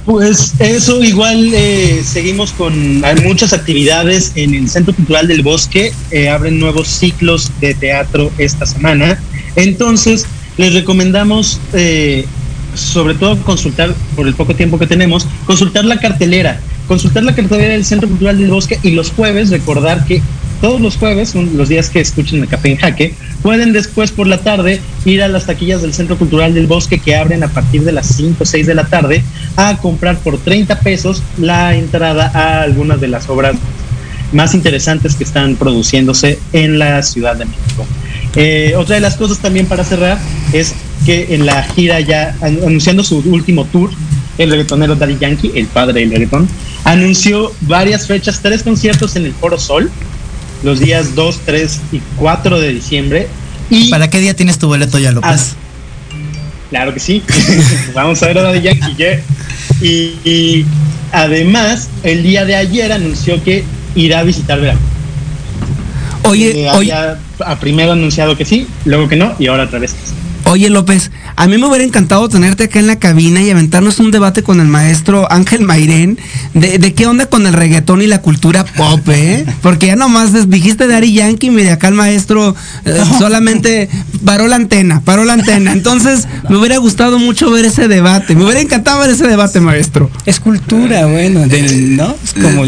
Pues 0.10 0.56
eso, 0.58 1.04
igual 1.04 1.52
eh, 1.54 2.02
seguimos 2.04 2.52
con 2.52 3.02
muchas 3.24 3.54
actividades 3.54 4.32
en 4.34 4.56
el 4.56 4.68
Centro 4.68 4.92
Cultural 4.96 5.28
del 5.28 5.44
Bosque, 5.44 5.94
eh, 6.10 6.30
abren 6.30 6.60
nuevos 6.60 6.88
ciclos 6.88 7.52
de 7.62 7.76
teatro 7.76 8.32
esta 8.40 8.66
semana, 8.66 9.22
entonces 9.56 10.26
les 10.58 10.74
recomendamos 10.74 11.62
eh, 11.74 12.26
sobre 12.74 13.14
todo 13.14 13.38
consultar, 13.44 13.94
por 14.16 14.26
el 14.26 14.34
poco 14.34 14.56
tiempo 14.56 14.80
que 14.80 14.88
tenemos, 14.88 15.28
consultar 15.46 15.86
la 15.86 16.00
cartelera, 16.00 16.60
consultar 16.88 17.24
la 17.24 17.36
cartelera 17.36 17.74
del 17.74 17.86
Centro 17.86 18.10
Cultural 18.10 18.40
del 18.40 18.50
Bosque 18.50 18.80
y 18.82 18.90
los 18.90 19.12
jueves 19.12 19.52
recordar 19.52 20.06
que 20.06 20.24
todos 20.62 20.82
los 20.82 20.98
jueves, 20.98 21.36
los 21.36 21.70
días 21.70 21.90
que 21.90 22.02
escuchen 22.02 22.42
el 22.42 22.48
Café 22.48 22.72
en 22.72 22.78
Jaque, 22.78 23.14
pueden 23.42 23.74
después 23.74 24.12
por 24.12 24.28
la 24.28 24.40
tarde 24.40 24.82
ir 25.06 25.24
a 25.24 25.28
las 25.28 25.46
taquillas 25.46 25.82
del 25.82 25.94
Centro 25.94 26.18
Cultural 26.18 26.54
del 26.54 26.68
Bosque 26.68 27.00
que 27.00 27.16
abren 27.16 27.44
a 27.44 27.48
partir 27.48 27.84
de 27.84 27.92
las 27.92 28.08
5 28.16 28.44
o 28.44 28.46
6 28.46 28.68
de 28.68 28.76
la 28.76 28.86
tarde 28.86 29.24
a 29.56 29.78
comprar 29.78 30.18
por 30.20 30.38
30 30.38 30.80
pesos 30.82 31.24
la 31.38 31.76
entrada 31.76 32.32
a 32.34 32.62
algunas 32.62 33.00
de 33.00 33.08
las 33.08 33.30
obras 33.30 33.56
más 34.32 34.54
interesantes 34.54 35.16
que 35.16 35.24
están 35.24 35.56
produciéndose 35.56 36.40
en 36.54 36.78
la 36.78 37.02
Ciudad 37.04 37.36
de 37.36 37.46
México. 37.46 37.86
Eh, 38.36 38.74
otra 38.78 38.96
de 38.96 39.02
las 39.02 39.16
cosas 39.16 39.40
también 39.40 39.66
para 39.66 39.84
cerrar 39.84 40.20
es 40.54 40.76
que 41.06 41.34
en 41.34 41.46
la 41.46 41.64
gira 41.64 42.00
ya 42.00 42.36
anunciando 42.42 43.04
su 43.04 43.20
último 43.20 43.66
tour, 43.66 43.90
el 44.38 44.52
reggaetonero 44.52 44.96
Daddy 44.96 45.18
Yankee, 45.20 45.52
el 45.56 45.68
padre 45.68 46.02
del 46.02 46.12
reggaeton, 46.12 46.48
anunció 46.84 47.52
varias 47.62 48.08
fechas, 48.08 48.40
tres 48.42 48.64
conciertos 48.64 49.16
en 49.16 49.26
el 49.26 49.34
Foro 49.34 49.58
Sol, 49.58 49.92
los 50.64 50.80
días 50.80 51.16
2, 51.16 51.42
3 51.46 51.82
y 51.92 52.02
4 52.18 52.60
de 52.60 52.74
diciembre. 52.74 53.28
Y 53.70 53.90
¿Para 53.90 54.10
qué 54.10 54.20
día 54.20 54.36
tienes 54.36 54.58
tu 54.58 54.68
boleto 54.68 55.00
ya, 55.00 55.12
López? 55.12 55.56
claro 56.70 56.94
que 56.94 57.00
sí. 57.00 57.24
Vamos 57.94 58.22
a 58.24 58.28
ver 58.28 58.40
a 58.40 58.52
de 58.52 58.62
Yankee. 58.62 58.96
Y, 59.82 59.88
y, 60.30 60.66
además, 61.12 61.90
el 62.04 62.24
día 62.24 62.46
de 62.46 62.56
ayer 62.56 62.92
anunció 62.92 63.44
que 63.44 63.64
irá 63.96 64.20
a 64.20 64.24
visitar 64.24 64.60
Veracruz. 64.60 64.84
Oye, 66.24 66.66
eh, 66.66 66.72
oye. 66.72 66.94
A 66.94 67.60
primero 67.60 67.94
anunciado 67.94 68.36
que 68.36 68.44
sí, 68.44 68.68
luego 68.86 69.08
que 69.08 69.16
no, 69.16 69.34
y 69.40 69.48
ahora 69.48 69.64
otra 69.64 69.80
vez 69.80 69.94
que 69.94 70.06
sí. 70.06 70.14
Oye 70.50 70.72
López, 70.72 71.12
a 71.36 71.46
mí 71.46 71.60
me 71.60 71.68
hubiera 71.68 71.84
encantado 71.84 72.28
tenerte 72.28 72.64
acá 72.64 72.80
en 72.80 72.88
la 72.88 72.98
cabina 72.98 73.40
y 73.40 73.52
aventarnos 73.52 74.00
un 74.00 74.10
debate 74.10 74.42
con 74.42 74.60
el 74.60 74.66
maestro 74.66 75.32
Ángel 75.32 75.62
Mairén 75.62 76.18
de, 76.56 76.80
qué 76.96 77.06
onda 77.06 77.28
con 77.28 77.46
el 77.46 77.54
reggaetón 77.54 78.02
y 78.02 78.08
la 78.08 78.24
cultura 78.24 78.66
pop, 78.66 79.08
¿eh? 79.10 79.46
Porque 79.62 79.86
ya 79.86 79.96
nomás 79.96 80.50
dijiste 80.50 80.88
de 80.88 80.96
Ari 80.96 81.14
Yankee, 81.14 81.52
mire 81.52 81.70
acá 81.70 81.90
el 81.90 81.94
maestro 81.94 82.56
eh, 82.86 83.00
solamente 83.20 83.90
paró 84.26 84.48
la 84.48 84.56
antena, 84.56 85.02
paró 85.02 85.24
la 85.24 85.34
antena. 85.34 85.72
Entonces 85.72 86.28
me 86.50 86.58
hubiera 86.58 86.78
gustado 86.78 87.20
mucho 87.20 87.52
ver 87.52 87.66
ese 87.66 87.88
debate, 87.88 88.34
me 88.34 88.44
hubiera 88.44 88.60
encantado 88.60 89.02
ver 89.02 89.12
ese 89.12 89.28
debate, 89.28 89.60
maestro. 89.60 90.10
Es 90.26 90.40
cultura, 90.40 91.06
bueno, 91.06 91.46
¿no? 91.46 92.16
Es 92.24 92.34
como 92.34 92.64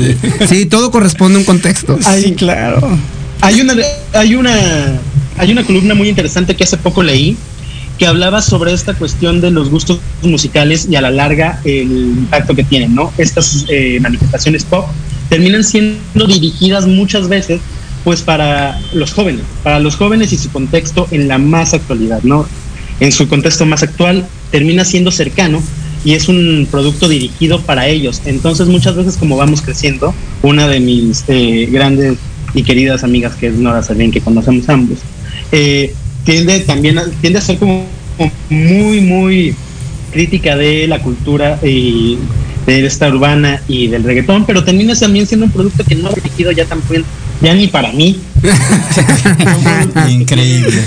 Sí, 0.47 0.67
todo 0.67 0.91
corresponde 0.91 1.37
a 1.37 1.39
un 1.39 1.45
contexto. 1.45 1.97
Sí, 2.15 2.33
claro. 2.33 2.95
Hay 3.41 3.59
una, 3.59 3.73
hay 4.13 4.35
una, 4.35 4.53
hay 5.35 5.51
una 5.51 5.63
columna 5.63 5.95
muy 5.95 6.09
interesante 6.09 6.55
que 6.55 6.63
hace 6.63 6.77
poco 6.77 7.01
leí 7.01 7.35
que 8.01 8.07
hablaba 8.07 8.41
sobre 8.41 8.73
esta 8.73 8.95
cuestión 8.95 9.41
de 9.41 9.51
los 9.51 9.69
gustos 9.69 9.99
musicales 10.23 10.87
y 10.89 10.95
a 10.95 11.01
la 11.01 11.11
larga 11.11 11.61
el 11.63 11.91
impacto 11.91 12.55
que 12.55 12.63
tienen, 12.63 12.95
¿no? 12.95 13.13
Estas 13.19 13.67
eh, 13.69 13.99
manifestaciones 14.01 14.65
pop 14.65 14.87
terminan 15.29 15.63
siendo 15.63 16.25
dirigidas 16.25 16.87
muchas 16.87 17.27
veces 17.29 17.61
pues 18.03 18.23
para 18.23 18.81
los 18.93 19.13
jóvenes, 19.13 19.43
para 19.61 19.79
los 19.79 19.97
jóvenes 19.97 20.33
y 20.33 20.37
su 20.39 20.49
contexto 20.49 21.07
en 21.11 21.27
la 21.27 21.37
más 21.37 21.75
actualidad, 21.75 22.23
¿no? 22.23 22.47
En 22.99 23.11
su 23.11 23.27
contexto 23.27 23.67
más 23.67 23.83
actual 23.83 24.25
termina 24.49 24.83
siendo 24.83 25.11
cercano 25.11 25.61
y 26.03 26.13
es 26.13 26.27
un 26.27 26.67
producto 26.71 27.07
dirigido 27.07 27.61
para 27.61 27.85
ellos. 27.85 28.23
Entonces 28.25 28.67
muchas 28.67 28.95
veces 28.95 29.15
como 29.15 29.37
vamos 29.37 29.61
creciendo, 29.61 30.15
una 30.41 30.67
de 30.67 30.79
mis 30.79 31.23
eh, 31.27 31.67
grandes 31.71 32.17
y 32.55 32.63
queridas 32.63 33.03
amigas 33.03 33.35
que 33.35 33.45
es 33.45 33.53
Nora 33.53 33.83
Sabien, 33.83 34.09
que 34.09 34.21
conocemos 34.21 34.67
ambos, 34.69 34.97
eh, 35.51 35.93
tiende 36.23 36.59
también 36.61 36.97
a, 36.97 37.05
tiende 37.21 37.39
a 37.39 37.41
ser 37.41 37.57
como 37.57 37.85
muy, 38.49 39.01
muy 39.01 39.55
crítica 40.11 40.55
de 40.55 40.87
la 40.87 41.01
cultura 41.01 41.59
y 41.63 42.17
de 42.65 42.85
esta 42.85 43.07
urbana 43.07 43.61
y 43.67 43.87
del 43.87 44.03
reggaetón, 44.03 44.45
pero 44.45 44.63
termina 44.63 44.95
también 44.95 45.25
siendo 45.25 45.45
un 45.47 45.51
producto 45.51 45.83
que 45.83 45.95
no 45.95 46.09
ha 46.09 46.13
dirigido 46.13 46.51
ya 46.51 46.65
tampoco 46.65 47.01
ya 47.41 47.53
ni 47.55 47.67
para 47.67 47.91
mí. 47.91 48.19
Increíble. 50.09 50.83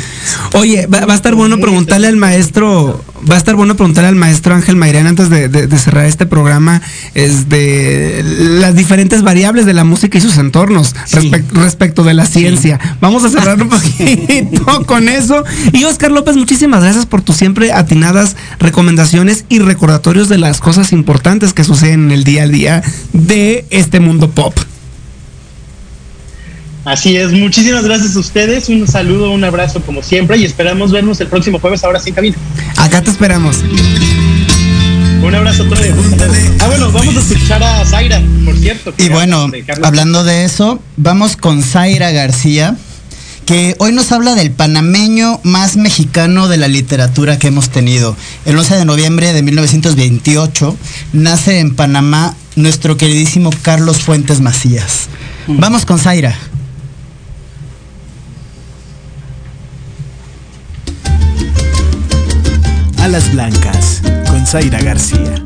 Oye, 0.55 0.87
va, 0.87 1.12
a 1.12 1.14
estar 1.14 1.35
bueno 1.35 1.59
preguntarle 1.59 2.07
al 2.07 2.16
maestro, 2.16 3.03
va 3.29 3.35
a 3.35 3.39
estar 3.39 3.55
bueno 3.55 3.77
preguntarle 3.77 4.09
al 4.09 4.16
maestro 4.16 4.55
Ángel 4.55 4.77
Mairán 4.77 5.07
antes 5.07 5.31
de, 5.31 5.79
cerrar 5.79 6.07
este 6.07 6.27
programa, 6.27 6.83
es 7.14 7.49
de 7.49 8.22
las 8.25 8.75
diferentes 8.75 9.22
variables 9.22 9.66
de 9.66 9.75
la 9.75 9.85
música 9.85 10.18
y 10.18 10.20
sus 10.20 10.39
entornos 10.39 10.95
respecto 11.53 12.05
de 12.05 12.14
la 12.14 12.27
ciencia. 12.27 12.79
Vamos 13.01 13.25
a 13.25 13.31
cerrar 13.31 13.61
un 13.62 13.68
poquito 13.70 14.87
con 14.87 15.09
eso. 15.09 15.45
Y 15.72 15.85
Oscar 15.85 16.12
López, 16.12 16.37
muchísimas 16.37 16.83
gracias 16.83 17.07
por 17.07 17.22
tus 17.22 17.37
siempre 17.37 17.72
atinadas 17.72 18.37
recomendaciones 18.59 19.45
y 19.49 19.59
recordatorios 19.59 20.29
de 20.29 20.39
las 20.39 20.61
cosas 20.61 20.93
importantes 20.93 21.53
que 21.53 21.64
suceden 21.64 22.05
en 22.07 22.12
el 22.12 22.25
día 22.25 22.45
a 22.45 22.49
día 22.49 22.83
de 23.12 23.66
este 23.70 24.01
mundo 24.01 24.31
pop. 24.31 24.55
Así 26.85 27.16
es, 27.16 27.32
muchísimas 27.32 27.85
gracias 27.85 28.14
a 28.14 28.18
ustedes, 28.18 28.68
un 28.68 28.87
saludo, 28.87 29.30
un 29.30 29.43
abrazo 29.43 29.80
como 29.80 30.03
siempre 30.03 30.37
y 30.37 30.45
esperamos 30.45 30.93
vernos 30.93 31.18
el 31.20 31.28
próximo 31.28 31.59
jueves 31.59 31.82
ahora 31.82 31.99
sin 31.99 32.14
cabina. 32.14 32.37
Acá 32.76 33.01
te 33.01 33.11
esperamos. 33.11 33.62
Un 35.22 35.35
abrazo 35.35 35.62
a 35.62 35.68
todos. 35.68 35.80
Ah, 36.61 36.66
bueno, 36.66 36.93
vamos 36.93 37.16
a 37.16 37.20
escuchar 37.20 37.62
a 37.62 37.85
Zaira, 37.87 38.20
por 38.45 38.55
cierto. 38.59 38.93
Y 38.99 39.09
bueno, 39.09 39.51
hablando 39.82 40.24
de 40.24 40.45
eso, 40.45 40.78
vamos 40.99 41.39
con 41.39 41.62
Zaira 41.62 42.11
García, 42.11 42.76
que 43.47 43.74
hoy 43.78 43.93
nos 43.93 44.12
habla 44.12 44.35
del 44.35 44.51
panameño 44.51 45.41
más 45.43 45.78
mexicano 45.78 46.49
de 46.49 46.59
la 46.59 46.68
literatura 46.68 47.39
que 47.39 47.47
hemos 47.47 47.70
tenido. 47.70 48.14
El 48.45 48.59
11 48.59 48.76
de 48.76 48.85
noviembre 48.85 49.32
de 49.32 49.43
1928 49.43 50.76
nace 51.14 51.61
en 51.61 51.74
Panamá 51.74 52.37
nuestro 52.57 52.99
queridísimo 52.99 53.51
Carlos 53.62 54.03
Fuentes 54.03 54.41
Macías. 54.41 55.09
Mm. 55.47 55.59
Vamos 55.59 55.87
con 55.87 55.99
Zaira. 55.99 56.37
Alas 63.15 63.33
Blancas 63.33 64.03
con 64.29 64.45
Zaira 64.45 64.83
García. 64.83 65.37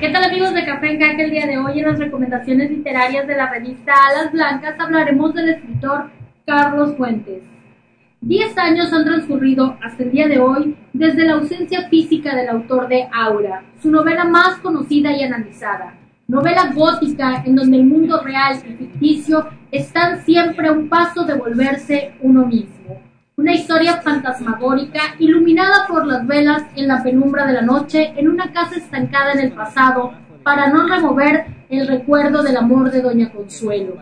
¿Qué 0.00 0.08
tal 0.08 0.24
amigos 0.24 0.52
de 0.54 0.64
Café 0.64 0.90
en 0.90 0.98
Caca? 0.98 1.22
El 1.22 1.30
día 1.30 1.46
de 1.46 1.56
hoy 1.58 1.78
en 1.78 1.86
las 1.86 2.00
recomendaciones 2.00 2.68
literarias 2.68 3.28
de 3.28 3.36
la 3.36 3.48
revista 3.48 3.92
Alas 4.10 4.32
Blancas 4.32 4.74
hablaremos 4.80 5.32
del 5.34 5.50
escritor 5.50 6.10
Carlos 6.44 6.96
Fuentes. 6.96 7.44
Diez 8.20 8.58
años 8.58 8.92
han 8.92 9.04
transcurrido 9.04 9.78
hasta 9.80 10.02
el 10.02 10.10
día 10.10 10.26
de 10.26 10.40
hoy 10.40 10.76
desde 10.92 11.24
la 11.24 11.34
ausencia 11.34 11.88
física 11.88 12.34
del 12.34 12.48
autor 12.48 12.88
de 12.88 13.06
Aura, 13.12 13.62
su 13.80 13.88
novela 13.88 14.24
más 14.24 14.58
conocida 14.58 15.16
y 15.16 15.22
analizada. 15.22 15.94
Novela 16.26 16.72
gótica 16.74 17.44
en 17.46 17.54
donde 17.54 17.76
el 17.76 17.84
mundo 17.84 18.20
real 18.20 18.56
y 18.68 18.72
ficticio 18.72 19.48
están 19.70 20.24
siempre 20.24 20.66
a 20.66 20.72
un 20.72 20.88
paso 20.88 21.24
de 21.24 21.34
volverse 21.34 22.14
uno 22.20 22.46
mismo 22.46 23.11
una 23.36 23.54
historia 23.54 24.02
fantasmagórica 24.02 25.14
iluminada 25.18 25.86
por 25.88 26.06
las 26.06 26.26
velas 26.26 26.64
en 26.76 26.86
la 26.86 27.02
penumbra 27.02 27.46
de 27.46 27.54
la 27.54 27.62
noche 27.62 28.12
en 28.16 28.28
una 28.28 28.52
casa 28.52 28.76
estancada 28.76 29.32
en 29.32 29.40
el 29.40 29.52
pasado 29.52 30.12
para 30.42 30.68
no 30.68 30.86
remover 30.86 31.46
el 31.70 31.86
recuerdo 31.86 32.42
del 32.42 32.58
amor 32.58 32.90
de 32.90 33.00
Doña 33.00 33.32
Consuelo. 33.32 33.96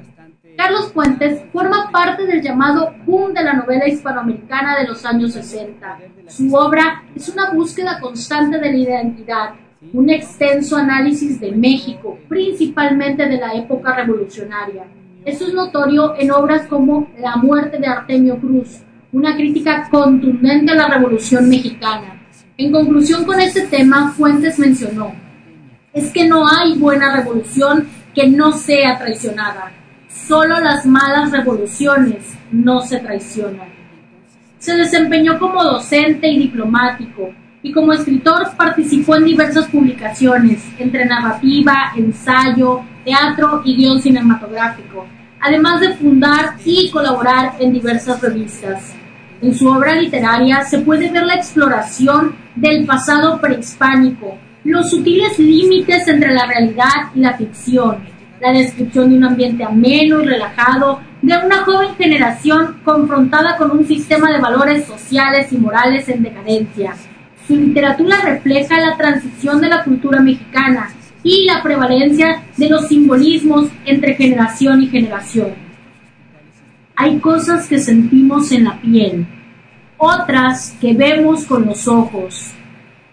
Carlos 0.57 0.93
Fuentes 0.93 1.43
forma 1.53 1.91
parte 1.93 2.27
del 2.27 2.43
llamado 2.43 2.93
boom 3.07 3.33
de 3.33 3.45
la 3.45 3.55
novela 3.55 3.87
hispanoamericana 3.87 4.79
de 4.79 4.89
los 4.89 5.05
años 5.07 5.33
60. 5.33 5.99
Su 6.27 6.53
obra 6.55 7.05
es 7.15 7.29
una 7.29 7.51
búsqueda 7.51 8.01
constante 8.01 8.59
de 8.59 8.73
la 8.73 8.77
identidad, 8.77 9.51
un 9.93 10.11
extenso 10.11 10.77
análisis 10.77 11.41
de 11.41 11.53
México, 11.53 12.19
principalmente 12.29 13.27
de 13.27 13.39
la 13.39 13.55
época 13.55 13.95
revolucionaria. 13.95 14.87
Eso 15.25 15.47
es 15.47 15.55
notorio 15.55 16.15
en 16.19 16.33
obras 16.33 16.67
como 16.67 17.09
La 17.19 17.37
muerte 17.37 17.79
de 17.79 17.87
Artemio 17.87 18.39
Cruz, 18.39 18.83
una 19.13 19.35
crítica 19.35 19.89
contundente 19.91 20.71
a 20.71 20.77
la 20.77 20.89
Revolución 20.89 21.49
Mexicana. 21.49 22.21
En 22.57 22.71
conclusión 22.71 23.25
con 23.25 23.41
este 23.41 23.63
tema, 23.63 24.13
Fuentes 24.13 24.59
mencionó, 24.59 25.13
es 25.93 26.13
que 26.13 26.29
no 26.29 26.47
hay 26.47 26.79
buena 26.79 27.17
revolución 27.17 27.89
que 28.15 28.29
no 28.29 28.53
sea 28.53 28.99
traicionada. 28.99 29.73
Solo 30.09 30.61
las 30.61 30.87
malas 30.87 31.33
revoluciones 31.33 32.35
no 32.53 32.83
se 32.83 32.99
traicionan. 32.99 33.69
Se 34.59 34.77
desempeñó 34.77 35.39
como 35.39 35.65
docente 35.65 36.29
y 36.29 36.39
diplomático, 36.39 37.31
y 37.63 37.73
como 37.73 37.93
escritor 37.93 38.55
participó 38.57 39.17
en 39.17 39.25
diversas 39.25 39.67
publicaciones, 39.69 40.65
entre 40.79 41.05
narrativa, 41.05 41.93
ensayo, 41.97 42.83
teatro 43.05 43.63
y 43.65 43.77
guion 43.77 44.01
cinematográfico, 44.01 45.07
además 45.41 45.81
de 45.81 45.95
fundar 45.95 46.55
y 46.65 46.91
colaborar 46.91 47.55
en 47.59 47.73
diversas 47.73 48.21
revistas. 48.21 48.95
En 49.43 49.55
su 49.55 49.67
obra 49.69 49.95
literaria 49.95 50.65
se 50.65 50.81
puede 50.81 51.11
ver 51.11 51.25
la 51.25 51.35
exploración 51.35 52.35
del 52.57 52.85
pasado 52.85 53.41
prehispánico, 53.41 54.37
los 54.65 54.91
sutiles 54.91 55.39
límites 55.39 56.07
entre 56.09 56.35
la 56.35 56.45
realidad 56.45 57.11
y 57.15 57.21
la 57.21 57.33
ficción, 57.33 57.99
la 58.39 58.53
descripción 58.53 59.09
de 59.09 59.17
un 59.17 59.25
ambiente 59.25 59.65
ameno 59.65 60.21
y 60.21 60.27
relajado 60.27 61.01
de 61.23 61.39
una 61.39 61.65
joven 61.65 61.95
generación 61.97 62.81
confrontada 62.85 63.57
con 63.57 63.71
un 63.71 63.87
sistema 63.87 64.31
de 64.31 64.41
valores 64.41 64.85
sociales 64.85 65.51
y 65.53 65.57
morales 65.57 66.07
en 66.11 66.23
decadencia. 66.23 66.95
Su 67.49 67.57
literatura 67.57 68.21
refleja 68.23 68.79
la 68.79 68.99
transición 68.99 69.59
de 69.63 69.69
la 69.69 69.85
cultura 69.85 70.21
mexicana 70.21 70.91
y 71.23 71.47
la 71.47 71.63
prevalencia 71.63 72.43
de 72.59 72.69
los 72.69 72.89
simbolismos 72.89 73.69
entre 73.87 74.17
generación 74.17 74.83
y 74.83 74.89
generación. 74.89 75.70
Hay 77.03 77.19
cosas 77.19 77.67
que 77.67 77.79
sentimos 77.79 78.53
en 78.53 78.65
la 78.65 78.79
piel, 78.79 79.27
otras 79.97 80.77
que 80.79 80.93
vemos 80.93 81.47
con 81.47 81.65
los 81.65 81.89
ojos, 81.89 82.53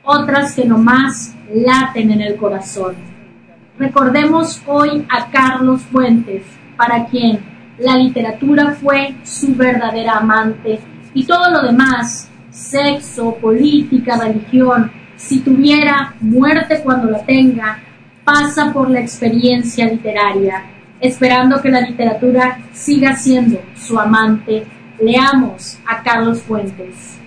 otras 0.04 0.54
que 0.54 0.66
nomás 0.66 1.34
laten 1.56 2.12
en 2.12 2.20
el 2.20 2.36
corazón. 2.36 2.96
Recordemos 3.80 4.62
hoy 4.68 5.06
a 5.08 5.32
Carlos 5.32 5.84
Fuentes, 5.84 6.44
para 6.76 7.06
quien 7.06 7.40
la 7.80 7.96
literatura 7.96 8.74
fue 8.74 9.16
su 9.24 9.56
verdadera 9.56 10.18
amante 10.18 10.82
y 11.14 11.24
todo 11.24 11.50
lo 11.50 11.62
demás, 11.62 12.30
sexo, 12.50 13.36
política, 13.36 14.20
religión, 14.22 14.92
si 15.16 15.40
tuviera 15.40 16.14
muerte 16.20 16.82
cuando 16.84 17.10
la 17.10 17.26
tenga, 17.26 17.80
pasa 18.26 18.74
por 18.74 18.90
la 18.90 19.00
experiencia 19.00 19.86
literaria 19.86 20.77
esperando 21.02 21.62
que 21.62 21.70
la 21.70 21.82
literatura 21.82 22.60
siga 22.74 23.16
siendo 23.16 23.62
su 23.76 24.00
amante. 24.00 24.66
Leamos 25.00 25.78
a 25.86 26.02
Carlos 26.02 26.42
Fuentes. 26.42 27.18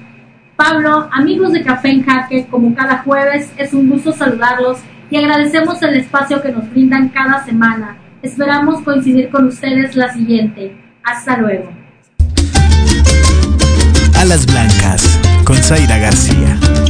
Pablo, 0.56 1.08
amigos 1.12 1.52
de 1.52 1.62
Café 1.62 1.88
en 1.88 2.04
Jaque, 2.04 2.46
como 2.50 2.74
cada 2.74 2.98
jueves, 2.98 3.50
es 3.56 3.72
un 3.72 3.88
gusto 3.88 4.12
saludarlos 4.12 4.78
y 5.10 5.16
agradecemos 5.16 5.82
el 5.82 5.94
espacio 5.94 6.42
que 6.42 6.52
nos 6.52 6.68
brindan 6.70 7.08
cada 7.08 7.44
semana. 7.44 7.96
Esperamos 8.22 8.82
coincidir 8.82 9.30
con 9.30 9.46
ustedes 9.46 9.96
la 9.96 10.12
siguiente. 10.12 10.76
Hasta 11.02 11.38
luego. 11.38 11.70
Alas 14.18 14.44
Blancas, 14.44 15.18
con 15.44 15.56
Zaira 15.56 15.96
García. 15.96 16.89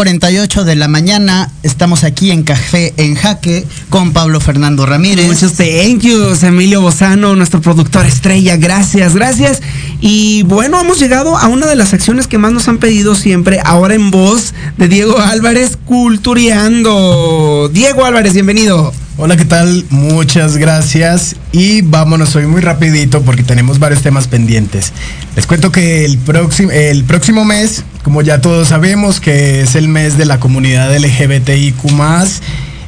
11.48 0.00 0.64
de 0.64 0.76
la 0.76 0.88
mañana, 0.88 1.50
estamos 1.62 2.04
aquí 2.04 2.30
en 2.30 2.42
Café 2.42 2.94
en 2.96 3.16
Jaque 3.16 3.66
con 3.90 4.14
Pablo 4.14 4.40
Fernando 4.40 4.86
Ramírez. 4.86 5.26
Muchos 5.26 5.52
thank 5.52 6.00
yous, 6.00 6.42
Emilio 6.42 6.80
Bozano, 6.80 7.36
nuestro 7.36 7.60
productor 7.60 8.06
estrella, 8.06 8.56
gracias, 8.56 9.14
gracias. 9.14 9.60
Y 10.00 10.42
bueno, 10.44 10.80
hemos 10.80 10.98
llegado 10.98 11.36
a 11.36 11.48
una 11.48 11.66
de 11.66 11.76
las 11.76 11.90
secciones 11.90 12.26
que 12.28 12.38
más 12.38 12.50
nos 12.50 12.66
han 12.68 12.78
pedido 12.78 13.14
siempre, 13.14 13.60
ahora 13.62 13.92
en 13.92 14.10
voz 14.10 14.54
de 14.78 14.88
Diego 14.88 15.18
Álvarez, 15.18 15.76
Cultureando. 15.84 17.68
Diego 17.70 18.06
Álvarez, 18.06 18.32
bienvenido. 18.32 18.94
Hola, 19.22 19.36
¿qué 19.36 19.44
tal? 19.44 19.84
Muchas 19.90 20.56
gracias 20.56 21.36
y 21.52 21.82
vámonos 21.82 22.34
hoy 22.36 22.46
muy 22.46 22.62
rapidito 22.62 23.20
porque 23.20 23.42
tenemos 23.42 23.78
varios 23.78 24.00
temas 24.00 24.28
pendientes. 24.28 24.94
Les 25.36 25.46
cuento 25.46 25.70
que 25.70 26.06
el 26.06 26.16
próximo, 26.16 26.70
el 26.70 27.04
próximo 27.04 27.44
mes, 27.44 27.84
como 28.02 28.22
ya 28.22 28.40
todos 28.40 28.68
sabemos, 28.68 29.20
que 29.20 29.60
es 29.60 29.74
el 29.74 29.88
mes 29.88 30.16
de 30.16 30.24
la 30.24 30.40
comunidad 30.40 30.96
LGBTIQ+, 30.96 31.84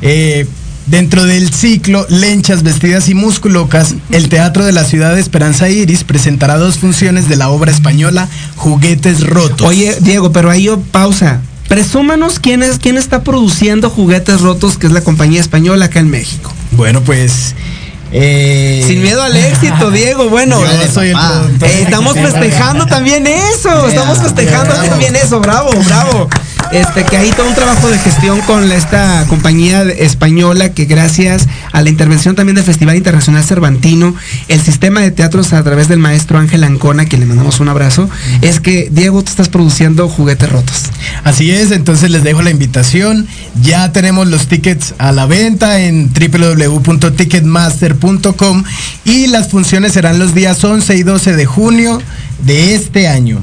eh, 0.01 0.47
Dentro 0.87 1.27
del 1.27 1.53
ciclo 1.53 2.07
Lenchas 2.09 2.63
Vestidas 2.63 3.09
y 3.11 3.15
Musculocas, 3.15 3.95
el 4.11 4.29
Teatro 4.31 4.65
de 4.65 4.73
la 4.73 4.85
Ciudad 4.85 5.15
de 5.15 5.21
Esperanza 5.21 5.69
Iris 5.69 6.03
presentará 6.03 6.57
dos 6.57 6.79
funciones 6.79 7.29
de 7.29 7.37
la 7.37 7.51
obra 7.51 7.71
española 7.71 8.27
Juguetes 8.57 9.21
Rotos. 9.21 9.67
Oye, 9.67 9.97
Diego, 10.01 10.33
pero 10.33 10.51
ahí 10.51 10.65
yo 10.65 10.81
pausa. 10.81 11.43
Presúmanos 11.73 12.39
quién 12.39 12.63
es 12.63 12.79
quién 12.79 12.99
está 12.99 13.23
produciendo 13.23 13.89
Juguetes 13.89 14.43
Rotos, 14.43 14.77
que 14.77 14.87
es 14.89 14.93
la 14.93 15.01
compañía 15.01 15.41
española 15.41 15.87
acá 15.87 16.01
en 16.01 16.11
México. 16.11 16.53
Bueno, 16.73 17.01
pues 17.01 17.55
eh... 18.13 18.85
Sin 18.87 19.01
miedo 19.01 19.23
al 19.23 19.35
éxito, 19.35 19.91
Diego. 19.91 20.29
Bueno, 20.29 20.61
soy 20.93 21.09
el 21.09 21.17
eh, 21.17 21.83
estamos 21.85 22.13
festejando 22.13 22.85
también 22.85 23.27
eso. 23.27 23.89
Estamos 23.89 24.19
festejando 24.19 24.75
también 24.75 25.17
eso. 25.17 25.41
Bravo, 25.41 25.71
bravo. 25.87 26.29
Este, 26.73 27.05
que 27.05 27.17
hay 27.19 27.31
todo 27.33 27.49
un 27.49 27.55
trabajo 27.55 27.91
de 27.91 27.99
gestión 27.99 28.41
con 28.41 28.73
esta 28.73 29.27
compañía 29.29 29.83
española 29.83 30.71
que 30.71 30.87
gracias 30.87 31.47
a 31.71 31.83
la 31.83 31.91
intervención 31.91 32.35
también 32.35 32.57
del 32.57 32.65
Festival 32.65 32.97
Internacional 32.97 33.45
Cervantino, 33.45 34.15
el 34.49 34.59
sistema 34.59 35.01
de 35.01 35.11
teatros 35.11 35.53
a 35.53 35.63
través 35.63 35.89
del 35.89 35.99
maestro 35.99 36.39
Ángel 36.39 36.65
Ancona, 36.65 37.05
que 37.05 37.19
le 37.19 37.27
mandamos 37.27 37.61
un 37.61 37.69
abrazo, 37.69 38.09
es 38.41 38.59
que 38.59 38.89
Diego, 38.91 39.23
tú 39.23 39.29
estás 39.29 39.51
produciendo 39.51 40.09
juguetes 40.09 40.51
rotos. 40.51 40.85
Así 41.25 41.51
es, 41.51 41.73
entonces 41.73 42.11
les 42.11 42.25
dejo 42.25 42.41
la 42.41 42.49
invitación. 42.49 43.27
Ya 43.63 43.93
tenemos 43.93 44.27
los 44.27 44.47
tickets 44.47 44.95
a 44.97 45.13
la 45.13 45.27
venta 45.27 45.83
en 45.83 46.11
www.ticketmaster.com 46.11 48.65
y 49.05 49.27
las 49.27 49.51
funciones 49.51 49.93
serán 49.93 50.19
los 50.19 50.35
días 50.35 50.65
11 50.65 50.97
y 50.97 51.03
12 51.03 51.37
de 51.37 51.45
junio 51.45 52.01
de 52.47 52.75
este 52.75 53.09
año. 53.09 53.43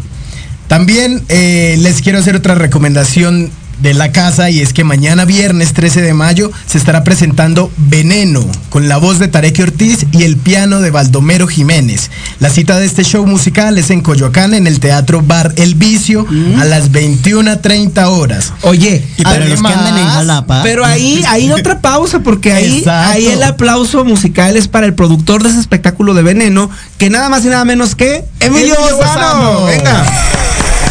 También 0.69 1.23
eh, 1.29 1.77
les 1.79 2.03
quiero 2.03 2.19
hacer 2.19 2.35
otra 2.35 2.53
recomendación 2.53 3.51
de 3.81 3.95
la 3.95 4.11
casa 4.11 4.49
y 4.49 4.59
es 4.59 4.71
que 4.71 4.83
mañana 4.83 5.25
viernes 5.25 5.73
13 5.73 6.01
de 6.01 6.13
mayo 6.13 6.51
se 6.67 6.77
estará 6.77 7.03
presentando 7.03 7.71
Veneno 7.77 8.45
con 8.69 8.87
la 8.87 8.97
voz 8.97 9.17
de 9.17 9.29
Tarek 9.29 9.59
Ortiz 9.59 10.05
y 10.11 10.23
el 10.23 10.37
piano 10.37 10.79
de 10.81 10.91
Baldomero 10.91 11.47
Jiménez. 11.47 12.11
La 12.39 12.49
cita 12.49 12.77
de 12.77 12.85
este 12.85 13.03
show 13.03 13.25
musical 13.25 13.79
es 13.79 13.89
en 13.89 14.01
Coyoacán 14.01 14.53
en 14.53 14.67
el 14.67 14.79
Teatro 14.79 15.23
Bar 15.23 15.53
El 15.55 15.73
Vicio 15.73 16.27
a 16.59 16.65
las 16.65 16.91
21.30 16.91 18.05
horas. 18.05 18.53
Oye, 18.61 19.03
Y 19.17 19.23
para 19.23 19.45
los 19.45 19.61
que 19.61 19.67
andan 19.67 19.97
en 19.97 20.07
Jalapa. 20.07 20.61
Pero 20.61 20.85
ahí 20.85 21.23
hay 21.27 21.51
otra 21.51 21.79
pausa 21.79 22.19
porque 22.19 22.53
ahí, 22.53 22.79
Exacto. 22.79 23.11
ahí 23.11 23.25
el 23.25 23.41
aplauso 23.41 24.05
musical 24.05 24.55
es 24.55 24.67
para 24.67 24.85
el 24.85 24.93
productor 24.93 25.41
de 25.41 25.49
ese 25.49 25.59
espectáculo 25.59 26.13
de 26.13 26.21
Veneno, 26.21 26.69
que 26.99 27.09
nada 27.09 27.29
más 27.29 27.43
y 27.43 27.47
nada 27.47 27.65
menos 27.65 27.95
que 27.95 28.23
Emilio 28.39 28.75
Emilio. 28.75 28.97
Bozano. 28.97 29.65
Venga. 29.65 30.05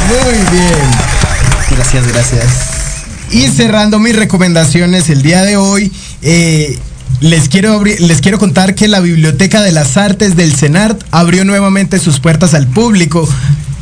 Muy 0.09 0.39
bien. 0.51 0.91
Gracias, 1.71 2.09
gracias. 2.09 2.45
Y 3.31 3.49
cerrando 3.49 3.99
mis 3.99 4.17
recomendaciones 4.17 5.11
el 5.11 5.21
día 5.21 5.43
de 5.43 5.59
hoy, 5.59 5.93
eh, 6.23 6.79
les, 7.21 7.51
quiero 7.51 7.85
les 7.85 8.21
quiero 8.23 8.39
contar 8.39 8.75
que 8.75 8.89
la 8.89 9.01
Biblioteca 9.01 9.61
de 9.61 9.71
las 9.71 9.99
Artes 9.99 10.35
del 10.35 10.55
CENART 10.55 11.03
abrió 11.11 11.45
nuevamente 11.45 11.99
sus 11.99 12.21
puertas 12.21 12.55
al 12.55 12.67
público 12.67 13.29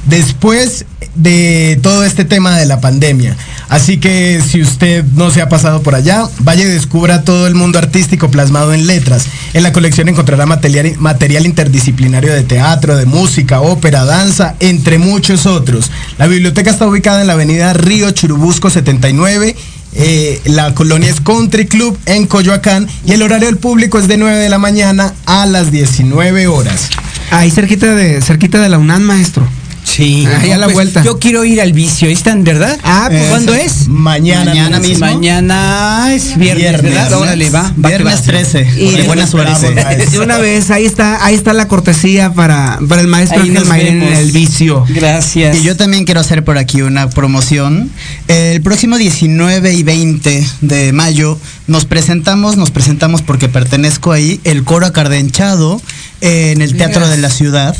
después 0.07 0.87
de 1.15 1.79
todo 1.83 2.05
este 2.05 2.25
tema 2.25 2.57
de 2.57 2.67
la 2.67 2.81
pandemia. 2.81 3.37
Así 3.69 3.99
que 3.99 4.41
si 4.47 4.63
usted 4.63 5.05
no 5.15 5.31
se 5.31 5.43
ha 5.43 5.49
pasado 5.49 5.83
por 5.83 5.95
allá, 5.95 6.25
vaya 6.41 6.63
y 6.63 6.69
descubra 6.69 7.23
todo 7.23 7.47
el 7.47 7.55
mundo 7.55 7.79
artístico 7.79 8.31
plasmado 8.31 8.73
en 8.73 8.87
letras. 8.87 9.27
En 9.55 9.63
la 9.63 9.73
colección 9.73 10.09
encontrará 10.09 10.47
material, 10.47 11.47
interdisciplinario 11.47 12.33
de 12.33 12.45
teatro, 12.45 12.97
de 12.97 13.07
música, 13.07 13.61
ópera, 13.61 14.05
danza, 14.05 14.55
entre 14.61 14.99
muchos 14.99 15.47
otros. 15.47 15.91
La 16.19 16.27
biblioteca 16.27 16.71
está 16.71 16.87
ubicada 16.87 17.23
en 17.23 17.27
la 17.27 17.33
avenida 17.33 17.73
Río 17.73 18.11
Churubusco 18.13 18.71
79. 18.71 19.57
eh, 19.99 20.41
la 20.45 20.75
colonia 20.75 21.09
es 21.09 21.21
Country 21.21 21.67
Club 21.67 21.99
en 22.05 22.27
Coyoacán 22.27 22.87
y 23.07 23.13
el 23.13 23.23
horario 23.23 23.47
del 23.47 23.57
público 23.57 23.99
es 23.99 24.07
de 24.09 24.19
9 24.19 24.37
de 24.37 24.49
la 24.51 24.59
mañana 24.59 25.15
a 25.25 25.47
las 25.47 25.73
19 25.73 26.47
horas. 26.47 26.91
Ahí 27.31 27.51
cerquita 27.51 27.95
de, 27.95 28.21
cerquita 28.21 28.61
de 28.61 28.69
la 28.69 28.79
UNAM, 28.79 29.03
maestro. 29.03 29.49
Sí. 29.97 30.27
Ahí 30.27 30.51
a 30.51 30.59
la 30.59 30.67
pues, 30.67 30.75
vuelta. 30.75 31.03
Yo 31.03 31.19
quiero 31.19 31.43
ir 31.47 31.59
al 31.59 31.73
vicio. 31.73 32.11
¿Están, 32.11 32.45
verdad? 32.45 32.79
Ah, 32.83 33.07
pues, 33.11 33.31
¿Cuándo 33.31 33.55
es? 33.55 33.89
Mañana, 33.89 34.51
Mañana 34.51 34.79
mismo. 34.79 35.07
Mañana 35.07 36.13
es 36.13 36.37
viernes, 36.37 36.83
Viernes. 36.83 36.93
¿verdad? 36.93 37.13
Órale, 37.15 37.49
va. 37.49 37.73
va 37.83 37.89
Viernes 37.89 38.19
va. 38.19 38.23
13. 38.23 38.69
Y- 38.79 38.91
de 38.91 39.03
buena 39.05 39.27
suerte. 39.27 40.07
De 40.11 40.19
una 40.19 40.37
vez, 40.37 40.71
ahí 40.71 40.85
está, 40.85 41.25
ahí 41.25 41.35
está 41.35 41.55
la 41.55 41.67
cortesía 41.67 42.35
para, 42.35 42.79
para 42.87 43.01
el 43.01 43.07
maestro 43.07 43.41
Ahí 43.41 43.57
Ángel 43.57 43.87
en 43.87 44.03
el 44.03 44.33
vicio. 44.33 44.85
Gracias. 44.89 45.57
Y 45.57 45.63
yo 45.63 45.77
también 45.77 46.05
quiero 46.05 46.21
hacer 46.21 46.45
por 46.45 46.59
aquí 46.59 46.83
una 46.83 47.09
promoción. 47.09 47.91
El 48.29 48.61
próximo 48.61 48.99
19 48.99 49.73
y 49.73 49.83
20 49.83 50.47
de 50.61 50.93
mayo 50.93 51.39
nos 51.67 51.87
presentamos, 51.87 52.59
nos 52.59 52.71
presentamos 52.71 53.23
porque 53.23 53.49
pertenezco 53.49 54.13
ahí, 54.13 54.41
el 54.45 54.63
coro 54.65 54.85
acardenchado 54.85 55.81
eh, 56.21 56.53
en 56.55 56.61
el 56.61 56.77
Teatro 56.77 57.09
de 57.09 57.17
la 57.17 57.31
Ciudad. 57.31 57.77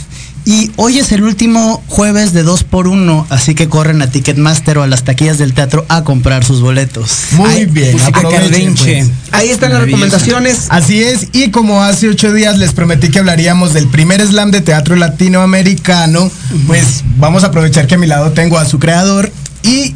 Y 0.49 0.71
hoy 0.77 1.01
es 1.01 1.11
el 1.11 1.25
último 1.25 1.83
jueves 1.89 2.33
de 2.33 2.45
2 2.45 2.63
por 2.63 2.87
1 2.87 3.27
así 3.31 3.57
que 3.57 3.69
corren 3.69 4.01
a 4.01 4.11
Ticketmaster 4.11 4.79
o 4.79 4.85
a 4.85 4.87
las 4.87 5.03
taquillas 5.03 5.39
del 5.39 5.55
teatro 5.55 5.85
a 5.89 6.05
comprar 6.05 6.45
sus 6.45 6.61
boletos. 6.61 7.11
Muy 7.33 7.51
Ay, 7.51 7.67
bien, 7.67 7.99
aprovechen, 8.01 8.77
pues. 8.77 9.11
Ahí 9.33 9.49
están 9.49 9.73
las 9.73 9.83
recomendaciones. 9.83 10.67
Así 10.69 11.03
es, 11.03 11.29
y 11.33 11.51
como 11.51 11.83
hace 11.83 12.09
ocho 12.09 12.33
días 12.33 12.59
les 12.59 12.73
prometí 12.73 13.09
que 13.09 13.19
hablaríamos 13.19 13.75
del 13.75 13.89
primer 13.89 14.25
slam 14.25 14.53
de 14.53 14.61
teatro 14.61 14.95
latinoamericano, 14.95 16.31
pues 16.69 17.03
vamos 17.17 17.43
a 17.43 17.49
aprovechar 17.49 17.89
que 17.89 17.97
a 17.97 17.99
mi 17.99 18.07
lado 18.07 18.31
tengo 18.31 18.57
a 18.57 18.67
su 18.67 18.79
creador 18.79 19.26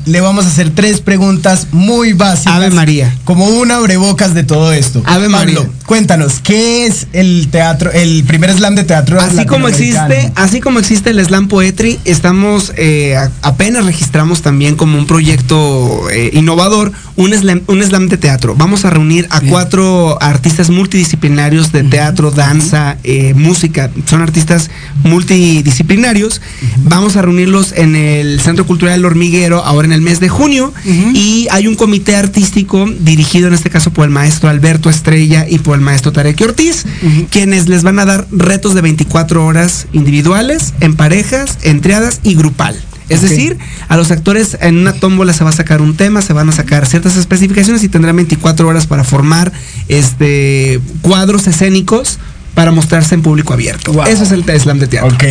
le 0.07 0.21
vamos 0.21 0.47
a 0.47 0.49
hacer 0.49 0.71
tres 0.71 1.01
preguntas 1.01 1.69
muy 1.73 2.13
básicas. 2.13 2.55
Ave 2.55 2.71
María. 2.71 3.15
Como 3.25 3.47
un 3.47 3.71
abrebocas 3.71 4.35
de 4.35 4.43
todo 4.43 4.73
esto. 4.73 5.03
Ave 5.07 5.29
Pablo, 5.31 5.61
María. 5.61 5.71
cuéntanos, 5.87 6.41
¿qué 6.43 6.87
es 6.87 7.07
el 7.13 7.49
teatro, 7.51 7.91
el 7.93 8.25
primer 8.25 8.53
slam 8.53 8.75
de 8.75 8.85
teatro 8.85 9.21
Así 9.21 9.47
como 9.47 9.69
existe, 9.69 10.33
así 10.35 10.61
como 10.61 10.79
existe 10.79 11.11
el 11.11 11.25
Slam 11.25 11.49
Poetry, 11.49 11.99
estamos 12.05 12.73
eh, 12.77 13.17
apenas 13.43 13.85
registramos 13.85 14.43
también 14.43 14.77
como 14.77 14.99
un 14.99 15.07
proyecto 15.07 16.09
eh, 16.11 16.31
innovador 16.33 16.93
un 17.21 17.35
slam, 17.35 17.61
un 17.67 17.83
slam 17.83 18.09
de 18.09 18.17
teatro. 18.17 18.55
Vamos 18.57 18.85
a 18.85 18.91
reunir 18.91 19.27
a 19.31 19.43
cuatro 19.43 20.21
artistas 20.23 20.71
multidisciplinarios 20.71 21.71
de 21.71 21.83
teatro, 21.83 22.31
danza, 22.31 22.97
eh, 23.05 23.35
música. 23.35 23.91
Son 24.07 24.23
artistas 24.23 24.71
multidisciplinarios. 25.03 26.41
Vamos 26.85 27.17
a 27.17 27.23
reunirlos 27.23 27.73
en 27.73 27.95
el 27.95 28.41
Centro 28.41 28.67
Cultural 28.67 28.95
El 28.95 29.05
Hormiguero 29.05 29.63
ahora 29.65 29.87
en 29.87 29.90
el 29.93 30.01
mes 30.01 30.21
de 30.21 30.29
junio 30.29 30.73
y 31.15 31.49
hay 31.51 31.67
un 31.67 31.75
comité 31.75 32.17
artístico 32.17 32.87
dirigido 33.01 33.49
en 33.49 33.55
este 33.55 33.71
caso 33.71 33.93
por 33.93 34.05
el 34.05 34.11
maestro 34.11 34.49
Alberto 34.49 34.91
Estrella 34.91 35.47
y 35.49 35.59
por 35.59 35.77
el 35.77 35.81
maestro 35.81 36.13
Tarek 36.13 36.41
Ortiz, 36.41 36.85
quienes 37.31 37.69
les 37.69 37.83
van 37.83 37.99
a 37.99 38.05
dar 38.05 38.27
retos 38.31 38.75
de 38.75 38.81
24 38.81 39.45
horas 39.45 39.87
individuales, 39.93 40.75
en 40.81 40.97
parejas, 40.97 41.59
en 41.63 41.81
triadas 41.81 42.21
y 42.23 42.35
grupal. 42.35 42.77
Es 43.11 43.23
decir, 43.23 43.59
a 43.89 43.97
los 43.97 44.13
actores 44.13 44.57
en 44.61 44.79
una 44.79 44.93
tómbola 44.93 45.33
se 45.33 45.43
va 45.43 45.51
a 45.51 45.53
sacar 45.53 45.83
un 45.83 45.97
tema, 45.97 46.23
se 46.23 46.33
van 46.33 46.49
a 46.49 46.53
sacar 46.53 46.87
ciertas 46.87 47.17
especificaciones 47.17 47.83
y 47.83 47.89
tendrán 47.89 48.15
24 48.15 48.69
horas 48.69 48.87
para 48.87 49.03
formar 49.03 49.53
este 49.89 50.81
cuadros 51.03 51.49
escénicos 51.49 52.21
para 52.55 52.71
mostrarse 52.71 53.15
en 53.15 53.23
público 53.23 53.53
abierto. 53.53 53.93
Wow. 53.93 54.05
Eso 54.07 54.25
es 54.25 54.33
el 54.33 54.45
slam 54.61 54.79
de 54.79 54.87
teatro. 54.87 55.15
Ok. 55.15 55.25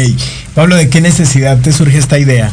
Pablo, 0.56 0.76
¿de 0.76 0.90
qué 0.90 1.00
necesidad 1.00 1.60
te 1.60 1.72
surge 1.72 1.98
esta 1.98 2.20
idea? 2.20 2.52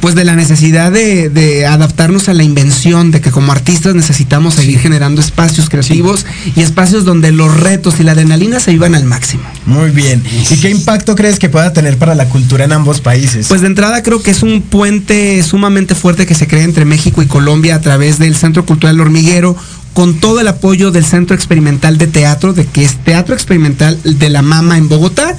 Pues 0.00 0.14
de 0.14 0.24
la 0.24 0.34
necesidad 0.34 0.90
de, 0.90 1.28
de 1.28 1.66
adaptarnos 1.66 2.28
a 2.28 2.34
la 2.34 2.42
invención, 2.42 3.10
de 3.10 3.20
que 3.20 3.30
como 3.30 3.52
artistas 3.52 3.94
necesitamos 3.94 4.54
seguir 4.54 4.78
generando 4.80 5.20
espacios 5.20 5.68
creativos 5.68 6.26
y 6.56 6.62
espacios 6.62 7.04
donde 7.04 7.32
los 7.32 7.60
retos 7.60 8.00
y 8.00 8.02
la 8.02 8.12
adrenalina 8.12 8.60
se 8.60 8.72
vivan 8.72 8.94
al 8.94 9.04
máximo. 9.04 9.44
Muy 9.66 9.90
bien. 9.90 10.22
¿Y 10.50 10.56
qué 10.56 10.70
impacto 10.70 11.14
crees 11.14 11.38
que 11.38 11.48
pueda 11.48 11.72
tener 11.72 11.96
para 11.98 12.14
la 12.14 12.28
cultura 12.28 12.64
en 12.64 12.72
ambos 12.72 13.00
países? 13.00 13.46
Pues 13.48 13.60
de 13.60 13.68
entrada 13.68 14.02
creo 14.02 14.22
que 14.22 14.30
es 14.30 14.42
un 14.42 14.62
puente 14.62 15.42
sumamente 15.42 15.94
fuerte 15.94 16.26
que 16.26 16.34
se 16.34 16.46
crea 16.46 16.64
entre 16.64 16.84
México 16.84 17.22
y 17.22 17.26
Colombia 17.26 17.76
a 17.76 17.80
través 17.80 18.18
del 18.18 18.34
Centro 18.36 18.64
Cultural 18.66 19.00
Hormiguero, 19.00 19.56
con 19.94 20.20
todo 20.20 20.40
el 20.40 20.48
apoyo 20.48 20.90
del 20.90 21.04
Centro 21.04 21.34
Experimental 21.34 21.96
de 21.96 22.08
Teatro, 22.08 22.52
de 22.52 22.66
que 22.66 22.84
es 22.84 22.96
Teatro 23.02 23.34
Experimental 23.34 23.98
de 24.04 24.28
la 24.28 24.42
Mama 24.42 24.76
en 24.76 24.88
Bogotá. 24.88 25.36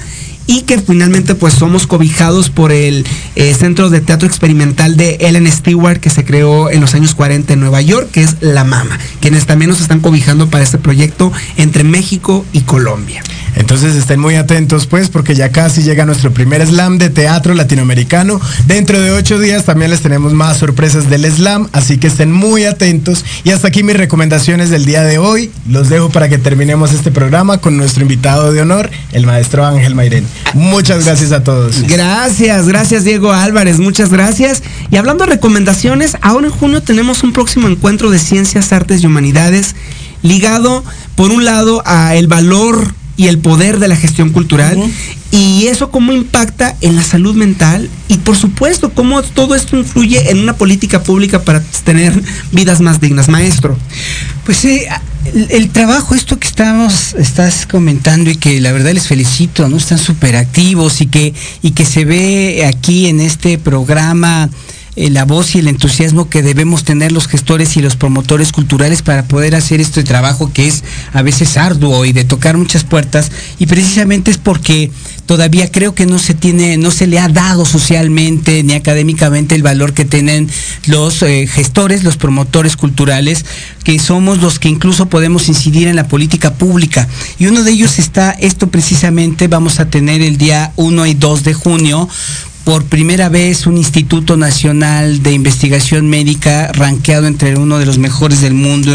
y 0.48 0.62
que 0.62 0.78
finalmente 0.78 1.34
pues 1.34 1.54
somos 1.54 1.88
cobijados 1.88 2.50
por 2.50 2.70
el 2.70 3.04
eh, 3.34 3.52
Centro 3.52 3.90
de 3.90 4.00
Teatro 4.00 4.28
Experimental 4.28 4.96
de 4.96 5.16
Ellen 5.20 5.50
Stewart 5.50 5.98
que 5.98 6.08
se 6.08 6.24
creó 6.24 6.70
en 6.70 6.80
los 6.80 6.94
años 6.94 7.16
40 7.16 7.54
en 7.54 7.58
Nueva 7.58 7.82
York, 7.82 8.10
que 8.12 8.22
es 8.22 8.36
La 8.40 8.62
Mama, 8.62 8.96
quienes 9.20 9.44
también 9.46 9.70
nos 9.70 9.80
están 9.80 9.98
cobijando 9.98 10.48
para 10.48 10.62
este 10.62 10.78
proyecto 10.78 11.32
entre 11.56 11.82
México 11.82 12.46
y 12.52 12.60
Colombia. 12.60 13.24
Entonces 13.56 13.96
estén 13.96 14.20
muy 14.20 14.36
atentos 14.36 14.86
pues 14.86 15.08
porque 15.08 15.34
ya 15.34 15.50
casi 15.50 15.82
llega 15.82 16.04
nuestro 16.04 16.30
primer 16.30 16.64
slam 16.66 16.98
de 16.98 17.10
teatro 17.10 17.54
latinoamericano. 17.54 18.40
Dentro 18.66 19.00
de 19.00 19.12
ocho 19.12 19.38
días 19.38 19.64
también 19.64 19.90
les 19.90 20.02
tenemos 20.02 20.34
más 20.34 20.58
sorpresas 20.58 21.10
del 21.10 21.30
slam, 21.30 21.68
así 21.72 21.98
que 21.98 22.06
estén 22.06 22.30
muy 22.30 22.64
atentos. 22.64 23.24
Y 23.44 23.50
hasta 23.50 23.68
aquí 23.68 23.82
mis 23.82 23.96
recomendaciones 23.96 24.70
del 24.70 24.84
día 24.84 25.02
de 25.02 25.18
hoy. 25.18 25.50
Los 25.68 25.88
dejo 25.88 26.10
para 26.10 26.28
que 26.28 26.38
terminemos 26.38 26.92
este 26.92 27.10
programa 27.10 27.58
con 27.58 27.76
nuestro 27.76 28.02
invitado 28.02 28.52
de 28.52 28.60
honor, 28.60 28.90
el 29.12 29.26
maestro 29.26 29.66
Ángel 29.66 29.94
Mairén. 29.94 30.26
Muchas 30.54 31.04
gracias 31.04 31.32
a 31.32 31.42
todos. 31.42 31.82
Gracias, 31.82 32.68
gracias 32.68 33.04
Diego 33.04 33.32
Álvarez, 33.32 33.78
muchas 33.78 34.10
gracias. 34.10 34.62
Y 34.90 34.96
hablando 34.96 35.24
de 35.24 35.30
recomendaciones, 35.30 36.16
ahora 36.20 36.46
en 36.46 36.52
junio 36.52 36.82
tenemos 36.82 37.22
un 37.22 37.32
próximo 37.32 37.68
encuentro 37.68 38.10
de 38.10 38.18
ciencias, 38.18 38.72
artes 38.72 39.02
y 39.02 39.06
humanidades 39.06 39.74
ligado, 40.22 40.84
por 41.14 41.30
un 41.30 41.44
lado, 41.44 41.82
a 41.86 42.14
el 42.14 42.26
valor 42.26 42.94
y 43.16 43.28
el 43.28 43.38
poder 43.38 43.78
de 43.78 43.88
la 43.88 43.96
gestión 43.96 44.30
cultural 44.30 44.78
y 45.30 45.66
eso 45.66 45.90
cómo 45.90 46.12
impacta 46.12 46.76
en 46.80 46.96
la 46.96 47.02
salud 47.02 47.34
mental 47.34 47.88
y 48.08 48.18
por 48.18 48.36
supuesto 48.36 48.90
cómo 48.90 49.22
todo 49.22 49.54
esto 49.54 49.76
influye 49.76 50.30
en 50.30 50.38
una 50.38 50.56
política 50.56 51.02
pública 51.02 51.42
para 51.42 51.62
tener 51.84 52.22
vidas 52.52 52.80
más 52.80 53.00
dignas, 53.00 53.28
maestro. 53.28 53.76
Pues 54.44 54.64
eh, 54.64 54.86
el, 55.50 55.70
trabajo, 55.70 56.14
esto 56.14 56.38
que 56.38 56.46
estamos, 56.46 57.14
estás 57.14 57.66
comentando 57.66 58.30
y 58.30 58.36
que 58.36 58.60
la 58.60 58.72
verdad 58.72 58.92
les 58.92 59.08
felicito, 59.08 59.68
¿no? 59.68 59.76
Están 59.76 59.98
súper 59.98 60.36
activos 60.36 61.00
y 61.00 61.06
que, 61.06 61.34
y 61.62 61.72
que 61.72 61.84
se 61.84 62.04
ve 62.04 62.64
aquí 62.66 63.06
en 63.06 63.20
este 63.20 63.58
programa 63.58 64.48
eh, 64.96 65.10
la 65.10 65.24
voz 65.24 65.54
y 65.54 65.58
el 65.58 65.68
entusiasmo 65.68 66.28
que 66.28 66.42
debemos 66.42 66.84
tener 66.84 67.12
los 67.12 67.28
gestores 67.28 67.76
y 67.76 67.82
los 67.82 67.96
promotores 67.96 68.52
culturales 68.52 69.02
para 69.02 69.28
poder 69.28 69.54
hacer 69.54 69.80
este 69.80 70.02
trabajo 70.02 70.50
que 70.52 70.66
es 70.66 70.84
a 71.12 71.22
veces 71.22 71.56
arduo 71.56 72.04
y 72.04 72.12
de 72.12 72.24
tocar 72.24 72.56
muchas 72.56 72.84
puertas 72.84 73.30
y 73.58 73.66
precisamente 73.66 74.30
es 74.30 74.38
porque 74.38 74.90
todavía 75.26 75.70
creo 75.70 75.94
que 75.94 76.06
no 76.06 76.18
se 76.18 76.34
tiene, 76.34 76.78
no 76.78 76.90
se 76.90 77.06
le 77.06 77.18
ha 77.18 77.28
dado 77.28 77.66
socialmente 77.66 78.62
ni 78.62 78.72
académicamente 78.72 79.54
el 79.54 79.62
valor 79.62 79.92
que 79.92 80.04
tienen 80.04 80.48
los 80.86 81.22
eh, 81.22 81.46
gestores, 81.46 82.02
los 82.02 82.16
promotores 82.16 82.76
culturales, 82.76 83.44
que 83.84 83.98
somos 83.98 84.38
los 84.38 84.58
que 84.58 84.68
incluso 84.68 85.06
podemos 85.06 85.48
incidir 85.48 85.88
en 85.88 85.96
la 85.96 86.08
política 86.08 86.54
pública. 86.54 87.08
Y 87.38 87.46
uno 87.46 87.64
de 87.64 87.72
ellos 87.72 87.98
está 87.98 88.30
esto 88.30 88.68
precisamente, 88.68 89.48
vamos 89.48 89.80
a 89.80 89.90
tener 89.90 90.22
el 90.22 90.38
día 90.38 90.72
1 90.76 91.06
y 91.06 91.14
2 91.14 91.44
de 91.44 91.54
junio 91.54 92.08
por 92.66 92.84
primera 92.84 93.28
vez 93.28 93.68
un 93.68 93.76
Instituto 93.76 94.36
Nacional 94.36 95.22
de 95.22 95.32
Investigación 95.32 96.08
Médica 96.08 96.72
ranqueado 96.72 97.28
entre 97.28 97.56
uno 97.56 97.78
de 97.78 97.86
los 97.86 97.98
mejores 97.98 98.40
del 98.40 98.54
mundo, 98.54 98.90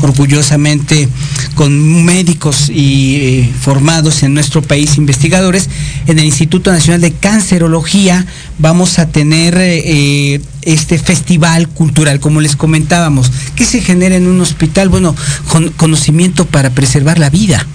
orgullosamente 0.00 1.06
con 1.54 2.02
médicos 2.06 2.70
y 2.70 3.16
eh, 3.16 3.52
formados 3.60 4.22
en 4.22 4.32
nuestro 4.32 4.62
país 4.62 4.96
investigadores. 4.96 5.68
En 6.06 6.18
el 6.18 6.24
Instituto 6.24 6.72
Nacional 6.72 7.02
de 7.02 7.12
Cancerología 7.12 8.24
vamos 8.60 8.98
a 8.98 9.08
tener 9.08 9.56
eh, 9.58 10.40
este 10.62 10.98
festival 10.98 11.68
cultural, 11.68 12.20
como 12.20 12.40
les 12.40 12.56
comentábamos. 12.56 13.30
¿Qué 13.56 13.64
se 13.64 13.80
genera 13.80 14.16
en 14.16 14.26
un 14.26 14.40
hospital? 14.40 14.88
Bueno, 14.88 15.14
conocimiento 15.76 16.46
para 16.46 16.70
preservar 16.70 17.18
la 17.18 17.30
vida. 17.30 17.66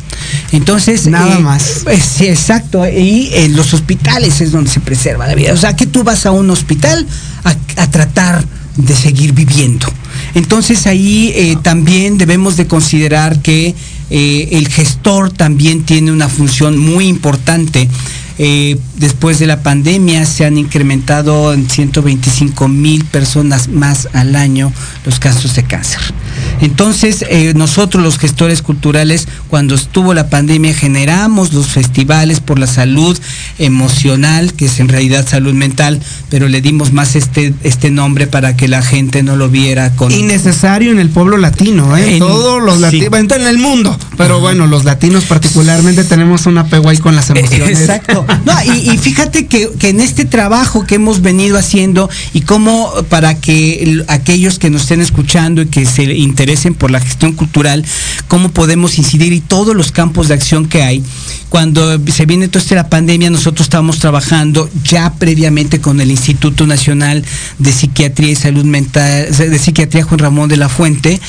Entonces, 0.51 1.07
nada 1.07 1.37
eh, 1.37 1.41
más. 1.41 1.83
Sí, 2.17 2.27
exacto. 2.27 2.87
Y 2.87 3.29
en 3.33 3.55
los 3.55 3.73
hospitales 3.73 4.41
es 4.41 4.51
donde 4.51 4.69
se 4.69 4.79
preserva 4.79 5.27
la 5.27 5.35
vida. 5.35 5.53
O 5.53 5.57
sea, 5.57 5.75
que 5.75 5.85
tú 5.85 6.03
vas 6.03 6.25
a 6.25 6.31
un 6.31 6.49
hospital 6.49 7.05
a, 7.43 7.87
tratar 7.87 8.43
de 8.77 8.95
seguir 8.95 9.33
viviendo. 9.33 9.87
Entonces 10.33 10.85
ahí 10.85 11.31
eh, 11.35 11.57
también 11.61 12.17
debemos 12.17 12.57
de 12.57 12.67
considerar 12.67 13.41
que 13.41 13.73
eh, 14.09 14.49
el 14.51 14.67
gestor 14.67 15.31
también 15.31 15.83
tiene 15.83 16.11
una 16.11 16.27
función 16.27 16.77
muy 16.77 17.07
importante 17.07 17.89
eh, 18.37 18.77
después 18.97 19.39
de 19.39 19.47
la 19.47 19.61
pandemia 19.61 20.25
se 20.25 20.45
han 20.45 20.57
incrementado 20.57 21.53
en 21.53 21.69
125 21.69 22.67
mil 22.67 23.05
personas 23.05 23.69
más 23.69 24.09
al 24.13 24.35
año 24.35 24.73
los 25.05 25.19
casos 25.19 25.55
de 25.55 25.63
cáncer. 25.63 26.01
Entonces, 26.61 27.25
eh, 27.29 27.53
nosotros 27.55 28.03
los 28.03 28.17
gestores 28.17 28.61
culturales, 28.61 29.27
cuando 29.49 29.75
estuvo 29.75 30.13
la 30.13 30.29
pandemia, 30.29 30.73
generamos 30.73 31.53
los 31.53 31.67
festivales 31.67 32.39
por 32.39 32.59
la 32.59 32.67
salud 32.67 33.17
emocional, 33.57 34.53
que 34.53 34.65
es 34.65 34.79
en 34.79 34.89
realidad 34.89 35.27
salud 35.27 35.53
mental, 35.53 36.01
pero 36.29 36.47
le 36.47 36.61
dimos 36.61 36.93
más 36.93 37.15
este, 37.15 37.53
este 37.63 37.91
nombre 37.91 38.27
para 38.27 38.55
que 38.55 38.67
la 38.67 38.81
gente 38.81 39.23
no 39.23 39.35
lo 39.35 39.49
viera 39.49 39.91
con... 39.95 40.11
Innecesario 40.11 40.91
en 40.91 40.99
el 40.99 41.09
pueblo 41.09 41.37
latino, 41.37 41.95
¿eh? 41.97 42.15
En, 42.15 42.19
Todos 42.19 42.61
los 42.61 42.79
latinos, 42.79 43.09
en 43.13 43.47
el 43.47 43.57
mundo, 43.59 43.97
pero 44.17 44.39
bueno, 44.39 44.67
los 44.67 44.83
latinos 44.85 45.25
particularmente 45.25 46.03
tenemos 46.03 46.45
un 46.45 46.57
apego 46.57 46.89
ahí 46.89 46.97
con 46.97 47.15
las 47.15 47.29
emociones. 47.29 47.79
Exacto. 47.79 48.24
No, 48.45 48.73
y, 48.73 48.97
fíjate 48.97 49.47
que, 49.47 49.69
en 49.81 49.99
este 49.99 50.25
trabajo 50.25 50.85
que 50.85 50.95
hemos 50.95 51.21
venido 51.21 51.57
haciendo 51.57 52.09
y 52.33 52.41
cómo 52.41 52.91
para 53.09 53.39
que 53.39 54.03
aquellos 54.07 54.59
que 54.59 54.69
nos 54.69 54.83
estén 54.83 55.01
escuchando 55.01 55.61
y 55.61 55.67
que 55.67 55.85
se 55.85 56.03
interesen 56.03 56.73
por 56.73 56.91
la 56.91 56.99
gestión 56.99 57.33
cultural, 57.33 57.85
cómo 58.27 58.49
podemos 58.49 58.97
incidir 58.97 59.33
y 59.33 59.41
todos 59.41 59.75
los 59.75 59.91
campos 59.91 60.27
de 60.27 60.33
acción 60.33 60.67
que 60.67 60.83
hay. 60.83 61.03
Cuando 61.49 61.99
se 62.07 62.25
viene 62.25 62.47
toda 62.47 62.63
esta 62.63 62.89
pandemia, 62.89 63.29
nosotros 63.29 63.67
estábamos 63.67 63.99
trabajando 63.99 64.69
ya 64.83 65.13
previamente 65.13 65.79
con 65.79 66.01
el 66.01 66.11
Instituto 66.11 66.67
Nacional 66.67 67.23
de 67.59 67.71
Psiquiatría 67.71 68.31
y 68.31 68.35
Salud 68.35 68.65
Mental, 68.65 69.27
de 69.35 69.59
Psiquiatría 69.59 70.03
Juan 70.03 70.19
Ramón 70.19 70.49
de 70.49 70.57
la 70.57 70.69
Fuente, 70.69 71.19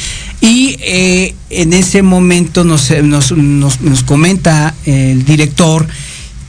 y 0.40 0.76
eh, 0.80 1.34
en 1.51 1.72
ese 1.72 2.03
momento 2.03 2.64
nos, 2.64 2.90
nos 2.90 4.03
comenta 4.05 4.74
el 4.84 5.24
director, 5.24 5.86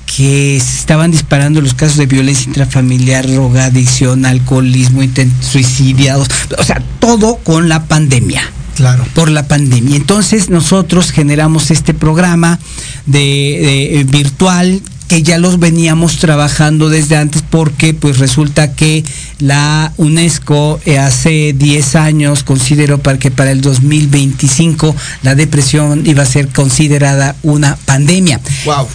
que 0.07 0.59
se 0.63 0.79
estaban 0.79 1.11
disparando 1.11 1.61
los 1.61 1.73
casos 1.73 1.97
de 1.97 2.07
violencia 2.07 2.47
intrafamiliar, 2.47 3.27
drogadicción, 3.27 4.25
alcoholismo, 4.25 5.01
suicidiados, 5.41 6.27
o 6.57 6.63
sea, 6.63 6.81
todo 6.99 7.37
con 7.43 7.69
la 7.69 7.85
pandemia. 7.85 8.41
Claro. 8.75 9.05
Por 9.15 9.29
la 9.29 9.47
pandemia. 9.47 9.95
Entonces 9.95 10.49
nosotros 10.49 11.11
generamos 11.11 11.71
este 11.71 11.93
programa 11.95 12.59
de, 13.07 13.99
eh, 13.99 14.03
virtual 14.03 14.81
que 15.07 15.23
ya 15.23 15.39
los 15.39 15.57
veníamos 15.57 16.17
trabajando 16.17 16.89
desde 16.89 17.15
antes 17.15 17.41
porque 17.41 17.93
pues 17.93 18.19
resulta 18.19 18.73
que 18.73 19.03
la 19.39 19.93
UNESCO 19.97 20.79
eh, 20.85 20.99
hace 20.99 21.55
10 21.57 21.95
años 21.95 22.43
consideró 22.43 22.99
para 22.99 23.17
que 23.17 23.31
para 23.31 23.51
el 23.51 23.61
2025 23.61 24.95
la 25.23 25.33
depresión 25.33 26.05
iba 26.05 26.23
a 26.23 26.27
ser 26.27 26.49
considerada 26.49 27.35
una 27.41 27.77
pandemia. 27.77 28.39
Wow 28.65 28.87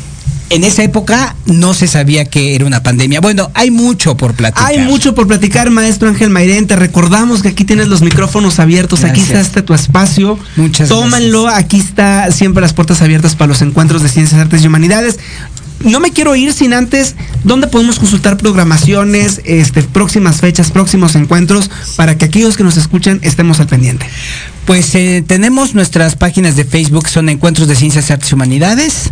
en 0.53 0.65
esa 0.65 0.83
época 0.83 1.35
no 1.47 1.73
se 1.73 1.87
sabía 1.87 2.27
que 2.27 2.55
era 2.55 2.67
una 2.67 2.83
pandemia. 2.83 3.23
Bueno, 3.23 3.51
hay 3.55 3.71
mucho 3.71 4.19
por 4.19 4.35
platicar. 4.35 4.67
Hay 4.69 4.81
mucho 4.81 5.15
por 5.15 5.27
platicar, 5.27 5.71
maestro 5.71 6.11
Ángel 6.11 6.29
Mairén. 6.29 6.67
Te 6.67 6.77
recordamos 6.77 7.43
que 7.43 7.49
aquí 7.49 7.65
tienes 7.65 7.89
los 7.89 8.03
micrófonos 8.03 8.59
abiertos. 8.59 9.03
Aquí 9.03 9.21
está 9.21 9.41
este 9.41 9.63
tu 9.63 9.73
espacio. 9.73 10.39
Muchas 10.57 10.91
Tómanlo. 10.91 11.49
Aquí 11.49 11.79
está 11.79 12.31
siempre 12.33 12.61
las 12.61 12.75
puertas 12.75 13.01
abiertas 13.01 13.35
para 13.35 13.49
los 13.49 13.63
encuentros 13.63 14.03
de 14.03 14.11
ciencias, 14.11 14.39
artes 14.39 14.63
y 14.63 14.67
humanidades. 14.67 15.19
No 15.85 16.01
me 16.01 16.11
quiero 16.13 16.37
ir 16.37 16.53
sin 16.53 16.75
antes, 16.75 17.17
¿dónde 17.43 17.67
podemos 17.67 17.99
consultar 17.99 18.37
programaciones, 18.37 19.41
este, 19.45 19.83
próximas 19.83 20.41
fechas, 20.41 20.71
próximos 20.71 21.17
encuentros, 21.17 21.71
para 21.97 22.17
que 22.17 22.27
aquellos 22.27 22.57
que 22.57 22.63
nos 22.63 22.77
escuchan 22.77 23.19
estemos 23.23 23.59
al 23.59 23.67
pendiente? 23.67 24.07
Pues 24.65 24.95
eh, 24.95 25.25
tenemos 25.27 25.75
nuestras 25.75 26.15
páginas 26.15 26.55
de 26.55 26.65
Facebook, 26.65 27.09
son 27.09 27.29
Encuentros 27.29 27.67
de 27.67 27.75
Ciencias, 27.75 28.13
Artes 28.13 28.31
y 28.31 28.35
Humanidades 28.35 29.11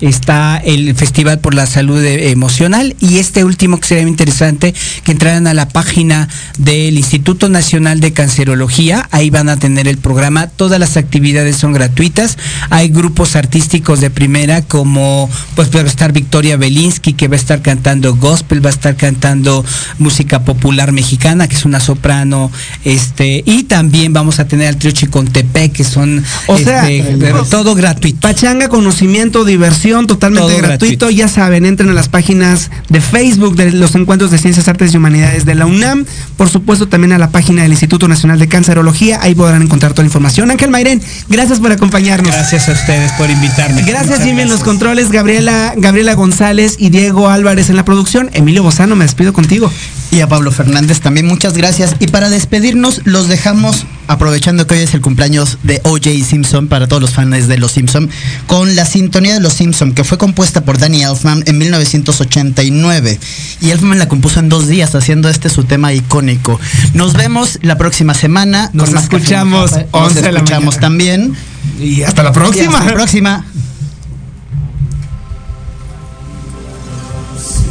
está 0.00 0.58
el 0.58 0.94
Festival 0.94 1.38
por 1.38 1.54
la 1.54 1.66
Salud 1.66 2.02
Emocional 2.04 2.96
y 3.00 3.18
este 3.18 3.44
último 3.44 3.78
que 3.80 3.88
sería 3.88 4.08
interesante 4.08 4.74
que 5.04 5.12
entraran 5.12 5.46
a 5.46 5.54
la 5.54 5.68
página 5.68 6.28
del 6.58 6.96
Instituto 6.98 7.48
Nacional 7.48 8.00
de 8.00 8.12
Cancerología, 8.12 9.08
ahí 9.10 9.30
van 9.30 9.48
a 9.48 9.58
tener 9.58 9.88
el 9.88 9.98
programa, 9.98 10.48
todas 10.48 10.80
las 10.80 10.96
actividades 10.96 11.56
son 11.56 11.72
gratuitas, 11.72 12.38
hay 12.70 12.88
grupos 12.88 13.36
artísticos 13.36 14.00
de 14.00 14.10
primera 14.10 14.62
como 14.62 15.30
pues 15.54 15.74
va 15.74 15.80
a 15.80 15.84
estar 15.84 16.12
Victoria 16.12 16.56
Belinsky 16.56 17.14
que 17.14 17.28
va 17.28 17.34
a 17.34 17.38
estar 17.38 17.62
cantando 17.62 18.16
gospel, 18.16 18.64
va 18.64 18.70
a 18.70 18.72
estar 18.72 18.96
cantando 18.96 19.64
música 19.98 20.44
popular 20.44 20.92
mexicana 20.92 21.48
que 21.48 21.56
es 21.56 21.64
una 21.64 21.80
soprano, 21.80 22.50
este 22.84 23.42
y 23.46 23.64
también 23.64 24.12
vamos 24.12 24.40
a 24.40 24.48
tener 24.48 24.68
al 24.68 24.76
trío 24.76 24.92
Chicontepec 24.92 25.72
que 25.72 25.84
son 25.84 26.22
o 26.46 26.58
sea, 26.58 26.88
este, 26.90 27.32
todo 27.50 27.74
gratuito. 27.74 28.20
Pachanga, 28.20 28.68
conocimiento, 28.68 29.44
diversión 29.44 29.93
información 29.94 30.06
totalmente 30.06 30.60
gratuito. 30.60 31.10
Ya 31.10 31.28
saben, 31.28 31.64
entren 31.64 31.90
a 31.90 31.92
las 31.92 32.08
páginas 32.08 32.70
de 32.88 33.00
Facebook 33.00 33.56
de 33.56 33.72
los 33.72 33.94
encuentros 33.94 34.30
de 34.30 34.38
Ciencias, 34.38 34.68
Artes 34.68 34.92
y 34.92 34.96
Humanidades 34.96 35.44
de 35.44 35.54
la 35.54 35.66
UNAM. 35.66 36.04
Por 36.36 36.48
supuesto, 36.48 36.88
también 36.88 37.12
a 37.12 37.18
la 37.18 37.30
página 37.30 37.62
del 37.62 37.72
Instituto 37.72 38.08
Nacional 38.08 38.38
de 38.38 38.48
Cancerología. 38.48 39.20
Ahí 39.22 39.34
podrán 39.34 39.62
encontrar 39.62 39.92
toda 39.92 40.02
la 40.02 40.08
información. 40.08 40.50
Ángel 40.50 40.70
Mairén, 40.70 41.00
gracias 41.28 41.60
por 41.60 41.72
acompañarnos. 41.72 42.32
Gracias 42.32 42.68
a 42.68 42.72
ustedes 42.72 43.12
por 43.12 43.30
invitarme. 43.30 43.82
Gracias, 43.82 44.22
Jimmy, 44.22 44.42
en 44.42 44.48
los 44.48 44.60
controles. 44.60 45.10
Gabriela, 45.10 45.74
Gabriela 45.76 46.14
González 46.14 46.76
y 46.78 46.90
Diego 46.90 47.28
Álvarez 47.28 47.70
en 47.70 47.76
la 47.76 47.84
producción. 47.84 48.30
Emilio 48.32 48.62
Bozano, 48.62 48.96
me 48.96 49.04
despido 49.04 49.32
contigo. 49.32 49.70
Y 50.10 50.20
a 50.20 50.28
Pablo 50.28 50.52
Fernández 50.52 51.00
también, 51.00 51.26
muchas 51.26 51.54
gracias. 51.54 51.96
Y 51.98 52.06
para 52.06 52.30
despedirnos, 52.30 53.00
los 53.04 53.28
dejamos 53.28 53.84
aprovechando 54.06 54.66
que 54.66 54.74
hoy 54.74 54.80
es 54.82 54.94
el 54.94 55.00
cumpleaños 55.00 55.58
de 55.62 55.80
O.J. 55.82 56.10
Simpson, 56.24 56.68
para 56.68 56.86
todos 56.86 57.02
los 57.02 57.10
fans 57.10 57.48
de 57.48 57.58
Los 57.58 57.72
Simpson, 57.72 58.08
con 58.46 58.76
la 58.76 58.84
sintonía 58.84 59.34
de 59.34 59.40
Los 59.40 59.54
Simpson, 59.54 59.73
que 59.94 60.04
fue 60.04 60.18
compuesta 60.18 60.64
por 60.64 60.78
Danny 60.78 61.02
Elfman 61.02 61.42
en 61.46 61.58
1989. 61.58 63.18
Y 63.60 63.70
Elfman 63.70 63.98
la 63.98 64.08
compuso 64.08 64.40
en 64.40 64.48
dos 64.48 64.68
días, 64.68 64.94
haciendo 64.94 65.28
este 65.28 65.48
su 65.48 65.64
tema 65.64 65.92
icónico. 65.92 66.60
Nos 66.94 67.14
vemos 67.14 67.58
la 67.62 67.76
próxima 67.76 68.14
semana. 68.14 68.70
Nos 68.72 68.90
escuchamos, 68.92 69.72
Nos 69.92 70.16
escuchamos 70.16 70.78
también. 70.78 71.34
Y 71.80 72.02
hasta 72.02 72.22
la 72.22 72.32
próxima. 72.32 72.78
hasta 72.78 72.90
la 72.90 72.94
próxima. 72.94 73.44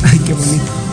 Ay, 0.04 0.20
qué 0.26 0.34
bonito. 0.34 0.93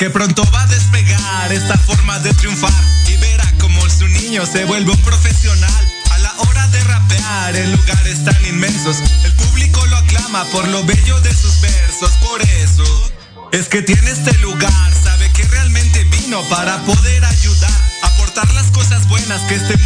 Que 0.00 0.08
pronto 0.08 0.42
va 0.50 0.62
a 0.62 0.66
despegar 0.68 1.52
esta 1.52 1.76
forma 1.76 2.18
de 2.20 2.32
triunfar 2.32 2.72
y 3.06 3.16
verá 3.18 3.44
como 3.60 3.86
su 3.90 4.08
niño 4.08 4.46
se 4.46 4.64
vuelve 4.64 4.92
un 4.92 5.02
profesional. 5.02 5.92
A 6.12 6.18
la 6.20 6.32
hora 6.38 6.66
de 6.68 6.82
rapear 6.84 7.54
en 7.54 7.72
lugares 7.72 8.24
tan 8.24 8.46
inmensos, 8.46 8.96
el 9.24 9.32
público 9.34 9.84
lo 9.84 9.98
aclama 9.98 10.46
por 10.52 10.66
lo 10.68 10.82
bello 10.84 11.20
de 11.20 11.34
sus 11.34 11.60
versos, 11.60 12.12
por 12.22 12.40
eso. 12.40 13.12
Es 13.52 13.68
que 13.68 13.82
tiene 13.82 14.10
este 14.10 14.32
lugar, 14.38 14.94
sabe 15.04 15.30
que 15.34 15.42
realmente 15.42 16.02
vino 16.04 16.40
para 16.48 16.78
poder 16.86 17.22
ayudar, 17.22 17.84
aportar 18.00 18.50
las 18.54 18.70
cosas 18.70 19.06
buenas 19.06 19.42
que 19.42 19.56
este 19.56 19.76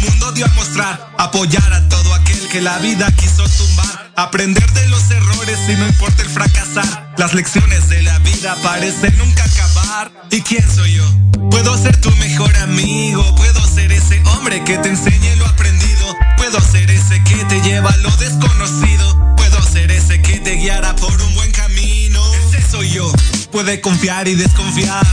a 0.43 0.47
mostrar, 0.49 1.13
apoyar 1.17 1.73
a 1.73 1.87
todo 1.87 2.13
aquel 2.13 2.47
que 2.49 2.61
la 2.61 2.77
vida 2.79 3.11
quiso 3.15 3.47
tumbar, 3.47 4.11
aprender 4.15 4.69
de 4.73 4.87
los 4.89 5.09
errores 5.09 5.57
y 5.69 5.75
no 5.75 5.87
importa 5.87 6.23
el 6.23 6.29
fracasar, 6.29 7.13
las 7.17 7.33
lecciones 7.33 7.89
de 7.89 8.01
la 8.01 8.19
vida 8.19 8.55
parecen 8.61 9.17
nunca 9.17 9.43
acabar. 9.43 10.11
¿Y 10.31 10.41
quién 10.41 10.65
soy 10.69 10.93
yo? 10.93 11.05
Puedo 11.51 11.77
ser 11.77 11.95
tu 12.01 12.11
mejor 12.17 12.55
amigo, 12.57 13.35
puedo 13.35 13.65
ser 13.65 13.91
ese 13.91 14.21
hombre 14.25 14.63
que 14.63 14.77
te 14.77 14.89
enseñe 14.89 15.35
lo 15.37 15.45
aprendido, 15.45 16.15
puedo 16.37 16.59
ser 16.59 16.89
ese 16.91 17.23
que 17.23 17.37
te 17.45 17.61
lleva 17.61 17.91
a 17.91 17.97
lo 17.97 18.11
desconocido, 18.17 19.35
puedo 19.37 19.61
ser 19.61 19.91
ese 19.91 20.21
que 20.21 20.39
te 20.39 20.55
guiará 20.55 20.95
por 20.95 21.21
un 21.21 21.35
buen 21.35 21.51
camino. 21.51 22.21
Ese 22.33 22.61
soy 22.69 22.89
yo. 22.89 23.11
Puede 23.51 23.79
confiar 23.79 24.27
y 24.27 24.35
desconfiar. 24.35 25.05